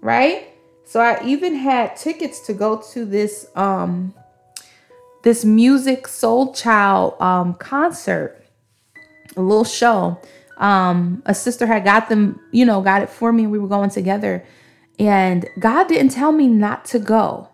right? 0.01 0.55
So 0.85 1.01
I 1.01 1.23
even 1.25 1.57
had 1.57 1.97
tickets 1.97 2.47
to 2.47 2.55
go 2.55 2.81
to 2.93 3.05
this 3.05 3.47
um 3.57 4.15
this 5.25 5.45
Musiq 5.45 6.03
Soulchild 6.03 7.21
um 7.21 7.55
concert, 7.55 8.47
a 9.37 9.43
little 9.43 9.65
show. 9.65 10.19
Um 10.59 11.23
a 11.27 11.35
sister 11.35 11.67
had 11.67 11.85
got 11.85 12.09
them, 12.09 12.41
you 12.53 12.65
know, 12.65 12.81
got 12.81 13.03
it 13.03 13.11
for 13.11 13.33
me. 13.33 13.49
We 13.49 13.59
were 13.59 13.69
going 13.69 13.91
together 13.91 14.47
and 14.99 15.45
God 15.59 15.89
didn't 15.89 16.13
tell 16.13 16.33
me 16.33 16.47
not 16.47 16.85
to 16.87 17.01
go. 17.01 17.49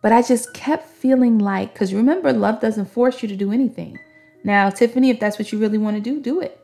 But 0.00 0.12
I 0.12 0.20
just 0.20 0.52
kept 0.52 0.86
feeling 0.86 1.38
like, 1.38 1.72
because 1.72 1.94
remember, 1.94 2.32
love 2.32 2.60
doesn't 2.60 2.86
force 2.86 3.22
you 3.22 3.28
to 3.28 3.36
do 3.36 3.52
anything. 3.52 3.98
Now, 4.44 4.68
Tiffany, 4.68 5.08
if 5.08 5.18
that's 5.18 5.38
what 5.38 5.50
you 5.50 5.58
really 5.58 5.78
want 5.78 5.96
to 5.96 6.02
do, 6.02 6.20
do 6.20 6.40
it. 6.40 6.60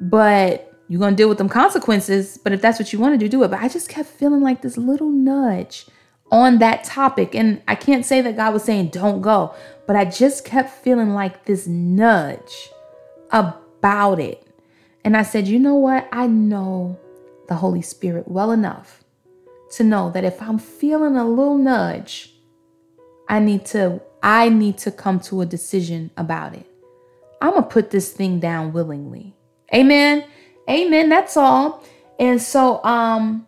But 0.00 0.73
you're 0.88 1.00
going 1.00 1.14
to 1.14 1.16
deal 1.16 1.28
with 1.28 1.38
them 1.38 1.48
consequences. 1.48 2.38
But 2.42 2.52
if 2.52 2.60
that's 2.60 2.78
what 2.78 2.92
you 2.92 2.98
want 2.98 3.14
to 3.14 3.18
do, 3.18 3.28
do 3.28 3.42
it. 3.42 3.48
But 3.48 3.60
I 3.60 3.68
just 3.68 3.88
kept 3.88 4.08
feeling 4.08 4.40
like 4.40 4.62
this 4.62 4.76
little 4.76 5.10
nudge 5.10 5.86
on 6.30 6.58
that 6.58 6.84
topic. 6.84 7.34
And 7.34 7.62
I 7.66 7.74
can't 7.74 8.04
say 8.04 8.20
that 8.20 8.36
God 8.36 8.52
was 8.52 8.64
saying, 8.64 8.88
don't 8.88 9.22
go. 9.22 9.54
But 9.86 9.96
I 9.96 10.04
just 10.04 10.44
kept 10.44 10.70
feeling 10.70 11.14
like 11.14 11.44
this 11.44 11.66
nudge 11.66 12.70
about 13.30 14.20
it. 14.20 14.46
And 15.04 15.16
I 15.16 15.22
said, 15.22 15.48
you 15.48 15.58
know 15.58 15.74
what? 15.74 16.08
I 16.12 16.26
know 16.26 16.98
the 17.48 17.54
Holy 17.54 17.82
Spirit 17.82 18.28
well 18.28 18.52
enough 18.52 19.04
to 19.72 19.84
know 19.84 20.10
that 20.10 20.24
if 20.24 20.40
I'm 20.40 20.58
feeling 20.58 21.16
a 21.16 21.28
little 21.28 21.58
nudge, 21.58 22.34
I 23.28 23.38
need 23.38 23.64
to 23.66 24.00
I 24.22 24.48
need 24.48 24.78
to 24.78 24.90
come 24.90 25.20
to 25.20 25.42
a 25.42 25.46
decision 25.46 26.10
about 26.16 26.54
it. 26.54 26.66
I'm 27.42 27.50
going 27.50 27.64
to 27.64 27.68
put 27.68 27.90
this 27.90 28.10
thing 28.10 28.40
down 28.40 28.72
willingly. 28.72 29.34
Amen. 29.74 30.24
Amen. 30.68 31.08
That's 31.08 31.36
all. 31.36 31.82
And 32.18 32.40
so 32.40 32.82
um 32.84 33.46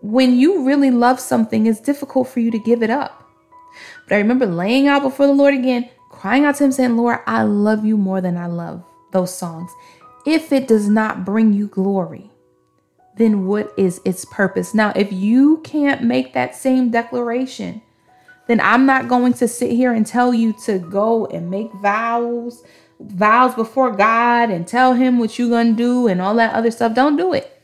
when 0.00 0.36
you 0.36 0.64
really 0.64 0.90
love 0.90 1.18
something, 1.18 1.66
it's 1.66 1.80
difficult 1.80 2.28
for 2.28 2.40
you 2.40 2.50
to 2.52 2.58
give 2.58 2.82
it 2.82 2.90
up. 2.90 3.24
But 4.08 4.14
I 4.14 4.18
remember 4.18 4.46
laying 4.46 4.86
out 4.86 5.02
before 5.02 5.26
the 5.26 5.32
Lord 5.32 5.54
again, 5.54 5.88
crying 6.10 6.44
out 6.44 6.56
to 6.56 6.64
him 6.64 6.72
saying, 6.72 6.96
"Lord, 6.96 7.18
I 7.26 7.42
love 7.42 7.84
you 7.84 7.96
more 7.96 8.20
than 8.20 8.36
I 8.36 8.46
love 8.46 8.82
those 9.12 9.34
songs. 9.34 9.70
If 10.26 10.52
it 10.52 10.68
does 10.68 10.88
not 10.88 11.24
bring 11.24 11.52
you 11.52 11.66
glory, 11.68 12.30
then 13.16 13.46
what 13.46 13.72
is 13.76 14.00
its 14.04 14.24
purpose?" 14.24 14.74
Now, 14.74 14.92
if 14.94 15.12
you 15.12 15.58
can't 15.58 16.02
make 16.02 16.32
that 16.32 16.54
same 16.54 16.90
declaration, 16.90 17.82
then 18.46 18.60
I'm 18.60 18.86
not 18.86 19.08
going 19.08 19.34
to 19.34 19.48
sit 19.48 19.70
here 19.72 19.92
and 19.92 20.06
tell 20.06 20.32
you 20.32 20.54
to 20.64 20.78
go 20.78 21.26
and 21.26 21.50
make 21.50 21.72
vows, 21.74 22.62
vows 23.00 23.54
before 23.54 23.92
God 23.92 24.50
and 24.50 24.66
tell 24.66 24.94
him 24.94 25.18
what 25.18 25.38
you're 25.38 25.48
going 25.48 25.68
to 25.68 25.76
do 25.76 26.08
and 26.08 26.20
all 26.20 26.34
that 26.34 26.54
other 26.54 26.70
stuff. 26.70 26.94
Don't 26.94 27.16
do 27.16 27.32
it. 27.32 27.54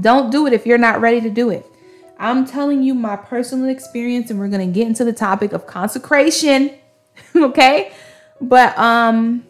Don't 0.00 0.30
do 0.30 0.46
it 0.46 0.52
if 0.52 0.66
you're 0.66 0.78
not 0.78 1.00
ready 1.00 1.20
to 1.20 1.30
do 1.30 1.50
it. 1.50 1.66
I'm 2.18 2.46
telling 2.46 2.82
you 2.82 2.94
my 2.94 3.16
personal 3.16 3.68
experience 3.68 4.30
and 4.30 4.38
we're 4.38 4.48
going 4.48 4.66
to 4.66 4.72
get 4.72 4.86
into 4.86 5.04
the 5.04 5.12
topic 5.12 5.52
of 5.52 5.66
consecration, 5.66 6.70
okay? 7.36 7.92
But 8.40 8.76
um 8.78 9.44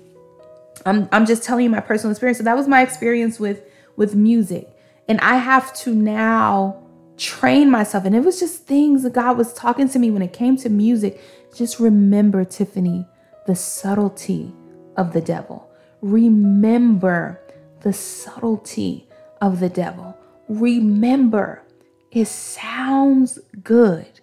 I'm 0.84 1.08
I'm 1.12 1.26
just 1.26 1.44
telling 1.44 1.64
you 1.64 1.70
my 1.70 1.80
personal 1.80 2.10
experience. 2.10 2.38
So 2.38 2.44
that 2.44 2.56
was 2.56 2.66
my 2.66 2.82
experience 2.82 3.38
with 3.38 3.62
with 3.96 4.14
music. 4.14 4.68
And 5.08 5.20
I 5.20 5.36
have 5.36 5.74
to 5.78 5.94
now 5.94 6.82
train 7.16 7.70
myself. 7.70 8.04
And 8.04 8.16
it 8.16 8.20
was 8.20 8.40
just 8.40 8.64
things 8.64 9.02
that 9.02 9.12
God 9.12 9.36
was 9.36 9.52
talking 9.52 9.88
to 9.90 9.98
me 9.98 10.10
when 10.10 10.22
it 10.22 10.32
came 10.32 10.56
to 10.58 10.68
music. 10.68 11.20
Just 11.54 11.78
remember, 11.78 12.44
Tiffany, 12.44 13.06
the 13.46 13.54
subtlety 13.54 14.52
of 14.96 15.12
the 15.12 15.20
devil. 15.20 15.68
Remember 16.00 17.40
the 17.80 17.92
subtlety 17.92 19.08
of 19.40 19.60
the 19.60 19.68
devil. 19.68 20.16
Remember, 20.48 21.62
it 22.10 22.26
sounds 22.26 23.38
good. 23.62 24.20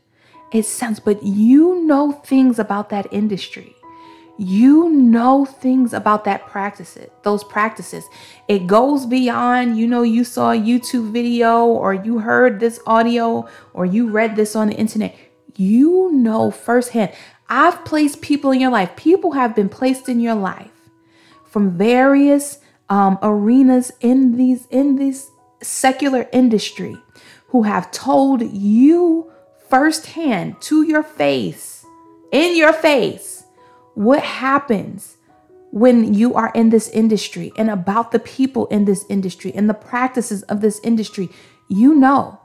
It 0.51 0.65
sounds, 0.65 0.99
but 0.99 1.22
you 1.24 1.86
know 1.86 2.11
things 2.11 2.59
about 2.59 2.89
that 2.89 3.07
industry 3.11 3.76
you 4.39 4.89
know 4.89 5.43
things 5.43 5.91
about 5.91 6.24
that 6.24 6.47
practices 6.47 7.09
those 7.24 7.43
practices 7.43 8.05
it 8.47 8.65
goes 8.67 9.05
beyond 9.05 9.78
you 9.78 9.86
know 9.86 10.01
you 10.01 10.24
saw 10.24 10.51
a 10.51 10.57
youtube 10.57 11.11
video 11.11 11.65
or 11.65 11.93
you 11.93 12.20
heard 12.20 12.57
this 12.57 12.80
audio 12.88 13.45
or 13.74 13.86
you 13.86 14.09
read 14.09 14.38
this 14.38 14.55
on 14.55 14.67
the 14.67 14.76
internet 14.76 15.13
you 15.57 16.09
know 16.13 16.49
firsthand 16.49 17.11
i've 17.49 17.83
placed 17.85 18.21
people 18.21 18.51
in 18.51 18.59
your 18.59 18.71
life 18.71 18.95
people 18.95 19.31
have 19.31 19.55
been 19.55 19.69
placed 19.69 20.07
in 20.07 20.19
your 20.19 20.35
life 20.35 20.71
from 21.45 21.77
various 21.77 22.59
um, 22.89 23.17
arenas 23.21 23.91
in 24.01 24.37
these 24.37 24.65
in 24.67 24.95
this 24.95 25.29
secular 25.61 26.27
industry 26.31 26.97
who 27.47 27.63
have 27.63 27.91
told 27.91 28.41
you 28.41 29.31
firsthand 29.69 30.59
to 30.61 30.83
your 30.83 31.03
face 31.03 31.85
in 32.31 32.55
your 32.55 32.73
face 32.73 33.43
what 33.95 34.23
happens 34.23 35.17
when 35.71 36.13
you 36.13 36.33
are 36.33 36.51
in 36.55 36.69
this 36.69 36.89
industry 36.89 37.51
and 37.57 37.69
about 37.69 38.11
the 38.11 38.19
people 38.19 38.65
in 38.67 38.85
this 38.85 39.05
industry 39.09 39.53
and 39.53 39.69
the 39.69 39.73
practices 39.73 40.43
of 40.43 40.61
this 40.61 40.79
industry. 40.83 41.29
You 41.67 41.93
know, 41.93 42.39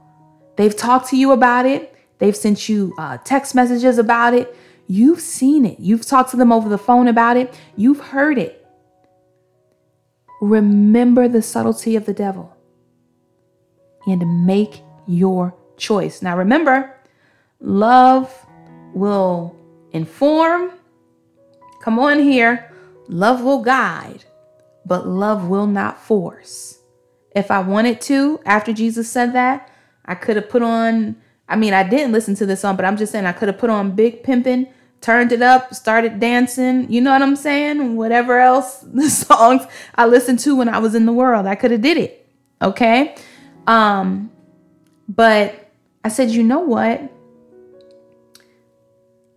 they've 0.56 0.76
talked 0.76 1.08
to 1.10 1.16
you 1.16 1.32
about 1.32 1.66
it, 1.66 1.94
they've 2.18 2.36
sent 2.36 2.68
you 2.68 2.94
uh, 2.98 3.18
text 3.24 3.54
messages 3.54 3.98
about 3.98 4.34
it. 4.34 4.56
You've 4.86 5.20
seen 5.20 5.64
it, 5.64 5.80
you've 5.80 6.06
talked 6.06 6.30
to 6.30 6.36
them 6.36 6.52
over 6.52 6.68
the 6.68 6.78
phone 6.78 7.08
about 7.08 7.36
it, 7.36 7.58
you've 7.76 8.00
heard 8.00 8.38
it. 8.38 8.66
Remember 10.40 11.26
the 11.26 11.42
subtlety 11.42 11.96
of 11.96 12.04
the 12.04 12.12
devil 12.12 12.54
and 14.06 14.46
make 14.46 14.82
your 15.06 15.54
choice. 15.76 16.20
Now, 16.20 16.36
remember, 16.36 16.94
love 17.60 18.34
will 18.92 19.56
inform 19.92 20.72
Come 21.84 21.98
on 21.98 22.18
here. 22.18 22.72
Love 23.08 23.42
will 23.42 23.60
guide, 23.60 24.24
but 24.86 25.06
love 25.06 25.48
will 25.48 25.66
not 25.66 26.00
force. 26.00 26.78
If 27.36 27.50
I 27.50 27.58
wanted 27.58 28.00
to, 28.02 28.40
after 28.46 28.72
Jesus 28.72 29.10
said 29.10 29.34
that, 29.34 29.70
I 30.06 30.14
could 30.14 30.36
have 30.36 30.48
put 30.48 30.62
on, 30.62 31.16
I 31.48 31.56
mean, 31.56 31.74
I 31.74 31.82
didn't 31.82 32.12
listen 32.12 32.34
to 32.36 32.46
this 32.46 32.60
song, 32.60 32.76
but 32.76 32.84
I'm 32.84 32.96
just 32.96 33.12
saying 33.12 33.26
I 33.26 33.32
could 33.32 33.48
have 33.48 33.58
put 33.58 33.70
on 33.70 33.94
Big 33.94 34.22
Pimpin', 34.22 34.68
turned 35.00 35.32
it 35.32 35.42
up, 35.42 35.74
started 35.74 36.18
dancing. 36.18 36.90
You 36.90 37.00
know 37.00 37.12
what 37.12 37.22
I'm 37.22 37.36
saying? 37.36 37.96
Whatever 37.96 38.38
else 38.38 38.78
the 38.92 39.10
songs 39.10 39.66
I 39.94 40.06
listened 40.06 40.38
to 40.40 40.56
when 40.56 40.68
I 40.68 40.78
was 40.78 40.94
in 40.94 41.06
the 41.06 41.12
world, 41.12 41.46
I 41.46 41.54
could 41.54 41.70
have 41.70 41.82
did 41.82 41.96
it. 41.96 42.26
Okay? 42.62 43.14
Um 43.66 44.30
but 45.06 45.70
I 46.02 46.08
said, 46.08 46.30
"You 46.30 46.42
know 46.42 46.60
what? 46.60 47.10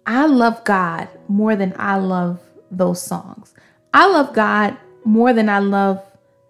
I 0.06 0.26
love 0.26 0.64
God 0.64 1.10
more 1.28 1.58
than 1.58 1.74
I 1.78 1.98
love 1.98 2.40
those 2.72 3.02
songs. 3.02 3.54
I 3.94 4.08
love 4.08 4.34
God 4.34 4.78
more 5.04 5.34
than 5.34 5.50
I 5.50 5.60
love 5.60 6.02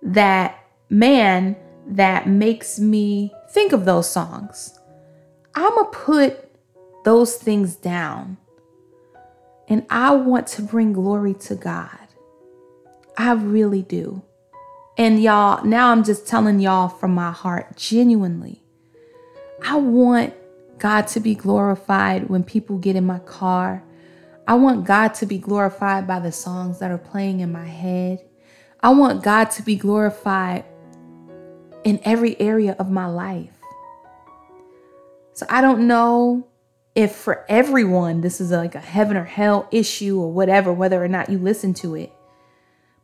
that 0.03 0.63
man 0.89 1.55
that 1.87 2.27
makes 2.27 2.79
me 2.79 3.33
think 3.51 3.73
of 3.73 3.85
those 3.85 4.09
songs. 4.09 4.76
I'm 5.59 5.73
going 5.73 5.91
to 5.91 5.97
put 5.97 6.51
those 7.03 7.35
things 7.35 7.75
down 7.75 8.37
and 9.67 9.87
I 9.89 10.11
want 10.11 10.45
to 10.49 10.61
bring 10.61 10.93
glory 10.93 11.33
to 11.33 11.55
God. 11.55 11.97
I 13.17 13.33
really 13.33 13.81
do. 13.81 14.21
And 14.99 15.19
y'all, 15.21 15.65
now 15.65 15.89
I'm 15.89 16.03
just 16.03 16.27
telling 16.27 16.59
y'all 16.59 16.89
from 16.89 17.15
my 17.15 17.31
heart, 17.31 17.75
genuinely, 17.75 18.61
I 19.65 19.77
want 19.77 20.35
God 20.77 21.07
to 21.07 21.19
be 21.19 21.33
glorified 21.33 22.29
when 22.29 22.43
people 22.43 22.77
get 22.77 22.95
in 22.95 23.07
my 23.07 23.17
car. 23.17 23.83
I 24.47 24.53
want 24.53 24.85
God 24.85 25.15
to 25.15 25.25
be 25.25 25.39
glorified 25.39 26.05
by 26.05 26.19
the 26.19 26.31
songs 26.31 26.77
that 26.77 26.91
are 26.91 26.99
playing 26.99 27.39
in 27.39 27.51
my 27.51 27.65
head. 27.65 28.23
I 28.81 28.89
want 28.89 29.23
God 29.23 29.45
to 29.51 29.63
be 29.63 29.75
glorified 29.75 30.65
in 31.83 31.99
every 32.03 32.39
area 32.39 32.75
of 32.77 32.91
my 32.91 33.07
life. 33.07 33.56
So 35.37 35.45
I 35.49 35.61
don't 35.61 35.85
know 35.85 36.47
if 36.95 37.11
for 37.11 37.45
everyone 37.47 38.21
this 38.21 38.41
is 38.41 38.49
like 38.49 38.73
a 38.73 38.79
heaven 38.79 39.15
or 39.15 39.23
hell 39.23 39.67
issue 39.69 40.19
or 40.19 40.31
whatever, 40.31 40.73
whether 40.73 41.01
or 41.03 41.07
not 41.07 41.29
you 41.29 41.37
listen 41.37 41.75
to 41.75 41.93
it. 41.93 42.11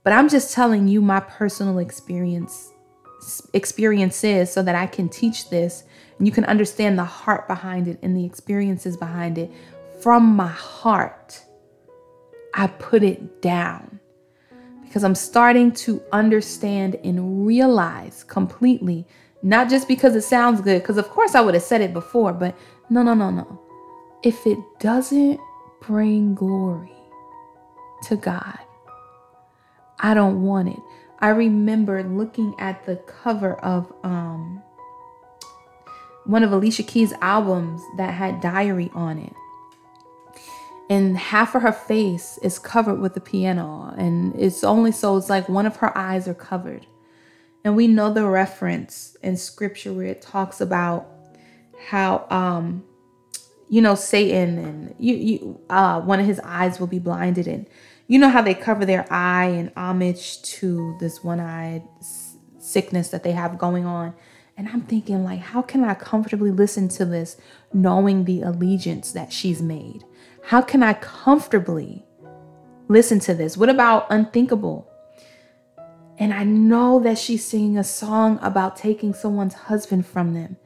But 0.04 0.14
I'm 0.14 0.28
just 0.28 0.52
telling 0.52 0.88
you 0.88 1.00
my 1.00 1.20
personal 1.20 1.78
experience 1.78 2.72
experiences 3.54 4.52
so 4.52 4.64
that 4.64 4.74
I 4.74 4.88
can 4.88 5.10
teach 5.10 5.52
this 5.52 5.84
and 6.18 6.28
you 6.28 6.34
can 6.34 6.44
understand 6.46 6.98
the 6.98 7.04
heart 7.04 7.48
behind 7.48 7.88
it 7.88 8.00
and 8.02 8.18
the 8.18 8.26
experiences 8.26 8.98
behind 8.98 9.38
it 9.38 9.52
from 10.02 10.36
my 10.36 10.48
heart. 10.48 11.40
I 12.56 12.66
put 12.66 13.04
it 13.04 13.44
down 13.44 14.00
because 14.82 15.04
I'm 15.04 15.14
starting 15.14 15.72
to 15.72 16.02
understand 16.12 16.96
and 17.04 17.46
realize 17.46 18.24
completely, 18.24 19.06
not 19.44 19.70
just 19.70 19.88
because 19.88 20.16
it 20.16 20.22
sounds 20.22 20.62
good, 20.62 20.82
because 20.82 20.98
of 20.98 21.10
course 21.10 21.36
I 21.36 21.42
would 21.42 21.54
have 21.54 21.64
said 21.64 21.82
it 21.82 21.94
before, 21.94 22.34
but 22.34 22.58
no, 22.90 23.04
no, 23.04 23.14
no, 23.14 23.30
no. 23.30 23.60
If 24.24 24.48
it 24.48 24.58
doesn't 24.80 25.40
bring 25.82 26.34
glory 26.34 26.94
to 28.04 28.16
God, 28.16 28.58
I 30.00 30.14
don't 30.14 30.42
want 30.42 30.70
it. 30.70 30.80
I 31.20 31.30
remember 31.30 32.04
looking 32.04 32.56
at 32.58 32.86
the 32.86 32.96
cover 32.96 33.54
of 33.56 33.94
um, 34.04 34.62
one 36.26 36.44
of 36.44 36.52
Alicia 36.52 36.84
Keys' 36.84 37.14
albums 37.22 37.82
that 37.98 38.14
had 38.14 38.42
diary 38.42 38.90
on 38.94 39.20
it 39.20 39.34
and 40.90 41.18
half 41.18 41.56
of 41.56 41.62
her 41.62 41.72
face 41.72 42.38
is 42.44 42.60
covered 42.60 43.00
with 43.00 43.14
the 43.14 43.20
piano 43.20 43.94
and 43.98 44.36
it's 44.36 44.64
only 44.64 44.92
so 44.92 45.18
it's 45.18 45.30
like 45.30 45.48
one 45.48 45.66
of 45.66 45.78
her 45.78 45.98
eyes 45.98 46.28
are 46.28 46.34
covered 46.34 46.86
and 47.64 47.76
we 47.76 47.88
know 47.88 48.12
the 48.12 48.26
reference 48.26 49.16
in 49.24 49.38
scripture 49.38 49.94
where 49.94 50.06
it 50.06 50.22
talks 50.22 50.62
about 50.62 51.08
how 51.88 52.26
um 52.30 52.84
you 53.70 53.82
know 53.82 53.96
satan 53.96 54.58
and 54.58 54.96
you 55.00 55.16
you 55.16 55.62
uh 55.70 56.00
one 56.02 56.20
of 56.20 56.26
his 56.26 56.40
eyes 56.44 56.80
will 56.80 56.88
be 56.88 57.00
blinded 57.00 57.48
and 57.48 57.68
you 58.08 58.20
know 58.20 58.30
how 58.30 58.42
they 58.42 58.54
cover 58.54 58.86
their 58.86 59.06
eye 59.12 59.48
in 59.48 59.72
homage 59.76 60.42
to 60.42 60.96
this 61.00 61.24
one-eyed 61.24 61.84
sickness 62.60 63.10
that 63.10 63.24
they 63.24 63.32
have 63.32 63.58
going 63.58 63.86
on 63.86 64.14
and 64.58 64.68
i'm 64.70 64.82
thinking 64.82 65.24
like 65.24 65.40
how 65.40 65.62
can 65.62 65.84
i 65.84 65.94
comfortably 65.94 66.52
listen 66.52 66.88
to 66.88 67.06
this 67.06 67.38
knowing 67.74 68.26
the 68.26 68.42
allegiance 68.42 69.12
that 69.12 69.32
she's 69.34 69.62
made 69.62 70.04
how 70.44 70.62
can 70.62 70.84
I 70.84 70.94
comfortably 70.94 72.06
listen 72.90 73.20
to 73.22 73.34
this? 73.34 73.56
What 73.56 73.70
about 73.70 74.08
Unthinkable? 74.10 74.90
And 76.18 76.34
I 76.34 76.44
know 76.44 77.00
that 77.00 77.18
she's 77.18 77.44
singing 77.44 77.78
a 77.78 77.84
song 77.84 78.40
about 78.42 78.76
taking 78.76 79.14
someone's 79.14 79.54
husband 79.54 80.06
from 80.06 80.34
them, 80.34 80.58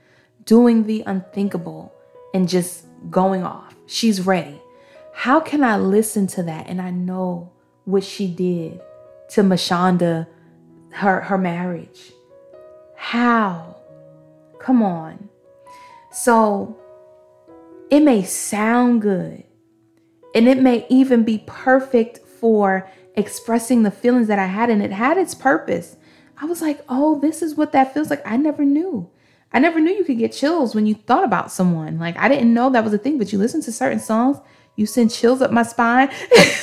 doing 0.44 0.86
the 0.86 1.04
unthinkable, 1.06 1.94
and 2.34 2.50
just 2.50 2.86
going 3.10 3.44
off. 3.44 3.74
She's 3.86 4.26
ready. 4.26 4.62
How 5.14 5.40
can 5.40 5.64
I 5.64 5.78
listen 5.78 6.28
to 6.28 6.44
that 6.44 6.68
and 6.68 6.82
I 6.82 6.92
know 6.92 7.52
what 7.86 8.04
she 8.04 8.28
did 8.28 8.82
to 9.30 9.42
Mashonda, 9.42 10.28
her, 10.92 11.22
her 11.22 11.38
marriage? 11.38 12.12
How? 12.96 13.78
Come 14.60 14.84
on. 14.84 15.30
So 16.12 16.78
it 17.90 18.02
may 18.02 18.24
sound 18.24 19.02
good, 19.02 19.44
and 20.36 20.48
it 20.48 20.62
may 20.62 20.86
even 20.90 21.24
be 21.24 21.44
perfect 21.48 22.20
for 22.20 22.90
expressing 23.18 23.84
the 23.84 23.92
feelings 23.92 24.28
that 24.28 24.40
I 24.40 24.46
had, 24.46 24.70
and 24.70 24.82
it 24.82 24.92
had 24.92 25.18
its 25.18 25.36
purpose. 25.36 25.98
I 26.40 26.46
was 26.46 26.62
like, 26.62 26.82
oh, 26.88 27.20
this 27.20 27.42
is 27.42 27.56
what 27.56 27.72
that 27.74 27.94
feels 27.94 28.10
like. 28.10 28.22
I 28.26 28.38
never 28.38 28.64
knew. 28.64 29.10
I 29.52 29.60
never 29.60 29.80
knew 29.80 29.92
you 29.92 30.04
could 30.04 30.20
get 30.20 30.34
chills 30.34 30.76
when 30.76 30.86
you 30.86 30.94
thought 30.94 31.24
about 31.24 31.52
someone. 31.52 31.98
Like, 31.98 32.18
I 32.18 32.30
didn't 32.30 32.54
know 32.54 32.70
that 32.70 32.84
was 32.84 32.94
a 32.94 32.98
thing, 32.98 33.18
but 33.18 33.34
you 33.34 33.40
listen 33.40 33.62
to 33.64 33.72
certain 33.72 34.00
songs, 34.00 34.38
you 34.76 34.86
send 34.86 35.12
chills 35.12 35.42
up 35.42 35.52
my 35.52 35.64
spine. 35.64 36.10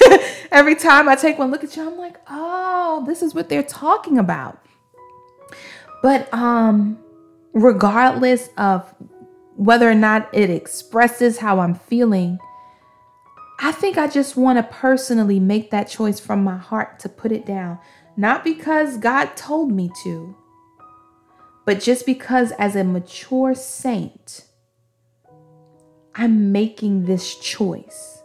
Every 0.53 0.77
time 0.77 1.09
I 1.09 1.17
take 1.17 1.39
one 1.39 1.51
look 1.51 1.65
at 1.65 1.77
you, 1.77 1.87
I'm 1.87 1.99
like, 1.99 2.19
oh, 2.29 3.03
this 3.07 3.23
is 3.23 3.35
what 3.35 3.49
they're 3.49 3.65
talking 3.65 4.19
about. 4.19 4.65
But 6.03 6.33
um, 6.33 6.99
regardless 7.53 8.51
of 8.57 8.95
whether 9.57 9.91
or 9.91 9.95
not 9.95 10.33
it 10.33 10.51
expresses 10.51 11.39
how 11.39 11.59
I'm 11.59 11.75
feeling, 11.75 12.39
I 13.59 13.73
think 13.73 13.97
I 13.97 14.09
just 14.09 14.37
want 14.37 14.59
to 14.59 14.63
personally 14.63 15.39
make 15.39 15.71
that 15.71 15.89
choice 15.89 16.19
from 16.19 16.43
my 16.43 16.57
heart 16.57 16.99
to 17.01 17.09
put 17.09 17.33
it 17.33 17.47
down. 17.47 17.79
Not 18.17 18.45
because 18.45 18.97
God 18.97 19.37
told 19.37 19.73
me 19.73 19.91
to, 20.03 20.37
but 21.65 21.81
just 21.81 22.05
because 22.07 22.53
as 22.53 22.77
a 22.77 22.85
mature 22.85 23.55
saint, 23.55 24.45
I'm 26.15 26.53
making 26.53 27.07
this 27.07 27.37
choice. 27.37 28.23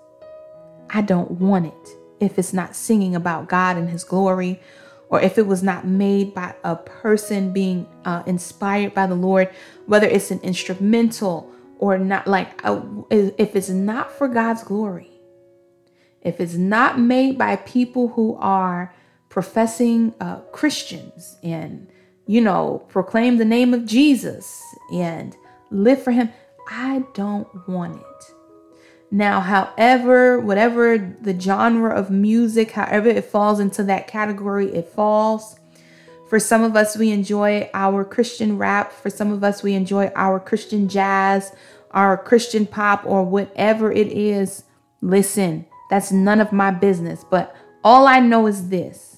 I 0.89 1.01
don't 1.01 1.31
want 1.31 1.67
it 1.67 1.89
if 2.19 2.37
it's 2.37 2.53
not 2.53 2.75
singing 2.75 3.15
about 3.15 3.47
God 3.47 3.77
and 3.77 3.89
His 3.89 4.03
glory, 4.03 4.59
or 5.09 5.21
if 5.21 5.37
it 5.37 5.47
was 5.47 5.63
not 5.63 5.87
made 5.87 6.33
by 6.33 6.53
a 6.63 6.75
person 6.75 7.51
being 7.53 7.87
uh, 8.05 8.23
inspired 8.25 8.93
by 8.93 9.07
the 9.07 9.15
Lord, 9.15 9.49
whether 9.85 10.07
it's 10.07 10.29
an 10.31 10.39
instrumental 10.41 11.51
or 11.79 11.97
not, 11.97 12.27
like 12.27 12.63
uh, 12.63 12.81
if 13.09 13.55
it's 13.55 13.69
not 13.69 14.11
for 14.11 14.27
God's 14.27 14.63
glory, 14.63 15.18
if 16.21 16.39
it's 16.39 16.55
not 16.55 16.99
made 16.99 17.37
by 17.37 17.55
people 17.55 18.09
who 18.09 18.35
are 18.39 18.93
professing 19.29 20.13
uh, 20.19 20.37
Christians 20.51 21.37
and, 21.43 21.87
you 22.27 22.41
know, 22.41 22.83
proclaim 22.89 23.37
the 23.37 23.45
name 23.45 23.73
of 23.73 23.85
Jesus 23.85 24.61
and 24.91 25.35
live 25.69 26.01
for 26.01 26.11
Him, 26.11 26.29
I 26.69 27.03
don't 27.13 27.47
want 27.67 27.97
it. 27.97 28.33
Now, 29.11 29.39
however, 29.39 30.39
whatever 30.39 30.97
the 30.97 31.39
genre 31.39 31.95
of 31.95 32.11
music, 32.11 32.71
however 32.71 33.09
it 33.09 33.25
falls 33.25 33.59
into 33.59 33.83
that 33.85 34.07
category, 34.07 34.71
it 34.73 34.87
falls. 34.89 35.59
For 36.29 36.39
some 36.39 36.63
of 36.63 36.75
us, 36.75 36.95
we 36.95 37.11
enjoy 37.11 37.71
our 37.73 38.05
Christian 38.05 38.59
rap. 38.59 38.91
For 38.91 39.09
some 39.09 39.31
of 39.31 39.43
us, 39.43 39.63
we 39.63 39.73
enjoy 39.73 40.11
our 40.15 40.39
Christian 40.39 40.87
jazz, 40.87 41.51
our 41.89 42.17
Christian 42.17 42.67
pop, 42.67 43.03
or 43.03 43.23
whatever 43.23 43.91
it 43.91 44.09
is. 44.09 44.63
Listen, 45.01 45.65
that's 45.89 46.11
none 46.11 46.39
of 46.39 46.51
my 46.51 46.71
business. 46.71 47.25
But 47.29 47.55
all 47.83 48.07
I 48.07 48.19
know 48.19 48.47
is 48.47 48.69
this 48.69 49.09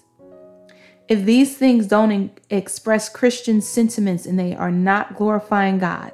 if 1.08 1.26
these 1.26 1.58
things 1.58 1.88
don't 1.88 2.12
in- 2.12 2.32
express 2.50 3.10
Christian 3.10 3.60
sentiments 3.62 4.26
and 4.26 4.40
they 4.40 4.56
are 4.56 4.72
not 4.72 5.18
glorifying 5.18 5.78
God, 5.78 6.14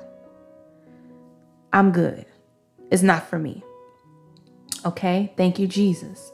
I'm 1.72 1.92
good. 1.92 2.26
It's 2.90 3.04
not 3.04 3.28
for 3.28 3.38
me. 3.38 3.64
Okay? 4.86 5.34
Thank 5.38 5.60
you, 5.60 5.68
Jesus. 5.68 6.32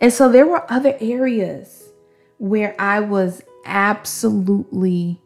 And 0.00 0.12
so 0.12 0.30
there 0.30 0.46
were 0.46 0.70
other 0.70 0.94
areas 1.00 1.90
where 2.38 2.74
I 2.78 3.00
was 3.00 3.42
absolutely 3.64 5.20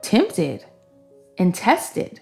tempted 0.00 0.64
and 1.36 1.54
tested. 1.54 2.20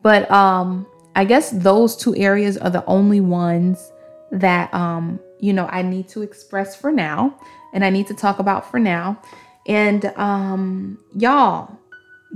But 0.00 0.30
um 0.30 0.86
I 1.14 1.24
guess 1.24 1.50
those 1.50 1.96
two 1.96 2.14
areas 2.16 2.56
are 2.56 2.70
the 2.70 2.84
only 2.86 3.20
ones 3.20 3.92
that 4.30 4.72
um 4.74 5.20
you 5.40 5.52
know 5.52 5.66
I 5.66 5.82
need 5.82 6.08
to 6.08 6.22
express 6.22 6.76
for 6.76 6.92
now 6.92 7.38
and 7.72 7.84
I 7.84 7.90
need 7.90 8.06
to 8.08 8.14
talk 8.14 8.38
about 8.38 8.70
for 8.70 8.78
now. 8.78 9.20
And 9.66 10.06
um 10.16 10.98
y'all, 11.16 11.78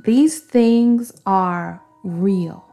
these 0.04 0.40
things 0.40 1.12
are 1.26 1.82
real. 2.04 2.64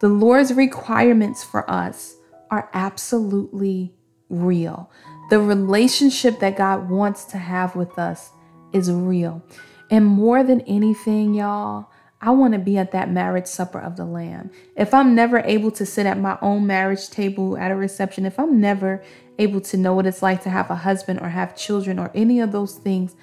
The 0.00 0.08
Lord's 0.08 0.52
requirements 0.52 1.42
for 1.44 1.68
us 1.70 2.16
are 2.50 2.68
absolutely 2.74 3.94
real. 4.28 4.90
The 5.30 5.40
relationship 5.40 6.40
that 6.40 6.56
God 6.56 6.90
wants 6.90 7.24
to 7.26 7.38
have 7.38 7.74
with 7.74 7.98
us 7.98 8.30
is 8.72 8.90
real. 8.92 9.42
And 9.90 10.04
more 10.04 10.42
than 10.42 10.60
anything, 10.62 11.34
y'all, 11.34 11.88
I 12.24 12.30
want 12.30 12.54
to 12.54 12.58
be 12.58 12.78
at 12.78 12.92
that 12.92 13.10
marriage 13.10 13.46
supper 13.46 13.78
of 13.78 13.96
the 13.96 14.06
Lamb. 14.06 14.50
If 14.76 14.94
I'm 14.94 15.14
never 15.14 15.40
able 15.40 15.70
to 15.72 15.84
sit 15.84 16.06
at 16.06 16.18
my 16.18 16.38
own 16.40 16.66
marriage 16.66 17.10
table 17.10 17.58
at 17.58 17.70
a 17.70 17.76
reception, 17.76 18.24
if 18.24 18.38
I'm 18.38 18.62
never 18.62 19.04
able 19.38 19.60
to 19.60 19.76
know 19.76 19.92
what 19.92 20.06
it's 20.06 20.22
like 20.22 20.42
to 20.44 20.48
have 20.48 20.70
a 20.70 20.74
husband 20.74 21.20
or 21.20 21.28
have 21.28 21.54
children 21.54 21.98
or 21.98 22.10
any 22.14 22.40
of 22.40 22.50
those 22.50 22.76
things, 22.76 23.14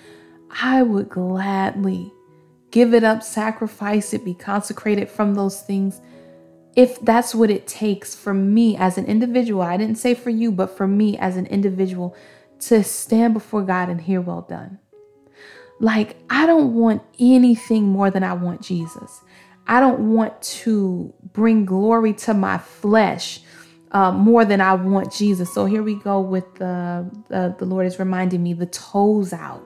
I 0.62 0.84
would 0.84 1.10
gladly 1.10 2.14
give 2.70 2.94
it 2.94 3.04
up, 3.04 3.24
sacrifice 3.24 4.14
it, 4.14 4.24
be 4.24 4.36
consecrated 4.36 5.10
from 5.10 5.34
those 5.34 5.62
things. 5.62 6.00
If 6.76 7.00
that's 7.02 7.34
what 7.34 7.50
it 7.50 7.66
takes 7.66 8.14
for 8.14 8.36
me 8.36 8.78
as 8.78 9.00
an 9.00 9.08
individual, 9.08 9.64
I 9.64 9.78
didn't 9.78 9.98
say 9.98 10.14
for 10.14 10.30
you, 10.30 10.52
but 10.52 10.78
for 10.78 10.88
me 10.88 11.18
as 11.18 11.38
an 11.38 11.48
individual 11.48 12.16
to 12.60 12.84
stand 12.84 13.34
before 13.34 13.64
God 13.64 13.90
and 13.90 14.00
hear 14.00 14.22
well 14.22 14.46
done. 14.48 14.78
Like, 15.82 16.16
I 16.30 16.46
don't 16.46 16.76
want 16.76 17.02
anything 17.20 17.84
more 17.86 18.10
than 18.10 18.24
I 18.24 18.34
want 18.34 18.62
Jesus. 18.62 19.22
I 19.68 19.80
don't 19.80 20.14
want 20.14 20.42
to 20.42 21.14
bring 21.34 21.66
glory 21.66 22.14
to 22.14 22.34
my 22.34 22.58
flesh 22.58 23.42
uh, 23.92 24.12
more 24.12 24.46
than 24.46 24.62
I 24.62 24.74
want 24.74 25.12
Jesus. 25.12 25.54
So 25.54 25.66
here 25.66 25.84
we 25.84 25.96
go 25.96 26.20
with 26.20 26.56
the, 26.56 27.10
the 27.30 27.56
the 27.58 27.66
Lord 27.66 27.86
is 27.86 28.00
reminding 28.00 28.42
me 28.42 28.54
the 28.54 28.66
toes 28.66 29.34
out, 29.34 29.62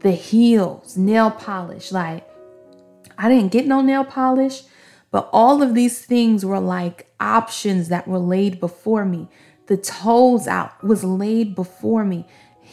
the 0.00 0.12
heels, 0.12 0.96
nail 0.96 1.30
polish. 1.30 1.92
Like 1.92 2.28
I 3.18 3.28
didn't 3.28 3.52
get 3.52 3.66
no 3.66 3.82
nail 3.82 4.04
polish, 4.04 4.62
but 5.10 5.28
all 5.32 5.62
of 5.62 5.74
these 5.74 6.04
things 6.04 6.44
were 6.44 6.60
like 6.60 7.10
options 7.20 7.88
that 7.88 8.08
were 8.08 8.18
laid 8.18 8.60
before 8.60 9.04
me. 9.04 9.28
The 9.66 9.76
toes 9.76 10.46
out 10.46 10.82
was 10.82 11.02
laid 11.04 11.54
before 11.54 12.04
me. 12.04 12.26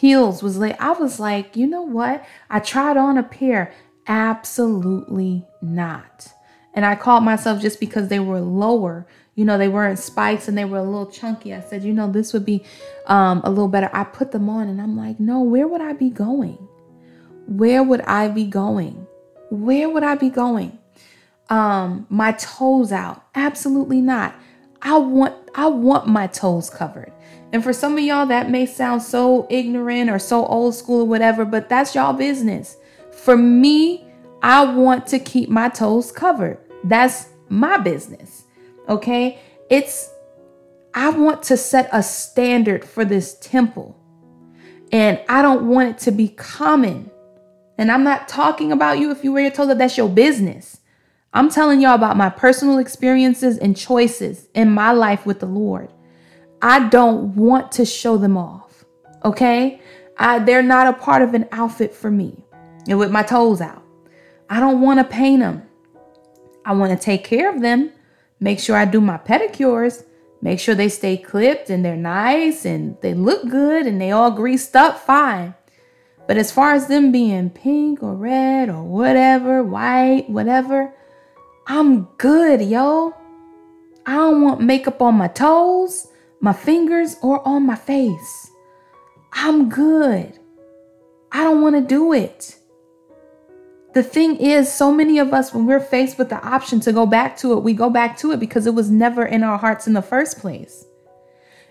Heels 0.04 0.44
was 0.44 0.58
like, 0.58 0.78
I 0.82 0.92
was 0.92 1.18
like, 1.18 1.56
you 1.56 1.66
know 1.66 1.84
what? 1.84 2.26
I 2.50 2.60
tried 2.60 2.98
on 2.98 3.18
a 3.18 3.24
pair. 3.24 3.72
Absolutely 4.06 5.48
not. 5.62 6.28
And 6.74 6.86
I 6.86 6.96
called 6.96 7.24
myself 7.24 7.62
just 7.62 7.80
because 7.80 8.10
they 8.10 8.20
were 8.20 8.42
lower. 8.42 9.08
You 9.36 9.46
know, 9.46 9.58
they 9.58 9.70
weren't 9.70 9.98
spikes 9.98 10.50
and 10.50 10.58
they 10.58 10.66
were 10.66 10.80
a 10.80 10.84
little 10.84 11.10
chunky. 11.10 11.54
I 11.54 11.62
said, 11.62 11.86
you 11.86 11.94
know, 11.94 12.12
this 12.12 12.34
would 12.34 12.44
be 12.44 12.66
um, 13.08 13.40
a 13.46 13.50
little 13.50 13.70
better. 13.70 13.90
I 13.94 14.04
put 14.04 14.34
them 14.34 14.50
on 14.50 14.68
and 14.68 14.82
I'm 14.82 14.98
like, 14.98 15.22
no, 15.22 15.42
where 15.42 15.70
would 15.70 15.80
I 15.80 15.94
be 15.94 16.10
going? 16.10 16.58
Where 17.48 17.82
would 17.82 18.02
I 18.02 18.28
be 18.28 18.44
going? 18.44 19.08
Where 19.52 19.90
would 19.90 20.04
I 20.04 20.16
be 20.16 20.30
going? 20.30 20.80
Um, 21.50 22.08
my 22.10 22.34
toes 22.34 22.92
out? 22.92 23.24
Absolutely 23.36 24.02
not. 24.02 24.36
I 24.82 24.98
want 24.98 25.34
I 25.56 25.68
want 25.68 26.08
my 26.08 26.28
toes 26.28 26.70
covered. 26.70 27.14
And 27.54 27.64
for 27.64 27.72
some 27.72 27.94
of 27.94 28.04
y'all 28.04 28.26
that 28.26 28.50
may 28.50 28.66
sound 28.66 29.04
so 29.04 29.46
ignorant 29.50 30.10
or 30.10 30.18
so 30.18 30.46
old 30.48 30.74
school 30.74 31.02
or 31.02 31.08
whatever, 31.08 31.46
but 31.46 31.70
that's 31.70 31.94
y'all 31.94 32.14
business. 32.14 32.78
For 33.12 33.38
me, 33.38 34.08
I 34.42 34.66
want 34.66 35.06
to 35.08 35.20
keep 35.20 35.50
my 35.50 35.70
toes 35.70 36.12
covered. 36.12 36.58
That's 36.84 37.30
my 37.50 37.78
business. 37.78 38.46
Okay? 38.90 39.40
It's 39.70 40.10
I 40.96 41.10
want 41.10 41.44
to 41.44 41.58
set 41.58 41.90
a 41.92 42.02
standard 42.02 42.84
for 42.84 43.06
this 43.06 43.38
temple. 43.40 44.00
And 44.92 45.22
I 45.30 45.44
don't 45.44 45.68
want 45.68 45.90
it 45.90 45.98
to 46.00 46.12
be 46.12 46.30
common. 46.30 47.12
And 47.78 47.92
I'm 47.92 48.04
not 48.04 48.28
talking 48.28 48.72
about 48.72 48.98
you 48.98 49.12
if 49.12 49.24
you 49.24 49.32
wear 49.32 49.44
your 49.44 49.52
toes, 49.52 49.76
that's 49.78 49.98
your 49.98 50.10
business. 50.10 50.80
I'm 51.34 51.50
telling 51.50 51.82
y'all 51.82 51.96
about 51.96 52.18
my 52.18 52.30
personal 52.30 52.80
experiences 52.80 53.60
and 53.60 53.78
choices 53.78 54.48
in 54.56 54.72
my 54.72 54.92
life 54.92 55.26
with 55.26 55.40
the 55.40 55.48
Lord. 55.48 55.92
I 56.64 56.88
don't 56.88 57.36
want 57.36 57.74
to 57.74 57.86
show 57.86 58.18
them 58.18 58.38
off. 58.38 58.86
Okay? 59.26 59.82
I, 60.18 60.40
they're 60.40 60.64
not 60.64 60.88
a 60.88 60.94
part 60.94 61.22
of 61.22 61.34
an 61.34 61.48
outfit 61.52 61.94
for 61.94 62.10
me. 62.10 62.46
And 62.88 62.98
with 62.98 63.12
my 63.12 63.22
toes 63.22 63.62
out. 63.62 63.84
I 64.50 64.60
don't 64.60 64.82
want 64.82 65.00
to 65.00 65.04
paint 65.04 65.42
them. 65.42 65.64
I 66.66 66.72
want 66.74 66.98
to 66.98 66.98
take 66.98 67.26
care 67.26 67.54
of 67.54 67.62
them, 67.62 67.92
make 68.40 68.60
sure 68.60 68.78
I 68.78 68.86
do 68.86 69.02
my 69.02 69.18
pedicures, 69.18 70.06
make 70.42 70.62
sure 70.62 70.76
they 70.76 70.88
stay 70.88 71.18
clipped 71.18 71.70
and 71.70 71.84
they're 71.84 71.98
nice 71.98 72.66
and 72.66 72.98
they 73.02 73.14
look 73.14 73.50
good 73.50 73.86
and 73.86 74.00
they 74.00 74.12
all 74.12 74.32
greased 74.32 74.76
up 74.76 74.98
fine. 75.00 75.56
But 76.26 76.38
as 76.38 76.52
far 76.52 76.74
as 76.74 76.88
them 76.88 77.12
being 77.12 77.50
pink 77.50 78.02
or 78.02 78.16
red 78.16 78.70
or 78.70 78.84
whatever, 78.84 79.62
white, 79.62 80.30
whatever, 80.30 80.94
I'm 81.68 82.04
good, 82.18 82.62
yo. 82.62 83.14
I 84.06 84.14
don't 84.14 84.42
want 84.42 84.62
makeup 84.62 85.02
on 85.02 85.16
my 85.16 85.28
toes, 85.28 86.08
my 86.44 86.52
fingers, 86.52 87.16
or 87.22 87.46
on 87.48 87.66
my 87.66 87.76
face. 87.76 88.52
I'm 89.32 89.70
good. 89.70 90.38
I 91.32 91.42
don't 91.42 91.62
want 91.62 91.76
to 91.76 91.82
do 91.82 92.12
it. 92.12 92.58
The 93.94 94.04
thing 94.04 94.36
is, 94.36 94.70
so 94.70 94.94
many 94.94 95.20
of 95.20 95.34
us, 95.34 95.54
when 95.54 95.66
we're 95.66 95.80
faced 95.80 96.18
with 96.18 96.28
the 96.28 96.46
option 96.46 96.82
to 96.82 96.92
go 96.92 97.06
back 97.06 97.38
to 97.38 97.54
it, 97.54 97.64
we 97.64 97.74
go 97.74 97.90
back 97.90 98.18
to 98.18 98.34
it 98.34 98.42
because 98.42 98.68
it 98.68 98.74
was 98.74 98.92
never 98.92 99.26
in 99.26 99.42
our 99.42 99.58
hearts 99.58 99.88
in 99.88 99.94
the 99.94 100.02
first 100.02 100.38
place. 100.38 100.86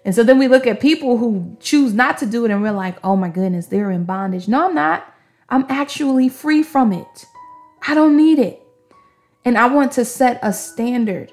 And 0.07 0.15
so 0.15 0.25
then 0.25 0.39
we 0.39 0.49
look 0.49 0.67
at 0.67 0.81
people 0.81 1.19
who 1.19 1.55
choose 1.61 1.93
not 1.93 2.17
to 2.19 2.27
do 2.27 2.47
it 2.47 2.51
and 2.51 2.63
we're 2.63 2.73
like, 2.73 2.97
oh 3.05 3.15
my 3.15 3.29
goodness, 3.29 3.67
they're 3.67 3.91
in 3.91 4.05
bondage. 4.05 4.49
No, 4.49 4.69
I'm 4.69 4.75
not. 4.75 5.15
I'm 5.51 5.67
actually 5.69 6.31
free 6.31 6.63
from 6.63 6.95
it. 6.95 7.27
I 7.87 7.95
don't 7.95 8.17
need 8.17 8.39
it. 8.39 8.63
And 9.45 9.59
I 9.59 9.67
want 9.67 9.93
to 9.93 10.07
set 10.07 10.39
a 10.43 10.55
standard. 10.55 11.31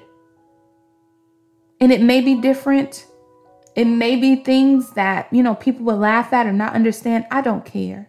And 1.80 1.90
it 1.90 2.02
may 2.02 2.20
be 2.20 2.34
different. 2.34 3.06
It 3.76 3.84
may 3.84 4.16
be 4.16 4.36
things 4.36 4.92
that, 4.92 5.32
you 5.32 5.42
know, 5.42 5.54
people 5.54 5.84
will 5.84 5.96
laugh 5.96 6.32
at 6.32 6.46
or 6.46 6.52
not 6.52 6.74
understand. 6.74 7.26
I 7.30 7.40
don't 7.40 7.64
care. 7.64 8.08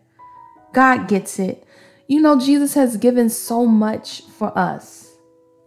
God 0.74 1.08
gets 1.08 1.40
it. 1.40 1.66
You 2.08 2.20
know, 2.20 2.40
Jesus 2.40 2.74
has 2.74 2.98
given 2.98 3.30
so 3.30 3.66
much 3.66 4.22
for 4.24 4.58
us. 4.58 5.12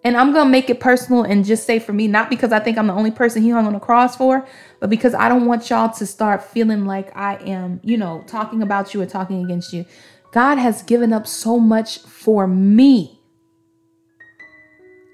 And 0.02 0.18
I'm 0.18 0.32
going 0.32 0.44
to 0.44 0.50
make 0.50 0.68
it 0.68 0.80
personal 0.80 1.22
and 1.22 1.44
just 1.44 1.64
say 1.64 1.78
for 1.78 1.94
me, 1.94 2.06
not 2.06 2.28
because 2.28 2.52
I 2.52 2.60
think 2.60 2.76
I'm 2.76 2.88
the 2.88 2.92
only 2.92 3.10
person 3.10 3.42
he 3.42 3.48
hung 3.48 3.66
on 3.66 3.72
the 3.72 3.80
cross 3.80 4.14
for, 4.16 4.46
but 4.78 4.90
because 4.90 5.14
I 5.14 5.30
don't 5.30 5.46
want 5.46 5.70
y'all 5.70 5.90
to 5.94 6.04
start 6.06 6.44
feeling 6.44 6.84
like 6.84 7.16
I 7.16 7.36
am, 7.36 7.80
you 7.82 7.96
know, 7.96 8.22
talking 8.26 8.62
about 8.62 8.92
you 8.92 9.00
or 9.00 9.06
talking 9.06 9.42
against 9.42 9.72
you. 9.72 9.86
God 10.32 10.58
has 10.58 10.82
given 10.82 11.14
up 11.14 11.26
so 11.26 11.58
much 11.58 12.00
for 12.00 12.46
me. 12.46 13.18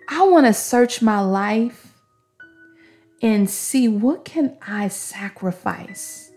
I 0.08 0.24
want 0.24 0.46
to 0.46 0.52
search 0.52 1.00
my 1.00 1.20
life 1.20 1.89
and 3.22 3.48
see 3.48 3.88
what 3.88 4.24
can 4.24 4.56
I 4.66 4.88
sacrifice? 4.88 6.30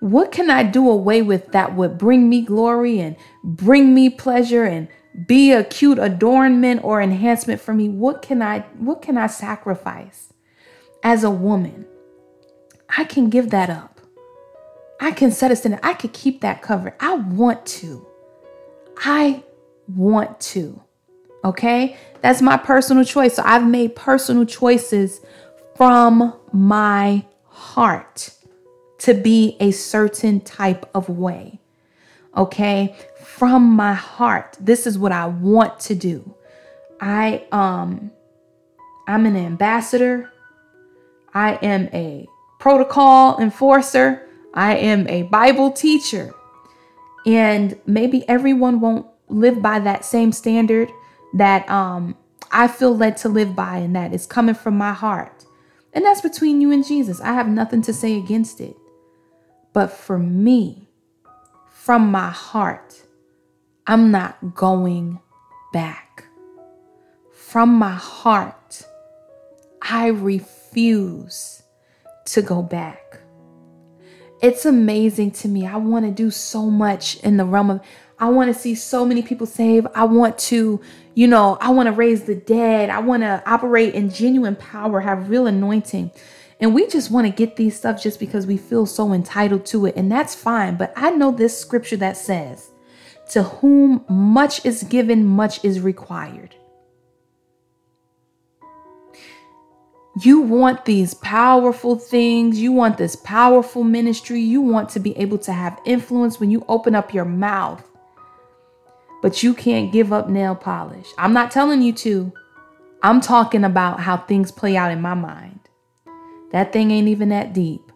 What 0.00 0.32
can 0.32 0.50
I 0.50 0.62
do 0.62 0.88
away 0.88 1.22
with 1.22 1.52
that 1.52 1.74
would 1.74 1.98
bring 1.98 2.28
me 2.28 2.42
glory 2.42 3.00
and 3.00 3.16
bring 3.44 3.94
me 3.94 4.08
pleasure 4.08 4.64
and 4.64 4.88
be 5.26 5.52
a 5.52 5.64
cute 5.64 5.98
adornment 5.98 6.82
or 6.82 7.02
enhancement 7.02 7.60
for 7.60 7.74
me? 7.74 7.88
What 7.88 8.22
can 8.22 8.40
I 8.40 8.60
what 8.78 9.02
can 9.02 9.18
I 9.18 9.26
sacrifice 9.26 10.32
as 11.02 11.22
a 11.22 11.30
woman? 11.30 11.86
I 12.96 13.04
can 13.04 13.28
give 13.28 13.50
that 13.50 13.70
up. 13.70 14.00
I 15.00 15.12
can 15.12 15.30
set 15.30 15.50
a 15.50 15.56
standard. 15.56 15.80
I 15.82 15.94
could 15.94 16.12
keep 16.12 16.40
that 16.40 16.62
covered. 16.62 16.94
I 17.00 17.14
want 17.14 17.64
to. 17.66 18.06
I 18.98 19.44
want 19.88 20.40
to. 20.40 20.82
Okay? 21.44 21.96
That's 22.20 22.42
my 22.42 22.56
personal 22.56 23.04
choice. 23.04 23.34
So 23.34 23.42
I've 23.44 23.66
made 23.66 23.96
personal 23.96 24.44
choices 24.44 25.20
from 25.80 26.34
my 26.52 27.24
heart 27.46 28.34
to 28.98 29.14
be 29.14 29.56
a 29.60 29.70
certain 29.70 30.38
type 30.38 30.84
of 30.94 31.08
way. 31.08 31.58
Okay? 32.36 32.94
From 33.22 33.62
my 33.62 33.94
heart. 33.94 34.58
This 34.60 34.86
is 34.86 34.98
what 34.98 35.10
I 35.10 35.24
want 35.24 35.80
to 35.80 35.94
do. 35.94 36.34
I 37.00 37.46
um 37.50 38.10
I'm 39.08 39.24
an 39.24 39.36
ambassador. 39.36 40.30
I 41.32 41.54
am 41.62 41.88
a 41.94 42.28
protocol 42.58 43.40
enforcer. 43.40 44.28
I 44.52 44.76
am 44.76 45.08
a 45.08 45.22
Bible 45.22 45.70
teacher. 45.70 46.34
And 47.24 47.80
maybe 47.86 48.28
everyone 48.28 48.80
won't 48.80 49.06
live 49.28 49.62
by 49.62 49.78
that 49.78 50.04
same 50.04 50.32
standard 50.32 50.90
that 51.32 51.66
um, 51.70 52.16
I 52.50 52.68
feel 52.68 52.94
led 52.94 53.16
to 53.18 53.30
live 53.30 53.56
by, 53.56 53.78
and 53.78 53.96
that 53.96 54.12
is 54.12 54.26
coming 54.26 54.54
from 54.54 54.76
my 54.76 54.92
heart. 54.92 55.39
And 55.92 56.04
that's 56.04 56.20
between 56.20 56.60
you 56.60 56.70
and 56.70 56.86
Jesus. 56.86 57.20
I 57.20 57.32
have 57.32 57.48
nothing 57.48 57.82
to 57.82 57.92
say 57.92 58.16
against 58.16 58.60
it. 58.60 58.76
But 59.72 59.88
for 59.92 60.18
me, 60.18 60.88
from 61.68 62.10
my 62.10 62.30
heart, 62.30 63.02
I'm 63.86 64.10
not 64.10 64.54
going 64.54 65.18
back. 65.72 66.24
From 67.32 67.74
my 67.74 67.94
heart, 67.94 68.86
I 69.82 70.08
refuse 70.08 71.62
to 72.26 72.42
go 72.42 72.62
back. 72.62 73.18
It's 74.42 74.64
amazing 74.64 75.32
to 75.32 75.48
me. 75.48 75.66
I 75.66 75.76
want 75.76 76.06
to 76.06 76.12
do 76.12 76.30
so 76.30 76.70
much 76.70 77.16
in 77.18 77.36
the 77.36 77.44
realm 77.44 77.70
of, 77.70 77.80
I 78.18 78.28
want 78.28 78.54
to 78.54 78.58
see 78.58 78.74
so 78.74 79.04
many 79.04 79.22
people 79.22 79.46
saved. 79.46 79.88
I 79.94 80.04
want 80.04 80.38
to, 80.38 80.80
you 81.14 81.26
know, 81.26 81.58
I 81.60 81.70
want 81.70 81.86
to 81.86 81.92
raise 81.92 82.24
the 82.24 82.34
dead. 82.34 82.90
I 82.90 83.00
want 83.00 83.22
to 83.22 83.42
operate 83.46 83.94
in 83.94 84.10
genuine 84.10 84.56
power, 84.56 85.00
have 85.00 85.30
real 85.30 85.46
anointing. 85.46 86.10
And 86.60 86.74
we 86.74 86.86
just 86.86 87.10
want 87.10 87.26
to 87.26 87.32
get 87.32 87.56
these 87.56 87.76
stuff 87.76 88.02
just 88.02 88.20
because 88.20 88.46
we 88.46 88.56
feel 88.56 88.86
so 88.86 89.12
entitled 89.12 89.64
to 89.66 89.86
it. 89.86 89.96
And 89.96 90.12
that's 90.12 90.34
fine. 90.34 90.76
But 90.76 90.92
I 90.94 91.10
know 91.10 91.30
this 91.30 91.58
scripture 91.58 91.96
that 91.96 92.16
says, 92.16 92.70
To 93.30 93.42
whom 93.42 94.04
much 94.08 94.64
is 94.64 94.82
given, 94.84 95.24
much 95.24 95.64
is 95.64 95.80
required. 95.80 96.54
You 100.22 100.40
want 100.40 100.84
these 100.84 101.14
powerful 101.14 101.96
things. 101.96 102.58
You 102.58 102.72
want 102.72 102.98
this 102.98 103.16
powerful 103.16 103.84
ministry. 103.84 104.40
You 104.40 104.60
want 104.60 104.90
to 104.90 105.00
be 105.00 105.16
able 105.16 105.38
to 105.38 105.52
have 105.52 105.80
influence 105.86 106.38
when 106.38 106.50
you 106.50 106.64
open 106.68 106.94
up 106.94 107.14
your 107.14 107.24
mouth. 107.24 107.89
But 109.22 109.42
you 109.42 109.54
can't 109.54 109.92
give 109.92 110.12
up 110.12 110.28
nail 110.28 110.54
polish. 110.54 111.08
I'm 111.18 111.32
not 111.32 111.50
telling 111.50 111.82
you 111.82 111.92
to. 111.94 112.32
I'm 113.02 113.20
talking 113.20 113.64
about 113.64 114.00
how 114.00 114.16
things 114.16 114.50
play 114.50 114.76
out 114.76 114.90
in 114.90 115.00
my 115.00 115.14
mind. 115.14 115.60
That 116.52 116.72
thing 116.72 116.90
ain't 116.90 117.08
even 117.08 117.28
that 117.30 117.52
deep. 117.52 117.92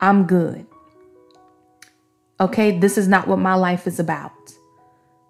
I'm 0.00 0.26
good. 0.26 0.66
Okay, 2.40 2.78
this 2.78 2.98
is 2.98 3.06
not 3.06 3.28
what 3.28 3.38
my 3.38 3.54
life 3.54 3.86
is 3.86 4.00
about. 4.00 4.32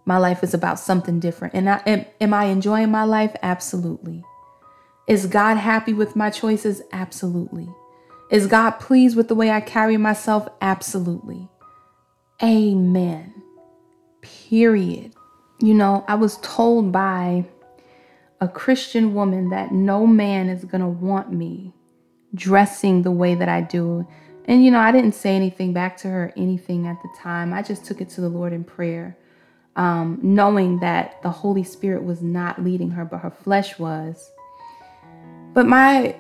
My 0.05 0.19
life 0.19 0.43
is 0.43 0.55
about 0.55 0.79
something 0.79 1.21
different. 1.21 1.55
And 1.55 1.69
I, 1.69 1.83
am, 1.87 2.07
am 2.21 2.35
I 2.35 2.47
enjoying 2.47 2.91
my 2.91 3.05
life? 3.05 3.37
Absolutely. 3.43 4.25
Is 5.07 5.27
God 5.27 5.57
happy 5.57 5.93
with 5.93 6.17
my 6.17 6.31
choices? 6.31 6.83
Absolutely. 6.93 7.69
Is 8.31 8.47
God 8.47 8.73
pleased 8.73 9.17
with 9.17 9.29
the 9.29 9.35
way 9.35 9.51
I 9.51 9.61
carry 9.61 9.97
myself? 9.97 10.49
Absolutely. 10.63 11.49
Amen. 12.43 13.35
Period. 14.23 15.15
You 15.61 15.75
know, 15.75 16.05
I 16.09 16.15
was 16.15 16.39
told 16.39 16.91
by 16.91 17.45
a 18.41 18.49
Christian 18.49 19.15
woman 19.15 19.51
that 19.51 19.71
no 19.73 20.07
man 20.07 20.49
is 20.49 20.65
going 20.65 20.81
to 20.81 20.89
want 20.89 21.33
me 21.33 21.73
dressing 22.35 23.03
the 23.03 23.11
way 23.11 23.35
that 23.35 23.49
I 23.49 23.61
do. 23.61 24.07
And, 24.47 24.65
you 24.65 24.71
know, 24.71 24.81
I 24.81 24.91
didn't 24.91 25.15
say 25.15 25.37
anything 25.37 25.73
back 25.73 25.97
to 25.99 26.09
her, 26.09 26.33
anything 26.37 26.87
at 26.89 27.01
the 27.03 27.09
time. 27.19 27.53
I 27.53 27.63
just 27.63 27.85
took 27.85 28.01
it 28.01 28.09
to 28.11 28.21
the 28.21 28.29
Lord 28.29 28.53
in 28.53 28.65
prayer, 28.65 29.17
um, 29.77 30.19
knowing 30.23 30.81
that 30.81 31.23
the 31.23 31.31
Holy 31.31 31.63
Spirit 31.63 32.03
was 32.03 32.23
not 32.23 32.63
leading 32.63 32.91
her, 32.91 33.05
but 33.05 33.19
her 33.19 33.31
flesh 33.31 33.79
was. 33.79 34.31
But 35.55 35.67
my 35.67 36.17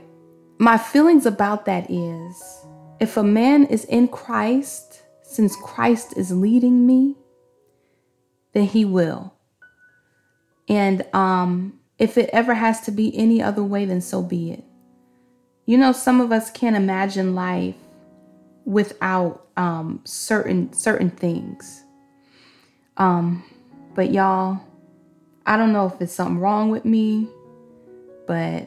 my 0.58 0.78
feelings 0.78 1.26
about 1.26 1.64
that 1.64 1.90
is 1.90 2.66
if 3.00 3.16
a 3.16 3.24
man 3.24 3.64
is 3.64 3.84
in 3.86 4.06
Christ, 4.06 5.02
since 5.22 5.56
Christ 5.56 6.16
is 6.16 6.30
leading 6.30 6.86
me, 6.86 7.16
then 8.52 8.64
he 8.64 8.84
will. 8.84 9.34
And 10.68 11.04
um, 11.12 11.78
if 11.98 12.16
it 12.16 12.30
ever 12.32 12.54
has 12.54 12.80
to 12.82 12.90
be 12.90 13.16
any 13.16 13.42
other 13.42 13.62
way, 13.62 13.84
then 13.84 14.00
so 14.00 14.22
be 14.22 14.52
it. 14.52 14.64
You 15.66 15.78
know, 15.78 15.92
some 15.92 16.20
of 16.20 16.32
us 16.32 16.50
can't 16.50 16.76
imagine 16.76 17.34
life 17.34 17.76
without 18.64 19.46
um, 19.56 20.00
certain 20.04 20.72
certain 20.72 21.10
things. 21.10 21.82
Um, 22.96 23.44
but 23.94 24.12
y'all, 24.12 24.60
I 25.46 25.56
don't 25.56 25.72
know 25.72 25.86
if 25.86 26.00
it's 26.00 26.12
something 26.12 26.38
wrong 26.38 26.70
with 26.70 26.84
me, 26.84 27.28
but 28.26 28.66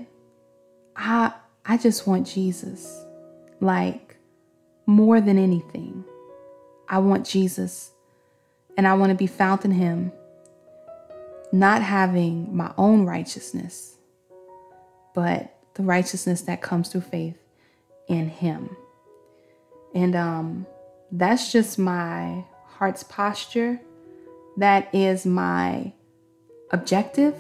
I 0.96 1.34
I 1.66 1.78
just 1.78 2.08
want 2.08 2.28
Jesus. 2.28 3.04
Like 3.62 4.18
more 4.86 5.22
than 5.22 5.38
anything. 5.38 6.04
I 6.88 7.00
want 7.00 7.26
Jesus 7.26 7.92
and 8.78 8.88
I 8.88 8.94
want 8.94 9.12
to 9.12 9.16
be 9.16 9.28
found 9.28 9.66
in 9.66 9.72
him, 9.72 10.12
not 11.52 11.82
having 11.82 12.56
my 12.56 12.74
own 12.78 13.06
righteousness, 13.06 13.96
but 15.14 15.56
the 15.76 15.84
righteousness 15.84 16.42
that 16.44 16.62
comes 16.62 16.90
through 16.90 17.02
faith 17.02 17.38
in 18.08 18.30
him. 18.30 18.76
And 19.94 20.16
um 20.16 20.68
that's 21.12 21.52
just 21.52 21.80
my 21.80 22.44
heart's 22.66 23.04
posture. 23.04 23.80
That 24.58 24.94
is 24.94 25.26
my 25.26 25.94
objective 26.72 27.36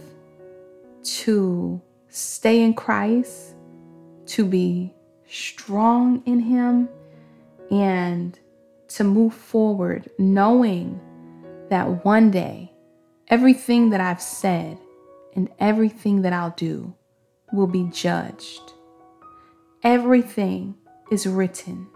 to 1.04 1.82
stay 2.10 2.62
in 2.62 2.74
Christ, 2.74 3.56
to 4.28 4.46
be 4.46 4.94
strong 5.28 6.24
in 6.26 6.40
Him, 6.40 6.90
and 7.70 8.38
to 8.90 9.04
move 9.04 9.34
forward 9.34 10.10
knowing 10.18 11.00
that 11.70 12.06
one 12.06 12.32
day 12.32 12.72
everything 13.28 13.90
that 13.90 14.02
I've 14.02 14.22
said 14.22 14.78
and 15.36 15.50
everything 15.60 16.22
that 16.22 16.34
I'll 16.34 16.54
do 16.56 16.94
will 17.52 17.68
be 17.68 17.90
judged. 17.92 18.74
Everything 19.84 20.76
is 21.12 21.28
written. 21.28 21.88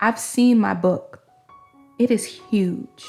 I've 0.00 0.18
seen 0.18 0.58
my 0.58 0.74
book, 0.74 1.22
it 1.98 2.10
is 2.10 2.24
huge. 2.24 3.04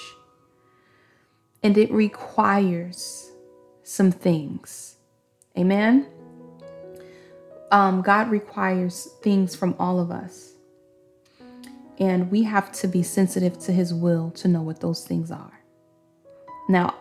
And 1.64 1.78
it 1.78 1.92
requires 1.92 3.32
some 3.84 4.12
things. 4.12 4.98
Amen. 5.58 6.08
Um, 7.72 8.02
God 8.02 8.30
requires 8.30 9.10
things 9.24 9.56
from 9.56 9.76
all 9.80 10.00
of 10.00 10.12
us. 10.12 10.55
And 12.00 12.30
we 12.30 12.44
have 12.44 12.72
to 12.74 12.88
be 12.88 13.04
sensitive 13.04 13.58
to 13.60 13.72
his 13.72 13.94
will 13.94 14.32
to 14.32 14.48
know 14.48 14.62
what 14.62 14.82
those 14.82 15.06
things 15.06 15.32
are. 15.32 15.62
Now, 16.68 16.96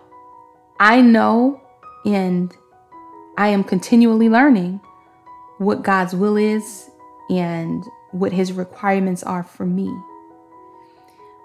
I 0.78 1.00
know 1.00 1.60
and 2.04 2.52
I 3.36 3.48
am 3.48 3.64
continually 3.64 4.28
learning 4.28 4.80
what 5.58 5.82
God's 5.82 6.14
will 6.14 6.36
is 6.36 6.90
and 7.30 7.84
what 8.12 8.32
his 8.32 8.52
requirements 8.52 9.22
are 9.22 9.42
for 9.42 9.66
me. 9.66 9.92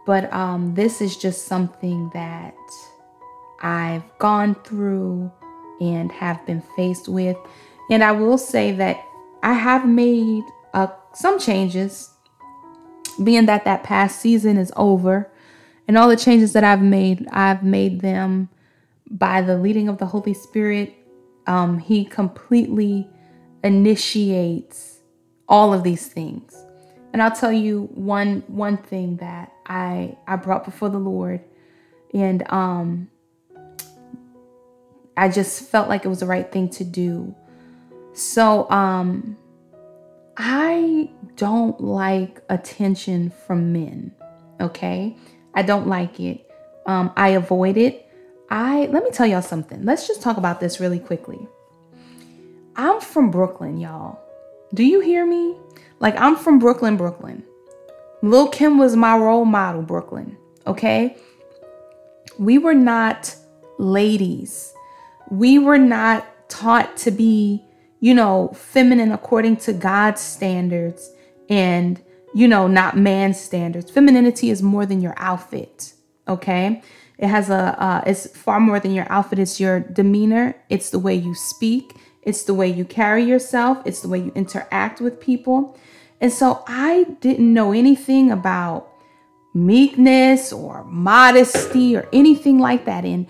But 0.06 0.32
um, 0.34 0.76
this 0.76 1.02
is 1.02 1.18
just 1.18 1.46
something 1.46 2.10
that 2.14 2.56
I've 3.62 4.04
gone 4.18 4.56
through 4.56 5.32
and 5.80 6.12
have 6.12 6.46
been 6.46 6.62
faced 6.76 7.08
with. 7.08 7.38
And 7.90 8.04
I 8.04 8.12
will 8.12 8.38
say 8.38 8.72
that 8.74 9.04
I 9.42 9.54
have 9.54 9.88
made 9.88 10.44
uh, 10.74 10.88
some 11.14 11.40
changes, 11.40 12.10
being 13.24 13.46
that 13.46 13.66
that 13.66 13.84
past 13.84 14.20
season 14.20 14.58
is 14.58 14.72
over. 14.76 15.30
And 15.88 15.98
all 15.98 16.08
the 16.08 16.18
changes 16.18 16.54
that 16.54 16.64
I've 16.64 16.82
made, 16.82 17.28
I've 17.32 17.64
made 17.64 18.02
them 18.02 18.50
by 19.10 19.42
the 19.42 19.58
leading 19.58 19.90
of 19.90 19.98
the 19.98 20.06
Holy 20.06 20.34
Spirit. 20.34 20.94
Um, 21.48 21.80
he 21.80 22.06
completely 22.06 23.08
initiates 23.64 25.00
all 25.48 25.74
of 25.74 25.84
these 25.84 26.08
things. 26.08 26.56
And 27.12 27.24
I'll 27.24 27.36
tell 27.36 27.52
you 27.52 27.90
one 27.96 28.44
one 28.48 28.78
thing 28.78 29.18
that 29.18 29.52
I 29.66 30.16
I 30.28 30.36
brought 30.36 30.64
before 30.64 30.90
the 30.90 31.00
Lord, 31.00 31.42
and 32.14 32.50
um, 32.52 33.10
I 35.18 35.28
just 35.30 35.70
felt 35.70 35.90
like 35.90 36.06
it 36.06 36.08
was 36.08 36.20
the 36.20 36.28
right 36.28 36.50
thing 36.52 36.70
to 36.70 36.84
do. 36.84 37.36
So, 38.14 38.70
um, 38.70 39.38
I 40.40 41.12
don't 41.36 41.80
like 41.80 42.42
attention 42.50 43.30
from 43.30 43.72
men. 43.72 44.12
Okay. 44.60 45.16
I 45.54 45.62
don't 45.62 45.88
like 45.88 46.20
it. 46.20 46.50
Um, 46.88 47.12
I 47.16 47.30
avoid 47.30 47.78
it. 47.78 48.08
I, 48.50 48.88
let 48.88 49.04
me 49.04 49.12
tell 49.12 49.28
y'all 49.28 49.44
something. 49.44 49.84
Let's 49.84 50.08
just 50.08 50.22
talk 50.24 50.38
about 50.38 50.60
this 50.60 50.80
really 50.80 50.98
quickly. 50.98 51.48
I'm 52.76 53.00
from 53.00 53.30
Brooklyn, 53.30 53.78
y'all. 53.78 54.20
Do 54.74 54.84
you 54.84 55.02
hear 55.02 55.26
me? 55.26 55.56
Like, 56.00 56.20
I'm 56.20 56.36
from 56.36 56.58
Brooklyn, 56.58 56.98
Brooklyn. 56.98 57.44
Lil 58.24 58.48
Kim 58.48 58.80
was 58.80 58.96
my 58.96 59.16
role 59.16 59.46
model, 59.46 59.84
Brooklyn. 59.84 60.38
Okay. 60.66 61.16
We 62.40 62.58
were 62.58 62.74
not 62.74 63.36
ladies 63.78 64.74
we 65.30 65.60
were 65.60 65.78
not 65.78 66.28
taught 66.50 66.98
to 66.98 67.12
be, 67.12 67.64
you 68.00 68.14
know, 68.14 68.50
feminine 68.56 69.12
according 69.12 69.58
to 69.58 69.74
God's 69.74 70.22
standards 70.22 71.12
and, 71.50 72.02
you 72.34 72.48
know, 72.48 72.68
not 72.68 72.98
man's 72.98 73.40
standards. 73.40 73.92
Femininity 73.92 74.50
is 74.50 74.62
more 74.62 74.86
than 74.86 75.02
your 75.02 75.14
outfit, 75.18 75.94
okay? 76.28 76.82
It 77.18 77.28
has 77.28 77.50
a, 77.50 77.76
uh, 77.82 78.04
it's 78.06 78.28
far 78.28 78.60
more 78.60 78.80
than 78.80 78.94
your 78.94 79.06
outfit. 79.12 79.40
It's 79.40 79.60
your 79.60 79.82
demeanor, 79.82 80.56
it's 80.70 80.90
the 80.90 81.00
way 81.00 81.16
you 81.16 81.36
speak, 81.36 81.96
it's 82.22 82.44
the 82.44 82.54
way 82.54 82.68
you 82.70 82.86
carry 82.86 83.24
yourself, 83.24 83.80
it's 83.86 84.02
the 84.02 84.08
way 84.08 84.20
you 84.20 84.32
interact 84.36 85.02
with 85.02 85.20
people. 85.20 85.78
And 86.22 86.32
so 86.32 86.64
I 86.68 87.06
didn't 87.20 87.54
know 87.54 87.74
anything 87.74 88.32
about 88.32 88.90
meekness 89.54 90.54
or 90.54 90.84
modesty 90.86 91.96
or 91.96 92.08
anything 92.14 92.60
like 92.60 92.86
that. 92.86 93.04
And 93.04 93.28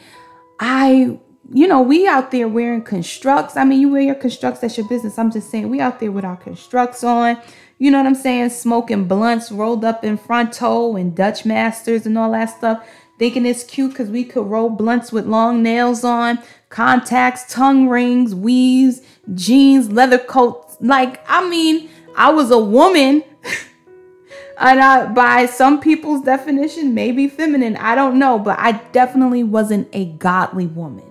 I 0.60 1.20
you 1.52 1.68
know, 1.68 1.82
we 1.82 2.08
out 2.08 2.32
there 2.32 2.48
wearing 2.48 2.84
constructs. 2.84 3.58
I 3.58 3.64
mean, 3.64 3.82
you 3.82 3.90
wear 3.90 4.02
your 4.02 4.16
constructs, 4.16 4.60
that's 4.60 4.78
your 4.78 4.88
business. 4.88 5.18
I'm 5.18 5.32
just 5.32 5.50
saying, 5.50 5.70
we 5.70 5.80
out 5.80 6.00
there 6.00 6.12
with 6.12 6.26
our 6.26 6.38
constructs 6.38 7.04
on. 7.04 7.42
You 7.80 7.90
know 7.90 7.98
what 7.98 8.08
I'm 8.08 8.16
saying? 8.16 8.50
Smoking 8.50 9.08
blunts 9.08 9.52
rolled 9.52 9.84
up 9.84 10.04
in 10.04 10.18
Fronto 10.18 10.96
and 10.96 11.16
Dutch 11.16 11.46
masters 11.46 12.06
and 12.06 12.18
all 12.18 12.32
that 12.34 12.58
stuff. 12.58 12.86
Thinking 13.18 13.46
it's 13.46 13.64
cute 13.64 13.92
because 13.92 14.10
we 14.10 14.24
could 14.24 14.46
roll 14.46 14.70
blunts 14.70 15.12
with 15.12 15.26
long 15.26 15.64
nails 15.64 16.04
on, 16.04 16.40
contacts, 16.70 17.52
tongue 17.52 17.90
rings, 17.90 18.36
weaves, 18.36 19.02
jeans, 19.34 19.92
leather 19.92 20.20
coats. 20.20 20.78
Like, 20.80 21.24
I 21.28 21.48
mean, 21.50 21.90
I 22.16 22.32
was 22.32 22.52
a 22.52 22.60
woman. 22.60 23.24
and 24.58 24.80
I, 24.80 25.08
by 25.08 25.48
some 25.48 25.82
people's 25.82 26.24
definition, 26.24 26.94
maybe 26.94 27.28
feminine. 27.28 27.76
I 27.78 27.96
don't 27.96 28.20
know, 28.20 28.38
but 28.38 28.60
I 28.60 28.74
definitely 28.92 29.44
wasn't 29.44 29.90
a 29.94 30.06
godly 30.06 30.68
woman 30.68 31.09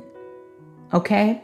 okay? 0.93 1.43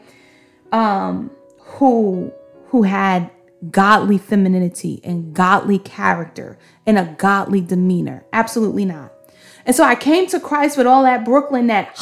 Um 0.71 1.31
who 1.59 2.31
who 2.67 2.83
had 2.83 3.29
godly 3.71 4.17
femininity 4.17 4.99
and 5.03 5.33
godly 5.33 5.79
character 5.79 6.57
and 6.85 6.97
a 6.97 7.15
godly 7.17 7.61
demeanor. 7.61 8.25
Absolutely 8.33 8.85
not. 8.85 9.11
And 9.65 9.75
so 9.75 9.83
i 9.83 9.95
came 9.95 10.27
to 10.27 10.39
christ 10.39 10.77
with 10.77 10.85
all 10.85 11.03
that 11.03 11.25
brooklyn 11.25 11.67
that 11.67 11.97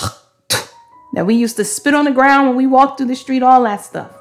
that 1.14 1.26
we 1.26 1.36
used 1.36 1.56
to 1.56 1.64
spit 1.64 1.94
on 1.94 2.06
the 2.06 2.12
ground 2.12 2.48
when 2.48 2.58
we 2.58 2.68
walked 2.68 2.98
through 2.98 3.08
the 3.08 3.16
street 3.16 3.44
all 3.44 3.64
that 3.64 3.84
stuff. 3.84 4.12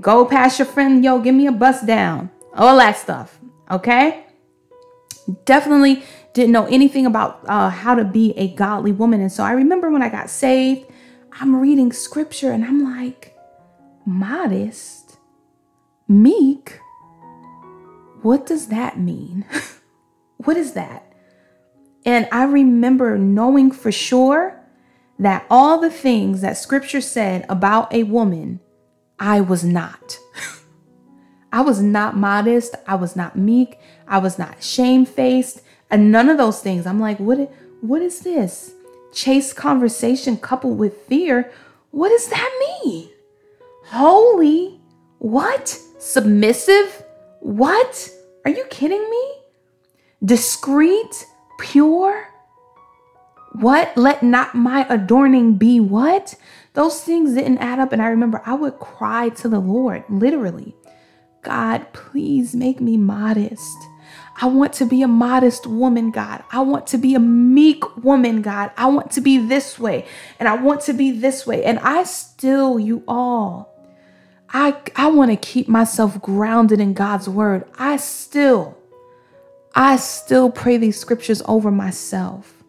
Go 0.00 0.24
past 0.24 0.58
your 0.58 0.66
friend 0.66 1.04
yo 1.04 1.20
give 1.20 1.34
me 1.34 1.46
a 1.46 1.52
bus 1.52 1.82
down. 1.82 2.30
All 2.54 2.76
that 2.76 2.96
stuff 2.98 3.40
okay? 3.70 4.24
Definitely 5.44 6.02
didn't 6.32 6.52
know 6.52 6.66
anything 6.66 7.06
about 7.06 7.40
uh, 7.46 7.70
how 7.70 7.94
to 7.94 8.04
be 8.04 8.32
a 8.36 8.48
godly 8.54 8.92
woman. 8.92 9.20
And 9.20 9.30
so 9.30 9.44
I 9.44 9.52
remember 9.52 9.90
when 9.90 10.02
I 10.02 10.08
got 10.08 10.28
saved, 10.28 10.90
I'm 11.32 11.56
reading 11.56 11.92
scripture 11.92 12.52
and 12.52 12.64
I'm 12.64 12.82
like, 12.84 13.36
modest, 14.04 15.18
meek. 16.08 16.80
What 18.22 18.46
does 18.46 18.68
that 18.68 18.98
mean? 18.98 19.44
what 20.38 20.56
is 20.56 20.74
that? 20.74 21.12
And 22.04 22.28
I 22.32 22.44
remember 22.44 23.18
knowing 23.18 23.70
for 23.70 23.92
sure 23.92 24.60
that 25.18 25.46
all 25.50 25.78
the 25.78 25.90
things 25.90 26.40
that 26.40 26.56
scripture 26.56 27.00
said 27.00 27.44
about 27.48 27.92
a 27.92 28.04
woman, 28.04 28.60
I 29.18 29.40
was 29.40 29.64
not. 29.64 30.18
I 31.52 31.60
was 31.62 31.82
not 31.82 32.16
modest. 32.16 32.74
I 32.86 32.94
was 32.94 33.16
not 33.16 33.36
meek. 33.36 33.78
I 34.06 34.18
was 34.18 34.38
not 34.38 34.62
shamefaced. 34.62 35.62
And 35.90 36.10
none 36.10 36.28
of 36.28 36.38
those 36.38 36.62
things. 36.62 36.86
I'm 36.86 37.00
like, 37.00 37.18
what, 37.18 37.52
what 37.80 38.02
is 38.02 38.20
this? 38.20 38.72
Chase 39.12 39.52
conversation 39.52 40.36
coupled 40.36 40.78
with 40.78 41.02
fear. 41.02 41.52
What 41.90 42.10
does 42.10 42.28
that 42.28 42.80
mean? 42.84 43.10
Holy? 43.86 44.80
What? 45.18 45.68
Submissive? 45.98 47.02
What? 47.40 48.10
Are 48.44 48.50
you 48.50 48.64
kidding 48.70 49.08
me? 49.10 49.32
Discreet? 50.24 51.26
Pure? 51.58 52.28
What? 53.52 53.96
Let 53.96 54.22
not 54.22 54.54
my 54.54 54.86
adorning 54.88 55.56
be 55.56 55.80
what? 55.80 56.36
Those 56.74 57.02
things 57.02 57.34
didn't 57.34 57.58
add 57.58 57.80
up. 57.80 57.92
And 57.92 58.00
I 58.00 58.06
remember 58.08 58.42
I 58.46 58.54
would 58.54 58.78
cry 58.78 59.30
to 59.30 59.48
the 59.48 59.58
Lord, 59.58 60.04
literally. 60.08 60.76
God, 61.42 61.92
please 61.92 62.54
make 62.54 62.80
me 62.80 62.96
modest. 62.96 63.76
I 64.42 64.46
want 64.46 64.72
to 64.74 64.86
be 64.86 65.02
a 65.02 65.08
modest 65.08 65.66
woman, 65.66 66.10
God. 66.10 66.42
I 66.50 66.60
want 66.60 66.86
to 66.88 66.98
be 66.98 67.14
a 67.14 67.20
meek 67.20 67.96
woman, 67.98 68.40
God. 68.40 68.70
I 68.76 68.86
want 68.86 69.10
to 69.12 69.20
be 69.20 69.36
this 69.36 69.78
way 69.78 70.06
and 70.38 70.48
I 70.48 70.54
want 70.54 70.80
to 70.82 70.94
be 70.94 71.10
this 71.10 71.46
way. 71.46 71.62
And 71.62 71.78
I 71.80 72.04
still, 72.04 72.80
you 72.80 73.04
all, 73.06 73.74
I, 74.48 74.76
I 74.96 75.10
want 75.10 75.30
to 75.30 75.36
keep 75.36 75.68
myself 75.68 76.20
grounded 76.22 76.80
in 76.80 76.94
God's 76.94 77.28
word. 77.28 77.66
I 77.74 77.98
still, 77.98 78.78
I 79.74 79.96
still 79.96 80.50
pray 80.50 80.78
these 80.78 80.98
scriptures 80.98 81.42
over 81.46 81.70
myself. 81.70 82.64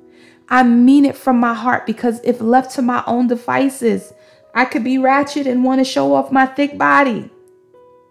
I 0.49 0.63
mean 0.63 1.05
it 1.05 1.15
from 1.15 1.39
my 1.39 1.53
heart 1.53 1.85
because 1.85 2.19
if 2.25 2.41
left 2.41 2.75
to 2.75 2.81
my 2.81 3.01
own 3.07 3.27
devices, 3.27 4.13
I 4.53 4.65
could 4.65 4.83
be 4.83 4.97
ratchet 4.97 5.47
and 5.47 5.63
want 5.63 5.79
to 5.79 5.85
show 5.85 6.13
off 6.13 6.33
my 6.33 6.45
thick 6.45 6.77
body 6.77 7.29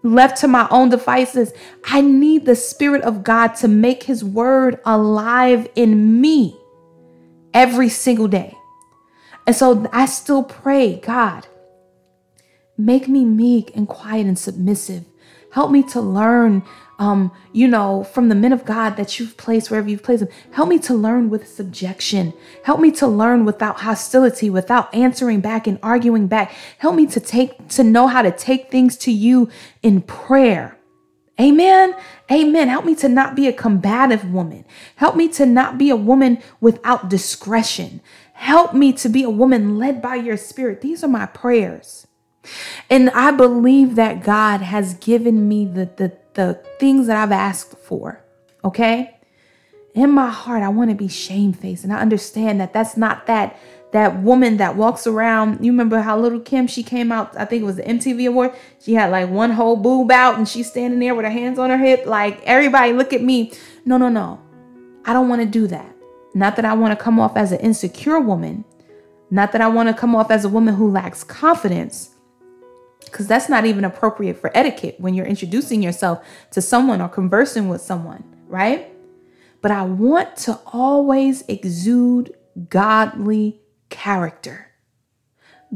left 0.02 0.38
to 0.38 0.48
my 0.48 0.66
own 0.70 0.88
devices, 0.88 1.52
I 1.84 2.00
need 2.00 2.46
the 2.46 2.56
Spirit 2.56 3.02
of 3.02 3.22
God 3.22 3.48
to 3.56 3.68
make 3.68 4.04
His 4.04 4.24
word 4.24 4.80
alive 4.84 5.68
in 5.74 6.20
me 6.20 6.56
every 7.52 7.88
single 7.88 8.28
day. 8.28 8.56
And 9.46 9.56
so 9.56 9.88
I 9.92 10.06
still 10.06 10.42
pray, 10.42 10.96
God, 11.00 11.46
make 12.78 13.08
me 13.08 13.24
meek 13.24 13.74
and 13.76 13.88
quiet 13.88 14.26
and 14.26 14.38
submissive. 14.38 15.04
Help 15.52 15.70
me 15.70 15.82
to 15.82 16.00
learn 16.00 16.62
um, 17.00 17.32
you 17.52 17.66
know, 17.66 18.04
from 18.04 18.28
the 18.28 18.34
men 18.34 18.52
of 18.52 18.66
God 18.66 18.96
that 18.96 19.18
you've 19.18 19.38
placed 19.38 19.70
wherever 19.70 19.88
you've 19.88 20.02
placed 20.02 20.20
them. 20.20 20.32
Help 20.52 20.68
me 20.68 20.78
to 20.80 20.94
learn 20.94 21.30
with 21.30 21.48
subjection. 21.48 22.34
Help 22.62 22.78
me 22.78 22.90
to 22.92 23.06
learn 23.06 23.46
without 23.46 23.80
hostility, 23.80 24.50
without 24.50 24.94
answering 24.94 25.40
back 25.40 25.66
and 25.66 25.78
arguing 25.82 26.26
back. 26.26 26.52
Help 26.76 26.94
me 26.94 27.06
to 27.06 27.18
take, 27.18 27.68
to 27.68 27.82
know 27.82 28.06
how 28.06 28.20
to 28.20 28.30
take 28.30 28.70
things 28.70 28.98
to 28.98 29.10
you 29.10 29.48
in 29.82 30.02
prayer. 30.02 30.76
Amen. 31.40 31.94
Amen. 32.30 32.68
Help 32.68 32.84
me 32.84 32.94
to 32.96 33.08
not 33.08 33.34
be 33.34 33.48
a 33.48 33.52
combative 33.52 34.30
woman. 34.30 34.66
Help 34.96 35.16
me 35.16 35.26
to 35.28 35.46
not 35.46 35.78
be 35.78 35.88
a 35.88 35.96
woman 35.96 36.38
without 36.60 37.08
discretion. 37.08 38.02
Help 38.34 38.74
me 38.74 38.92
to 38.92 39.08
be 39.08 39.22
a 39.22 39.30
woman 39.30 39.78
led 39.78 40.02
by 40.02 40.16
your 40.16 40.36
spirit. 40.36 40.82
These 40.82 41.02
are 41.02 41.08
my 41.08 41.24
prayers. 41.24 42.06
And 42.88 43.10
I 43.10 43.30
believe 43.30 43.94
that 43.96 44.22
God 44.22 44.60
has 44.62 44.94
given 44.94 45.48
me 45.48 45.66
the, 45.66 45.90
the, 45.96 46.16
the 46.34 46.54
things 46.78 47.06
that 47.06 47.16
I've 47.16 47.32
asked 47.32 47.76
for. 47.78 48.22
Okay. 48.64 49.16
In 49.94 50.10
my 50.10 50.28
heart, 50.28 50.62
I 50.62 50.68
want 50.68 50.90
to 50.90 50.96
be 50.96 51.08
shamefaced. 51.08 51.84
And 51.84 51.92
I 51.92 52.00
understand 52.00 52.60
that 52.60 52.72
that's 52.72 52.96
not 52.96 53.26
that 53.26 53.58
that 53.92 54.22
woman 54.22 54.58
that 54.58 54.76
walks 54.76 55.06
around. 55.06 55.64
You 55.64 55.72
remember 55.72 56.00
how 56.00 56.18
Lil 56.18 56.40
Kim, 56.40 56.66
she 56.66 56.82
came 56.82 57.10
out, 57.10 57.36
I 57.36 57.44
think 57.44 57.62
it 57.62 57.66
was 57.66 57.76
the 57.76 57.82
MTV 57.82 58.28
award. 58.28 58.52
She 58.80 58.94
had 58.94 59.10
like 59.10 59.28
one 59.28 59.50
whole 59.50 59.76
boob 59.76 60.12
out 60.12 60.36
and 60.36 60.48
she's 60.48 60.70
standing 60.70 61.00
there 61.00 61.14
with 61.14 61.24
her 61.24 61.30
hands 61.30 61.58
on 61.58 61.70
her 61.70 61.78
hip, 61.78 62.06
like 62.06 62.40
everybody 62.44 62.92
look 62.92 63.12
at 63.12 63.22
me. 63.22 63.52
No, 63.84 63.96
no, 63.96 64.08
no. 64.08 64.40
I 65.04 65.12
don't 65.12 65.28
want 65.28 65.42
to 65.42 65.46
do 65.46 65.66
that. 65.68 65.92
Not 66.34 66.56
that 66.56 66.64
I 66.64 66.74
want 66.74 66.96
to 66.96 67.02
come 67.02 67.18
off 67.18 67.36
as 67.36 67.50
an 67.50 67.58
insecure 67.60 68.20
woman. 68.20 68.64
Not 69.30 69.52
that 69.52 69.60
I 69.60 69.68
want 69.68 69.88
to 69.88 69.94
come 69.94 70.14
off 70.14 70.30
as 70.30 70.44
a 70.44 70.48
woman 70.48 70.74
who 70.74 70.90
lacks 70.90 71.24
confidence 71.24 72.10
because 73.10 73.26
that's 73.26 73.48
not 73.48 73.64
even 73.66 73.84
appropriate 73.84 74.38
for 74.38 74.50
etiquette 74.56 74.96
when 74.98 75.14
you're 75.14 75.26
introducing 75.26 75.82
yourself 75.82 76.24
to 76.52 76.62
someone 76.62 77.00
or 77.00 77.08
conversing 77.08 77.68
with 77.68 77.80
someone, 77.80 78.24
right? 78.48 78.92
But 79.62 79.70
I 79.70 79.82
want 79.82 80.36
to 80.38 80.58
always 80.66 81.42
exude 81.48 82.34
godly 82.68 83.60
character, 83.88 84.68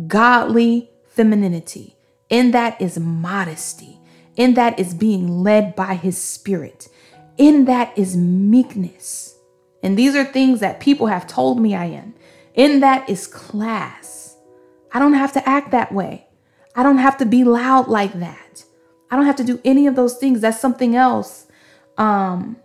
godly 0.07 0.91
femininity. 1.07 1.97
In 2.30 2.53
that 2.53 2.80
is 2.80 2.99
modesty. 2.99 4.01
In 4.37 4.55
that 4.55 4.78
is 4.78 4.95
being 4.95 5.43
led 5.43 5.76
by 5.76 5.95
his 5.95 6.18
spirit. 6.18 6.89
In 7.37 7.66
that 7.66 7.97
is 7.97 8.16
meekness. 8.16 9.37
And 9.82 9.99
these 9.99 10.16
are 10.16 10.24
things 10.24 10.61
that 10.61 10.80
people 10.80 11.09
have 11.09 11.26
told 11.26 11.61
me 11.61 11.74
I 11.74 11.85
am. 11.87 12.14
In 12.55 12.80
that 12.80 13.09
is 13.09 13.26
class. 13.26 14.37
I 14.93 14.99
don't 14.99 15.12
have 15.12 15.32
to 15.35 15.49
act 15.49 15.72
that 15.72 15.93
way. 15.93 16.24
I 16.75 16.83
don't 16.83 16.99
have 16.99 17.16
to 17.18 17.27
be 17.27 17.45
loud 17.45 17.89
like 17.89 18.12
that. 18.14 18.64
I 19.11 19.16
don't 19.16 19.27
have 19.27 19.37
to 19.37 19.45
do 19.45 19.61
any 19.64 19.87
of 19.87 19.95
those 19.95 20.16
things. 20.16 20.41
That's 20.41 20.61
something 20.61 20.97
else 20.97 21.47
um, 21.99 22.57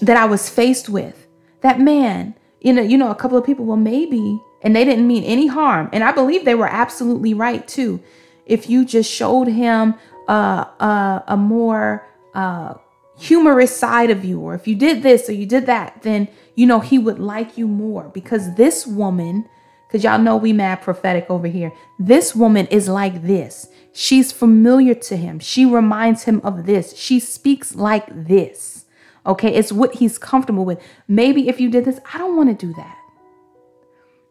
that 0.00 0.16
I 0.16 0.24
was 0.24 0.48
faced 0.48 0.88
with. 0.88 1.26
That 1.60 1.80
man, 1.80 2.34
you 2.60 2.72
know, 2.72 2.82
you 2.82 2.98
know, 2.98 3.10
a 3.10 3.14
couple 3.14 3.38
of 3.38 3.46
people, 3.46 3.64
well, 3.64 3.76
maybe, 3.76 4.40
and 4.62 4.74
they 4.74 4.84
didn't 4.84 5.06
mean 5.06 5.22
any 5.24 5.46
harm. 5.46 5.88
And 5.92 6.02
I 6.02 6.12
believe 6.12 6.44
they 6.44 6.54
were 6.54 6.66
absolutely 6.66 7.34
right 7.34 7.66
too. 7.68 8.02
If 8.46 8.68
you 8.68 8.84
just 8.84 9.10
showed 9.10 9.48
him 9.48 9.94
uh, 10.28 10.64
uh, 10.80 11.20
a 11.28 11.36
more 11.36 12.06
uh, 12.34 12.74
humorous 13.18 13.74
side 13.76 14.10
of 14.10 14.24
you, 14.24 14.40
or 14.40 14.54
if 14.54 14.66
you 14.66 14.74
did 14.74 15.02
this 15.02 15.28
or 15.28 15.32
you 15.32 15.46
did 15.46 15.66
that, 15.66 16.02
then 16.02 16.28
you 16.54 16.66
know 16.66 16.80
he 16.80 16.98
would 16.98 17.18
like 17.18 17.56
you 17.56 17.68
more 17.68 18.10
because 18.12 18.54
this 18.56 18.86
woman 18.86 19.48
because 19.94 20.02
y'all 20.02 20.18
know 20.18 20.36
we 20.36 20.52
mad 20.52 20.82
prophetic 20.82 21.30
over 21.30 21.46
here. 21.46 21.70
This 22.00 22.34
woman 22.34 22.66
is 22.66 22.88
like 22.88 23.22
this. 23.22 23.68
She's 23.92 24.32
familiar 24.32 24.92
to 24.96 25.16
him. 25.16 25.38
She 25.38 25.64
reminds 25.64 26.24
him 26.24 26.40
of 26.42 26.66
this. 26.66 26.96
She 26.96 27.20
speaks 27.20 27.76
like 27.76 28.26
this. 28.26 28.86
Okay, 29.24 29.54
it's 29.54 29.70
what 29.70 29.94
he's 29.94 30.18
comfortable 30.18 30.64
with. 30.64 30.82
Maybe 31.06 31.48
if 31.48 31.60
you 31.60 31.70
did 31.70 31.84
this, 31.84 32.00
I 32.12 32.18
don't 32.18 32.36
want 32.36 32.48
to 32.58 32.66
do 32.66 32.74
that. 32.74 32.98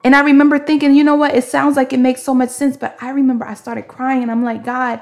And 0.03 0.17
I 0.17 0.19
remember 0.19 0.59
thinking, 0.59 0.95
you 0.95 1.03
know 1.05 1.15
what? 1.15 1.33
It 1.33 1.45
sounds 1.45 1.77
like 1.77 1.93
it 1.93 1.99
makes 1.99 2.21
so 2.21 2.33
much 2.33 2.49
sense, 2.49 2.75
but 2.75 2.97
I 2.99 3.11
remember 3.11 3.45
I 3.45 3.53
started 3.53 3.83
crying 3.83 4.21
and 4.21 4.29
I'm 4.29 4.43
like, 4.43 4.65
God, 4.65 5.01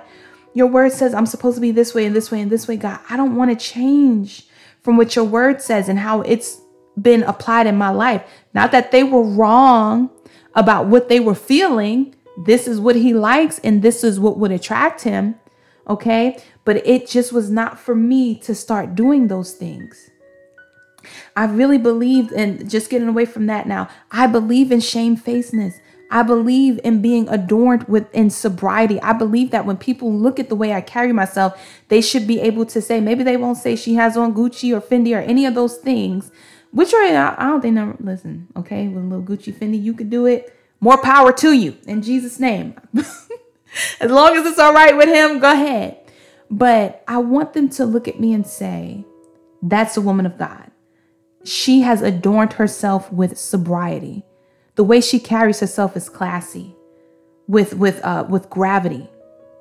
your 0.54 0.68
word 0.68 0.92
says 0.92 1.16
I'm 1.16 1.26
supposed 1.26 1.56
to 1.56 1.62
be 1.62 1.72
this 1.72 1.96
way 1.96 2.06
and 2.06 2.16
this 2.16 2.30
way 2.30 2.40
and 2.40 2.52
this 2.52 2.68
way, 2.68 2.78
God. 2.78 3.00
I 3.10 3.18
don't 3.18 3.36
want 3.36 3.50
to 3.50 3.58
change 3.58 4.48
from 4.84 4.96
what 4.96 5.16
your 5.16 5.26
word 5.26 5.60
says 5.60 5.90
and 5.90 5.98
how 5.98 6.22
it's 6.22 6.62
been 7.02 7.24
applied 7.24 7.66
in 7.66 7.78
my 7.78 7.90
life. 7.90 8.24
Not 8.54 8.72
that 8.74 8.92
they 8.92 9.02
were 9.02 9.24
wrong, 9.24 10.12
about 10.56 10.88
what 10.88 11.10
they 11.10 11.20
were 11.20 11.36
feeling. 11.36 12.16
This 12.38 12.68
is 12.68 12.80
what 12.80 12.96
he 12.96 13.14
likes, 13.14 13.60
and 13.60 13.82
this 13.82 14.04
is 14.04 14.20
what 14.20 14.38
would 14.38 14.52
attract 14.52 15.02
him. 15.02 15.36
Okay. 15.88 16.42
But 16.64 16.86
it 16.88 17.08
just 17.08 17.34
was 17.34 17.50
not 17.50 17.80
for 17.80 17.96
me 17.96 18.36
to 18.40 18.54
start 18.54 18.96
doing 18.96 19.28
those 19.28 19.54
things. 19.54 20.10
I 21.36 21.46
really 21.46 21.80
believed 21.80 22.32
in 22.32 22.70
just 22.70 22.90
getting 22.90 23.08
away 23.08 23.26
from 23.26 23.48
that 23.48 23.68
now. 23.68 23.90
I 24.12 24.28
believe 24.28 24.72
in 24.72 24.80
shamefacedness. 24.80 25.80
I 26.12 26.24
believe 26.24 26.80
in 26.84 27.02
being 27.02 27.28
adorned 27.30 27.86
with 27.86 28.14
in 28.14 28.30
sobriety. 28.30 29.02
I 29.02 29.14
believe 29.14 29.52
that 29.52 29.66
when 29.66 29.78
people 29.78 30.14
look 30.14 30.40
at 30.40 30.50
the 30.50 30.56
way 30.56 30.74
I 30.74 30.82
carry 30.82 31.14
myself, 31.14 31.60
they 31.88 32.02
should 32.02 32.28
be 32.28 32.42
able 32.42 32.66
to 32.66 32.82
say, 32.82 33.00
maybe 33.00 33.24
they 33.24 33.38
won't 33.38 33.58
say 33.58 33.76
she 33.78 33.96
has 33.96 34.18
on 34.18 34.34
Gucci 34.34 34.76
or 34.76 34.82
Fendi 34.82 35.16
or 35.16 35.22
any 35.22 35.46
of 35.46 35.56
those 35.56 35.78
things, 35.78 36.30
which 36.72 36.94
are, 36.94 37.04
I 37.04 37.48
don't 37.48 37.62
think, 37.62 37.76
no, 37.76 37.96
listen, 38.00 38.48
okay, 38.56 38.88
with 38.88 39.04
a 39.04 39.08
little 39.08 39.24
Gucci 39.24 39.54
Fendi, 39.54 39.82
you 39.82 39.94
could 39.94 40.10
do 40.10 40.26
it. 40.26 40.56
More 40.80 41.02
power 41.02 41.32
to 41.34 41.52
you 41.52 41.78
in 41.86 42.02
Jesus' 42.02 42.40
name. 42.40 42.76
as 44.00 44.10
long 44.12 44.36
as 44.36 44.46
it's 44.46 44.60
all 44.60 44.74
right 44.74 44.96
with 44.96 45.10
him, 45.10 45.40
go 45.40 45.52
ahead. 45.52 45.98
But 46.50 47.04
I 47.08 47.18
want 47.20 47.54
them 47.54 47.70
to 47.70 47.86
look 47.86 48.08
at 48.08 48.20
me 48.20 48.34
and 48.34 48.46
say, 48.48 49.06
that's 49.62 49.96
a 49.96 50.02
woman 50.02 50.26
of 50.26 50.38
God. 50.38 50.72
She 51.44 51.82
has 51.82 52.02
adorned 52.02 52.54
herself 52.54 53.12
with 53.12 53.38
sobriety. 53.38 54.24
The 54.76 54.84
way 54.84 55.02
she 55.02 55.20
carries 55.20 55.60
herself 55.60 55.96
is 55.98 56.10
classy, 56.10 56.76
with 57.48 57.74
with 57.74 58.04
uh, 58.04 58.26
with 58.30 58.50
gravity. 58.50 59.10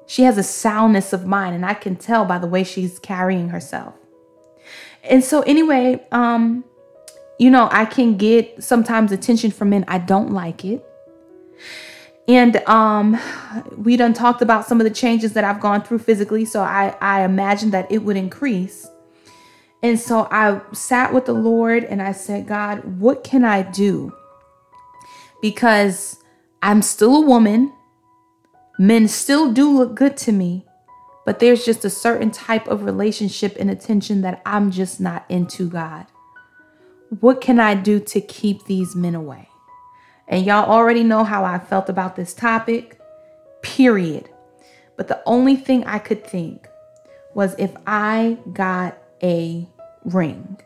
She 0.06 0.22
has 0.22 0.38
a 0.38 0.42
soundness 0.42 1.12
of 1.12 1.26
mind, 1.26 1.54
and 1.54 1.64
I 1.64 1.74
can 1.74 1.96
tell 1.96 2.24
by 2.24 2.38
the 2.38 2.46
way 2.46 2.64
she's 2.64 2.98
carrying 2.98 3.48
herself. 3.48 3.94
And 5.02 5.24
so 5.24 5.42
anyway, 5.42 6.04
um, 6.12 6.64
you 7.40 7.48
know, 7.48 7.70
I 7.72 7.86
can 7.86 8.18
get 8.18 8.62
sometimes 8.62 9.12
attention 9.12 9.50
from 9.50 9.70
men. 9.70 9.86
I 9.88 9.96
don't 9.96 10.30
like 10.30 10.62
it. 10.62 10.84
And 12.28 12.56
um, 12.68 13.18
we 13.78 13.96
done 13.96 14.12
talked 14.12 14.42
about 14.42 14.66
some 14.66 14.78
of 14.78 14.84
the 14.84 14.92
changes 14.92 15.32
that 15.32 15.42
I've 15.42 15.58
gone 15.58 15.82
through 15.82 16.00
physically. 16.00 16.44
So 16.44 16.60
I, 16.60 16.94
I 17.00 17.22
imagined 17.22 17.72
that 17.72 17.90
it 17.90 18.00
would 18.00 18.18
increase. 18.18 18.86
And 19.82 19.98
so 19.98 20.28
I 20.30 20.60
sat 20.74 21.14
with 21.14 21.24
the 21.24 21.32
Lord 21.32 21.84
and 21.84 22.02
I 22.02 22.12
said, 22.12 22.46
God, 22.46 22.84
what 23.00 23.24
can 23.24 23.42
I 23.42 23.62
do? 23.62 24.12
Because 25.40 26.22
I'm 26.62 26.82
still 26.82 27.16
a 27.16 27.26
woman. 27.26 27.72
Men 28.78 29.08
still 29.08 29.50
do 29.50 29.70
look 29.70 29.94
good 29.94 30.18
to 30.18 30.32
me, 30.32 30.66
but 31.24 31.38
there's 31.38 31.64
just 31.64 31.86
a 31.86 31.90
certain 31.90 32.30
type 32.30 32.68
of 32.68 32.84
relationship 32.84 33.56
and 33.58 33.70
attention 33.70 34.20
that 34.20 34.42
I'm 34.44 34.70
just 34.70 35.00
not 35.00 35.24
into, 35.30 35.70
God. 35.70 36.06
What 37.18 37.40
can 37.40 37.58
I 37.58 37.74
do 37.74 37.98
to 37.98 38.20
keep 38.20 38.64
these 38.64 38.94
men 38.94 39.16
away? 39.16 39.48
And 40.28 40.46
y'all 40.46 40.70
already 40.70 41.02
know 41.02 41.24
how 41.24 41.44
I 41.44 41.58
felt 41.58 41.88
about 41.88 42.14
this 42.14 42.32
topic, 42.32 43.00
period. 43.62 44.28
But 44.96 45.08
the 45.08 45.20
only 45.26 45.56
thing 45.56 45.84
I 45.84 45.98
could 45.98 46.24
think 46.24 46.68
was 47.34 47.56
if 47.58 47.72
I 47.84 48.38
got 48.52 48.96
a 49.22 49.68
ring 50.04 50.58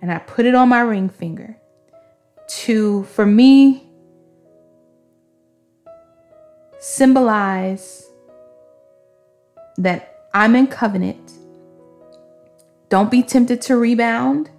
and 0.00 0.12
I 0.12 0.18
put 0.18 0.46
it 0.46 0.54
on 0.54 0.68
my 0.68 0.80
ring 0.80 1.08
finger 1.08 1.56
to, 2.48 3.02
for 3.04 3.26
me, 3.26 3.84
symbolize 6.78 8.06
that 9.76 10.26
I'm 10.32 10.54
in 10.54 10.68
covenant. 10.68 11.32
Don't 12.88 13.10
be 13.10 13.24
tempted 13.24 13.60
to 13.62 13.76
rebound. 13.76 14.50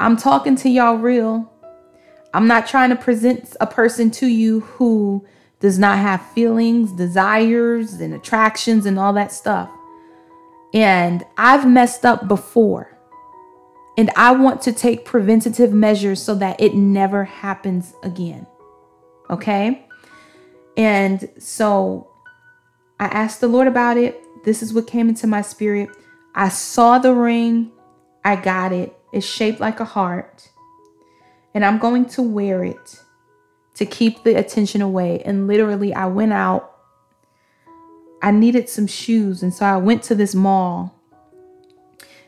I'm 0.00 0.16
talking 0.16 0.56
to 0.56 0.68
y'all 0.68 0.96
real. 0.96 1.52
I'm 2.34 2.46
not 2.46 2.66
trying 2.66 2.90
to 2.90 2.96
present 2.96 3.56
a 3.60 3.66
person 3.66 4.10
to 4.12 4.26
you 4.26 4.60
who 4.60 5.26
does 5.60 5.78
not 5.78 5.98
have 5.98 6.24
feelings, 6.32 6.92
desires, 6.92 7.94
and 7.94 8.14
attractions 8.14 8.86
and 8.86 8.98
all 8.98 9.12
that 9.14 9.32
stuff. 9.32 9.70
And 10.72 11.24
I've 11.36 11.68
messed 11.68 12.04
up 12.04 12.28
before. 12.28 12.96
And 13.96 14.10
I 14.14 14.32
want 14.32 14.62
to 14.62 14.72
take 14.72 15.04
preventative 15.04 15.72
measures 15.72 16.22
so 16.22 16.34
that 16.36 16.60
it 16.60 16.74
never 16.74 17.24
happens 17.24 17.94
again. 18.04 18.46
Okay? 19.28 19.84
And 20.76 21.28
so 21.38 22.08
I 23.00 23.06
asked 23.06 23.40
the 23.40 23.48
Lord 23.48 23.66
about 23.66 23.96
it. 23.96 24.22
This 24.44 24.62
is 24.62 24.72
what 24.72 24.86
came 24.86 25.08
into 25.08 25.26
my 25.26 25.42
spirit. 25.42 25.90
I 26.34 26.50
saw 26.50 26.98
the 26.98 27.12
ring, 27.12 27.72
I 28.24 28.36
got 28.36 28.72
it. 28.72 28.97
It's 29.12 29.26
shaped 29.26 29.60
like 29.60 29.80
a 29.80 29.84
heart. 29.84 30.50
And 31.54 31.64
I'm 31.64 31.78
going 31.78 32.06
to 32.10 32.22
wear 32.22 32.64
it 32.64 33.00
to 33.74 33.86
keep 33.86 34.22
the 34.22 34.34
attention 34.34 34.82
away. 34.82 35.22
And 35.24 35.46
literally, 35.46 35.94
I 35.94 36.06
went 36.06 36.32
out. 36.32 36.76
I 38.22 38.30
needed 38.30 38.68
some 38.68 38.86
shoes. 38.86 39.42
And 39.42 39.52
so 39.54 39.64
I 39.64 39.76
went 39.76 40.02
to 40.04 40.14
this 40.14 40.34
mall. 40.34 40.94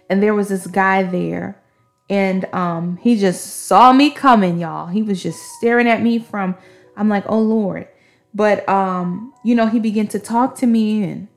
And 0.09 0.23
there 0.23 0.35
was 0.35 0.49
this 0.49 0.67
guy 0.67 1.03
there. 1.03 1.61
And 2.09 2.45
um, 2.53 2.97
he 2.97 3.17
just 3.17 3.67
saw 3.67 3.93
me 3.93 4.11
coming, 4.11 4.59
y'all. 4.59 4.89
He 4.89 5.03
was 5.03 5.23
just 5.23 5.41
staring 5.59 5.87
at 5.87 6.03
me 6.03 6.19
from, 6.19 6.57
I'm 6.97 7.09
like, 7.09 7.25
oh 7.29 7.41
Lord. 7.41 7.87
But 8.35 8.69
um, 8.69 9.33
you 9.45 9.55
know, 9.55 9.67
he 9.67 9.79
began 9.79 10.09
to 10.09 10.19
talk 10.19 10.57
to 10.57 10.67
me 10.67 11.05
and 11.05 11.29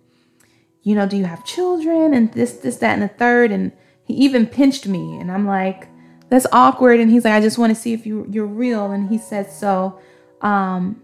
you 0.83 0.95
know, 0.95 1.07
do 1.07 1.15
you 1.15 1.25
have 1.25 1.45
children? 1.45 2.13
And 2.13 2.31
this, 2.33 2.53
this, 2.53 2.77
that, 2.77 2.93
and 2.93 3.01
the 3.01 3.07
third. 3.07 3.51
And 3.51 3.71
he 4.05 4.13
even 4.15 4.47
pinched 4.47 4.87
me. 4.87 5.17
And 5.17 5.31
I'm 5.31 5.47
like, 5.47 5.87
that's 6.29 6.47
awkward. 6.51 6.99
And 6.99 7.11
he's 7.11 7.25
like, 7.25 7.33
I 7.33 7.41
just 7.41 7.57
want 7.57 7.75
to 7.75 7.79
see 7.79 7.93
if 7.93 8.05
you 8.05 8.25
you're 8.29 8.45
real. 8.45 8.91
And 8.91 9.09
he 9.09 9.17
said, 9.17 9.51
So, 9.51 9.99
um, 10.41 11.03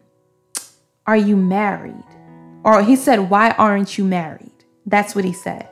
are 1.05 1.17
you 1.17 1.35
married? 1.35 2.03
Or 2.63 2.83
he 2.83 2.95
said, 2.95 3.29
Why 3.29 3.51
aren't 3.51 3.97
you 3.97 4.05
married? 4.05 4.51
That's 4.85 5.15
what 5.15 5.25
he 5.25 5.33
said. 5.33 5.67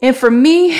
And 0.00 0.16
for 0.16 0.30
me, 0.30 0.78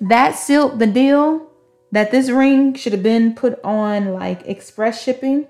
that 0.00 0.32
sealed 0.32 0.78
the 0.78 0.86
deal 0.86 1.50
that 1.92 2.10
this 2.10 2.30
ring 2.30 2.74
should 2.74 2.92
have 2.92 3.02
been 3.02 3.34
put 3.34 3.58
on 3.64 4.12
like 4.12 4.46
express 4.46 5.02
shipping 5.02 5.46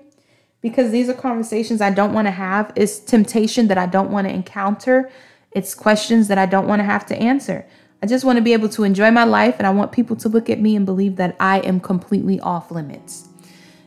because 0.61 0.91
these 0.91 1.09
are 1.09 1.13
conversations 1.13 1.81
I 1.81 1.91
don't 1.91 2.13
want 2.13 2.27
to 2.27 2.31
have. 2.31 2.71
It's 2.75 2.99
temptation 2.99 3.67
that 3.67 3.77
I 3.77 3.85
don't 3.85 4.11
want 4.11 4.27
to 4.27 4.33
encounter. 4.33 5.11
It's 5.51 5.75
questions 5.75 6.27
that 6.29 6.37
I 6.37 6.45
don't 6.45 6.67
want 6.67 6.79
to 6.79 6.83
have 6.83 7.05
to 7.07 7.15
answer. 7.17 7.65
I 8.03 8.07
just 8.07 8.25
want 8.25 8.37
to 8.37 8.41
be 8.41 8.53
able 8.53 8.69
to 8.69 8.83
enjoy 8.83 9.11
my 9.11 9.23
life 9.23 9.55
and 9.59 9.67
I 9.67 9.69
want 9.69 9.91
people 9.91 10.15
to 10.17 10.29
look 10.29 10.49
at 10.49 10.59
me 10.59 10.75
and 10.75 10.85
believe 10.85 11.17
that 11.17 11.35
I 11.39 11.59
am 11.59 11.79
completely 11.79 12.39
off 12.39 12.71
limits. 12.71 13.27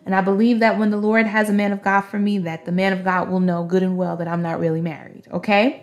And 0.07 0.15
I 0.15 0.21
believe 0.21 0.61
that 0.61 0.79
when 0.79 0.91
the 0.91 0.97
Lord 0.97 1.27
has 1.27 1.49
a 1.49 1.53
man 1.53 1.73
of 1.73 1.83
God 1.83 2.03
for 2.03 2.19
me, 2.19 2.39
that 2.39 2.65
the 2.65 2.73
man 2.73 2.93
of 2.93 3.05
God 3.05 3.29
will 3.29 3.41
know 3.41 3.65
good 3.65 3.83
and 3.83 3.97
well 3.97 4.17
that 4.19 4.29
I'm 4.29 4.43
not 4.43 4.61
really 4.61 4.81
married. 4.81 5.27
Okay. 5.33 5.83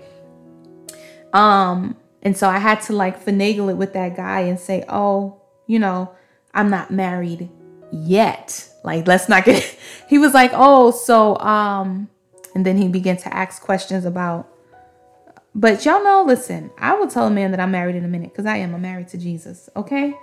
Um, 1.33 1.97
and 2.21 2.37
so 2.37 2.47
I 2.47 2.59
had 2.59 2.81
to 2.83 2.93
like 2.93 3.23
finagle 3.23 3.69
it 3.69 3.75
with 3.77 3.93
that 3.93 4.15
guy 4.15 4.41
and 4.41 4.59
say, 4.59 4.85
oh, 4.87 5.41
you 5.67 5.79
know, 5.79 6.13
I'm 6.53 6.69
not 6.69 6.91
married 6.91 7.49
yet. 7.91 8.69
Like, 8.83 9.07
let's 9.07 9.27
not 9.27 9.43
get 9.43 9.77
he 10.07 10.17
was 10.17 10.33
like, 10.33 10.51
oh, 10.53 10.91
so 10.91 11.37
um, 11.37 12.09
and 12.55 12.65
then 12.65 12.77
he 12.77 12.87
began 12.87 13.17
to 13.17 13.33
ask 13.33 13.61
questions 13.61 14.05
about 14.05 14.47
but 15.53 15.85
y'all 15.85 16.03
know, 16.03 16.23
listen, 16.25 16.71
I 16.77 16.93
will 16.93 17.07
tell 17.07 17.27
a 17.27 17.31
man 17.31 17.51
that 17.51 17.59
I'm 17.59 17.71
married 17.71 17.95
in 17.95 18.05
a 18.05 18.07
minute 18.07 18.31
because 18.31 18.45
I 18.45 18.57
am. 18.57 18.73
I'm 18.73 18.81
married 18.81 19.09
to 19.09 19.17
Jesus. 19.17 19.69
Okay. 19.75 20.13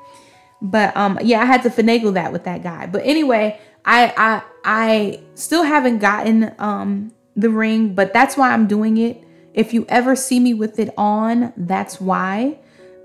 But 0.61 0.97
um, 0.97 1.19
yeah, 1.23 1.41
I 1.41 1.45
had 1.45 1.63
to 1.63 1.71
finagle 1.71 2.15
that 2.15 2.33
with 2.33 2.45
that 2.45 2.63
guy. 2.63 2.87
But 2.87 3.03
anyway, 3.05 3.61
I 3.85 4.13
I 4.17 4.43
I 4.65 5.21
still 5.35 5.63
haven't 5.63 5.99
gotten 5.99 6.55
um 6.59 7.13
the 7.37 7.51
ring, 7.51 7.95
but 7.95 8.13
that's 8.13 8.37
why 8.37 8.53
I'm 8.53 8.67
doing 8.67 8.99
it. 8.99 9.23
If 9.55 9.73
you 9.73 9.87
ever 9.89 10.17
see 10.17 10.41
me 10.41 10.55
with 10.55 10.79
it 10.79 10.91
on, 10.97 11.53
that's 11.57 12.01
why. 12.01 12.59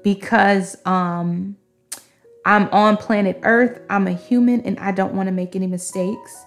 Because 0.04 0.78
um 0.86 1.58
I'm 2.46 2.68
on 2.70 2.98
planet 2.98 3.40
Earth. 3.44 3.82
I'm 3.90 4.08
a 4.08 4.14
human 4.14 4.62
and 4.62 4.80
I 4.80 4.92
don't 4.92 5.14
want 5.14 5.28
to 5.28 5.32
make 5.32 5.56
any 5.56 5.68
mistakes. 5.68 6.46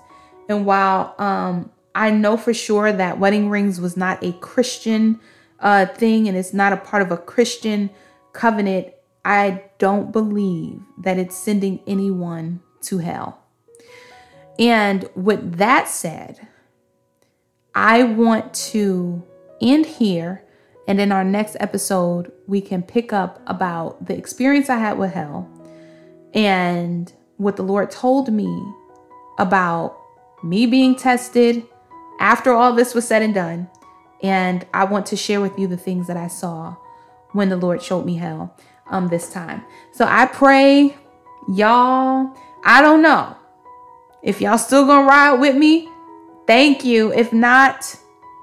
And 0.48 0.66
while 0.66 1.14
um 1.18 1.70
I 1.94 2.10
know 2.10 2.36
for 2.36 2.52
sure 2.52 2.92
that 2.92 3.18
wedding 3.18 3.48
rings 3.48 3.80
was 3.80 3.96
not 3.96 4.22
a 4.22 4.32
Christian 4.32 5.20
uh, 5.60 5.86
thing 5.86 6.28
and 6.28 6.36
it's 6.36 6.52
not 6.52 6.72
a 6.72 6.76
part 6.76 7.02
of 7.02 7.10
a 7.10 7.16
Christian 7.16 7.90
covenant, 8.32 8.88
I 9.24 9.64
don't 9.78 10.12
believe 10.12 10.80
that 10.98 11.18
it's 11.18 11.36
sending 11.36 11.80
anyone 11.86 12.60
to 12.82 12.98
hell. 12.98 13.42
And 14.58 15.08
with 15.14 15.56
that 15.56 15.88
said, 15.88 16.46
I 17.74 18.04
want 18.04 18.54
to 18.54 19.22
end 19.60 19.86
here. 19.86 20.44
And 20.88 21.00
in 21.00 21.10
our 21.10 21.24
next 21.24 21.56
episode, 21.58 22.30
we 22.46 22.60
can 22.60 22.82
pick 22.82 23.12
up 23.12 23.42
about 23.46 24.06
the 24.06 24.16
experience 24.16 24.70
I 24.70 24.76
had 24.76 24.98
with 24.98 25.12
hell 25.12 25.50
and 26.32 27.12
what 27.38 27.56
the 27.56 27.62
Lord 27.62 27.90
told 27.90 28.32
me 28.32 28.72
about 29.38 29.98
me 30.44 30.66
being 30.66 30.94
tested 30.94 31.66
after 32.20 32.52
all 32.52 32.72
this 32.72 32.94
was 32.94 33.06
said 33.06 33.22
and 33.22 33.34
done 33.34 33.68
and 34.22 34.66
I 34.72 34.84
want 34.84 35.06
to 35.06 35.16
share 35.16 35.40
with 35.40 35.58
you 35.58 35.66
the 35.66 35.76
things 35.76 36.06
that 36.06 36.16
I 36.16 36.28
saw 36.28 36.76
when 37.32 37.48
the 37.48 37.56
Lord 37.56 37.82
showed 37.82 38.04
me 38.04 38.16
hell 38.16 38.56
um 38.88 39.08
this 39.08 39.32
time. 39.32 39.64
So 39.92 40.04
I 40.04 40.26
pray 40.26 40.96
y'all, 41.48 42.36
I 42.64 42.82
don't 42.82 43.02
know 43.02 43.36
if 44.22 44.40
y'all 44.40 44.58
still 44.58 44.86
gonna 44.86 45.06
ride 45.06 45.34
with 45.34 45.56
me. 45.56 45.88
Thank 46.46 46.84
you. 46.84 47.12
If 47.12 47.32
not, 47.32 47.96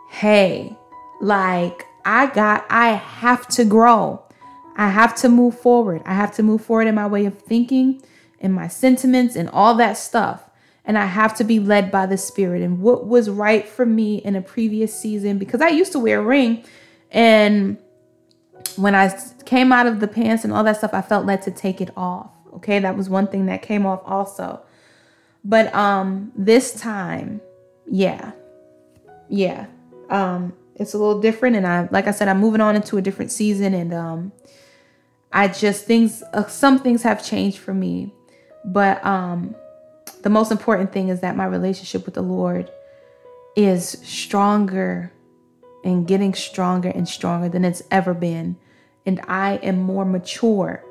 hey, 0.09 0.77
like 1.21 1.87
I 2.05 2.27
got, 2.27 2.65
I 2.69 2.89
have 2.89 3.47
to 3.49 3.65
grow. 3.65 4.21
I 4.75 4.89
have 4.89 5.15
to 5.17 5.29
move 5.29 5.59
forward. 5.59 6.01
I 6.05 6.13
have 6.13 6.33
to 6.35 6.43
move 6.43 6.63
forward 6.63 6.87
in 6.87 6.95
my 6.95 7.07
way 7.07 7.25
of 7.25 7.37
thinking, 7.39 8.01
in 8.39 8.51
my 8.51 8.67
sentiments, 8.67 9.35
and 9.35 9.49
all 9.49 9.75
that 9.75 9.93
stuff 9.93 10.42
and 10.85 10.97
I 10.97 11.05
have 11.05 11.35
to 11.37 11.43
be 11.43 11.59
led 11.59 11.91
by 11.91 12.05
the 12.05 12.17
Spirit. 12.17 12.61
And 12.61 12.79
what 12.81 13.07
was 13.07 13.29
right 13.29 13.67
for 13.67 13.85
me 13.85 14.17
in 14.17 14.35
a 14.35 14.41
previous 14.41 14.97
season, 14.97 15.37
because 15.37 15.61
I 15.61 15.69
used 15.69 15.91
to 15.93 15.99
wear 15.99 16.19
a 16.19 16.23
ring, 16.23 16.63
and 17.11 17.77
when 18.75 18.95
I 18.95 19.17
came 19.45 19.71
out 19.71 19.87
of 19.87 19.99
the 19.99 20.07
pants 20.07 20.43
and 20.43 20.53
all 20.53 20.63
that 20.63 20.77
stuff, 20.77 20.93
I 20.93 21.01
felt 21.01 21.25
led 21.25 21.41
to 21.43 21.51
take 21.51 21.81
it 21.81 21.91
off. 21.95 22.31
Okay, 22.55 22.79
that 22.79 22.95
was 22.97 23.09
one 23.09 23.27
thing 23.27 23.45
that 23.47 23.61
came 23.61 23.85
off 23.85 24.01
also. 24.05 24.61
But 25.43 25.73
um 25.75 26.31
this 26.35 26.73
time, 26.73 27.41
yeah. 27.85 28.31
Yeah. 29.29 29.67
Um 30.09 30.53
it's 30.75 30.93
a 30.93 30.97
little 30.97 31.19
different 31.21 31.55
and 31.55 31.67
I 31.67 31.87
like 31.91 32.07
I 32.07 32.11
said 32.11 32.27
I'm 32.27 32.39
moving 32.39 32.61
on 32.61 32.75
into 32.75 32.97
a 32.97 33.01
different 33.01 33.31
season 33.31 33.73
and 33.73 33.93
um 33.93 34.31
I 35.31 35.47
just 35.47 35.85
things 35.85 36.23
uh, 36.33 36.47
some 36.47 36.79
things 36.79 37.03
have 37.03 37.25
changed 37.25 37.57
for 37.57 37.73
me. 37.73 38.13
But 38.65 39.03
um 39.05 39.55
the 40.23 40.29
most 40.29 40.51
important 40.51 40.91
thing 40.91 41.09
is 41.09 41.19
that 41.19 41.35
my 41.35 41.45
relationship 41.45 42.05
with 42.05 42.15
the 42.15 42.21
Lord 42.21 42.71
is 43.55 43.89
stronger 44.03 45.11
and 45.83 46.07
getting 46.07 46.33
stronger 46.33 46.89
and 46.89 47.07
stronger 47.07 47.49
than 47.49 47.65
it's 47.65 47.83
ever 47.91 48.13
been. 48.13 48.55
And 49.05 49.21
I 49.27 49.55
am 49.57 49.81
more 49.81 50.05
mature 50.05 50.83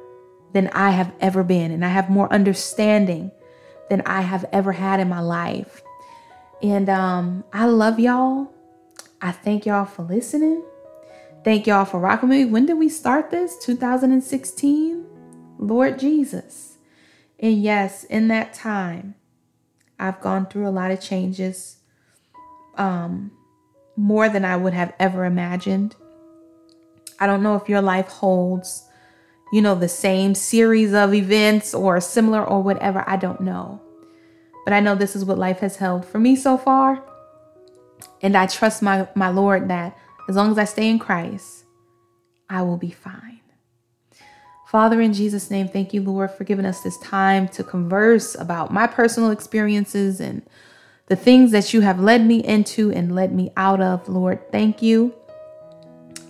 than 0.53 0.69
I 0.69 0.91
have 0.91 1.13
ever 1.21 1.43
been, 1.43 1.71
and 1.71 1.83
I 1.83 1.89
have 1.89 2.11
more 2.11 2.31
understanding 2.31 3.31
than 3.89 4.03
I 4.03 4.21
have 4.21 4.45
ever 4.53 4.73
had 4.73 5.01
in 5.01 5.09
my 5.09 5.21
life. 5.21 5.83
And 6.63 6.91
um, 6.91 7.45
I 7.53 7.67
love 7.67 7.99
y'all. 7.99 8.53
I 9.21 9.33
thank 9.33 9.65
y'all 9.65 9.87
for 9.87 10.03
listening. 10.03 10.63
Thank 11.43 11.67
y'all 11.67 11.87
for 11.87 11.99
rocking 11.99 12.29
me. 12.29 12.45
When 12.45 12.67
did 12.67 12.75
we 12.75 12.89
start 12.89 13.31
this? 13.31 13.57
2016? 13.65 15.07
Lord 15.59 15.99
Jesus. 15.99 16.77
And 17.41 17.61
yes, 17.61 18.05
in 18.05 18.29
that 18.29 18.53
time, 18.53 19.15
I've 20.03 20.21
gone 20.21 20.47
through 20.47 20.67
a 20.67 20.71
lot 20.71 20.91
of 20.91 21.01
changes, 21.01 21.77
um, 22.77 23.31
more 23.97 24.29
than 24.29 24.45
I 24.45 24.57
would 24.57 24.75
have 24.75 24.93
ever 24.99 25.25
imagined. 25.25 25.95
I 27.21 27.29
don't 27.29 27.43
know 27.43 27.55
if 27.55 27.69
your 27.69 27.81
life 27.81 28.09
holds, 28.09 28.89
you 29.53 29.63
know, 29.63 29.77
the 29.77 29.89
same 29.89 30.35
series 30.35 30.93
of 30.93 31.15
events 31.15 31.73
or 31.73 32.01
similar 32.01 32.45
or 32.45 32.63
whatever. 32.63 33.05
I 33.07 33.17
don't 33.17 33.43
know. 33.43 33.81
But 34.65 34.75
I 34.75 34.81
know 34.81 34.97
this 34.97 35.15
is 35.15 35.25
what 35.25 35.39
life 35.39 35.61
has 35.61 35.77
held 35.77 36.05
for 36.05 36.19
me 36.19 36.35
so 36.35 36.59
far. 36.59 37.05
And 38.23 38.37
I 38.37 38.47
trust 38.47 38.83
my, 38.83 39.07
my 39.15 39.29
Lord 39.29 39.69
that 39.69 39.97
as 40.29 40.35
long 40.35 40.51
as 40.51 40.59
I 40.59 40.65
stay 40.65 40.89
in 40.89 40.99
Christ, 40.99 41.65
I 42.51 42.63
will 42.63 42.77
be 42.77 42.91
fine. 42.91 43.32
Father, 44.73 45.03
in 45.03 45.13
Jesus' 45.13 45.51
name, 45.51 45.69
thank 45.69 45.93
you, 45.93 46.01
Lord, 46.01 46.31
for 46.31 46.45
giving 46.45 46.65
us 46.65 46.81
this 46.81 46.97
time 46.97 47.47
to 47.49 47.63
converse 47.63 48.35
about 48.35 48.73
my 48.73 48.87
personal 48.87 49.31
experiences 49.31 50.19
and 50.19 50.41
the 51.09 51.15
things 51.15 51.51
that 51.51 51.75
you 51.75 51.83
have 51.83 52.01
led 52.01 52.25
me 52.25 52.43
into 52.43 52.91
and 52.91 53.15
led 53.15 53.35
me 53.35 53.53
out 53.55 53.83
of. 53.83 54.09
Lord, 54.09 54.51
thank 54.51 54.81
you 54.81 55.15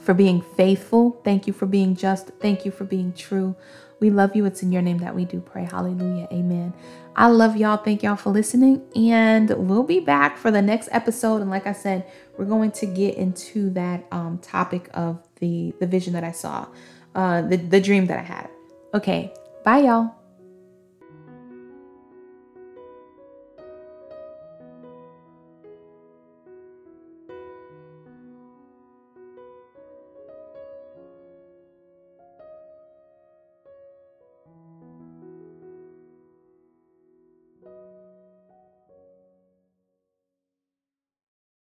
for 0.03 0.13
being 0.13 0.43
faithful. 0.57 1.21
Thank 1.23 1.47
you 1.47 1.53
for 1.53 1.67
being 1.67 1.95
just. 1.95 2.31
Thank 2.41 2.65
you 2.65 2.73
for 2.73 2.83
being 2.83 3.13
true. 3.13 3.55
We 4.01 4.11
love 4.11 4.35
you. 4.35 4.45
It's 4.45 4.61
in 4.61 4.73
your 4.73 4.83
name 4.83 4.99
that 4.99 5.15
we 5.15 5.25
do 5.25 5.41
pray. 5.41 5.63
Hallelujah. 5.63 6.27
Amen. 6.33 6.75
I 7.15 7.29
love 7.29 7.57
y'all. 7.57 7.77
Thank 7.77 8.03
y'all 8.03 8.17
for 8.17 8.31
listening. 8.31 8.83
And 8.97 9.51
we'll 9.51 9.85
be 9.85 10.01
back 10.01 10.37
for 10.37 10.51
the 10.51 10.61
next 10.61 10.89
episode. 10.91 11.43
And 11.43 11.51
like 11.51 11.69
I 11.69 11.73
said, 11.73 12.11
we're 12.37 12.47
going 12.47 12.73
to 12.73 12.87
get 12.87 13.15
into 13.15 13.71
that 13.71 14.05
um, 14.11 14.39
topic 14.39 14.91
of 14.95 15.23
the, 15.37 15.73
the 15.79 15.87
vision 15.87 16.13
that 16.15 16.25
I 16.25 16.33
saw, 16.33 16.67
uh, 17.15 17.43
the, 17.43 17.57
the 17.57 17.81
dream 17.81 18.07
that 18.07 18.19
I 18.19 18.23
had. 18.23 18.49
Okay. 18.95 19.33
Bye, 19.65 19.79
y'all. 19.79 20.15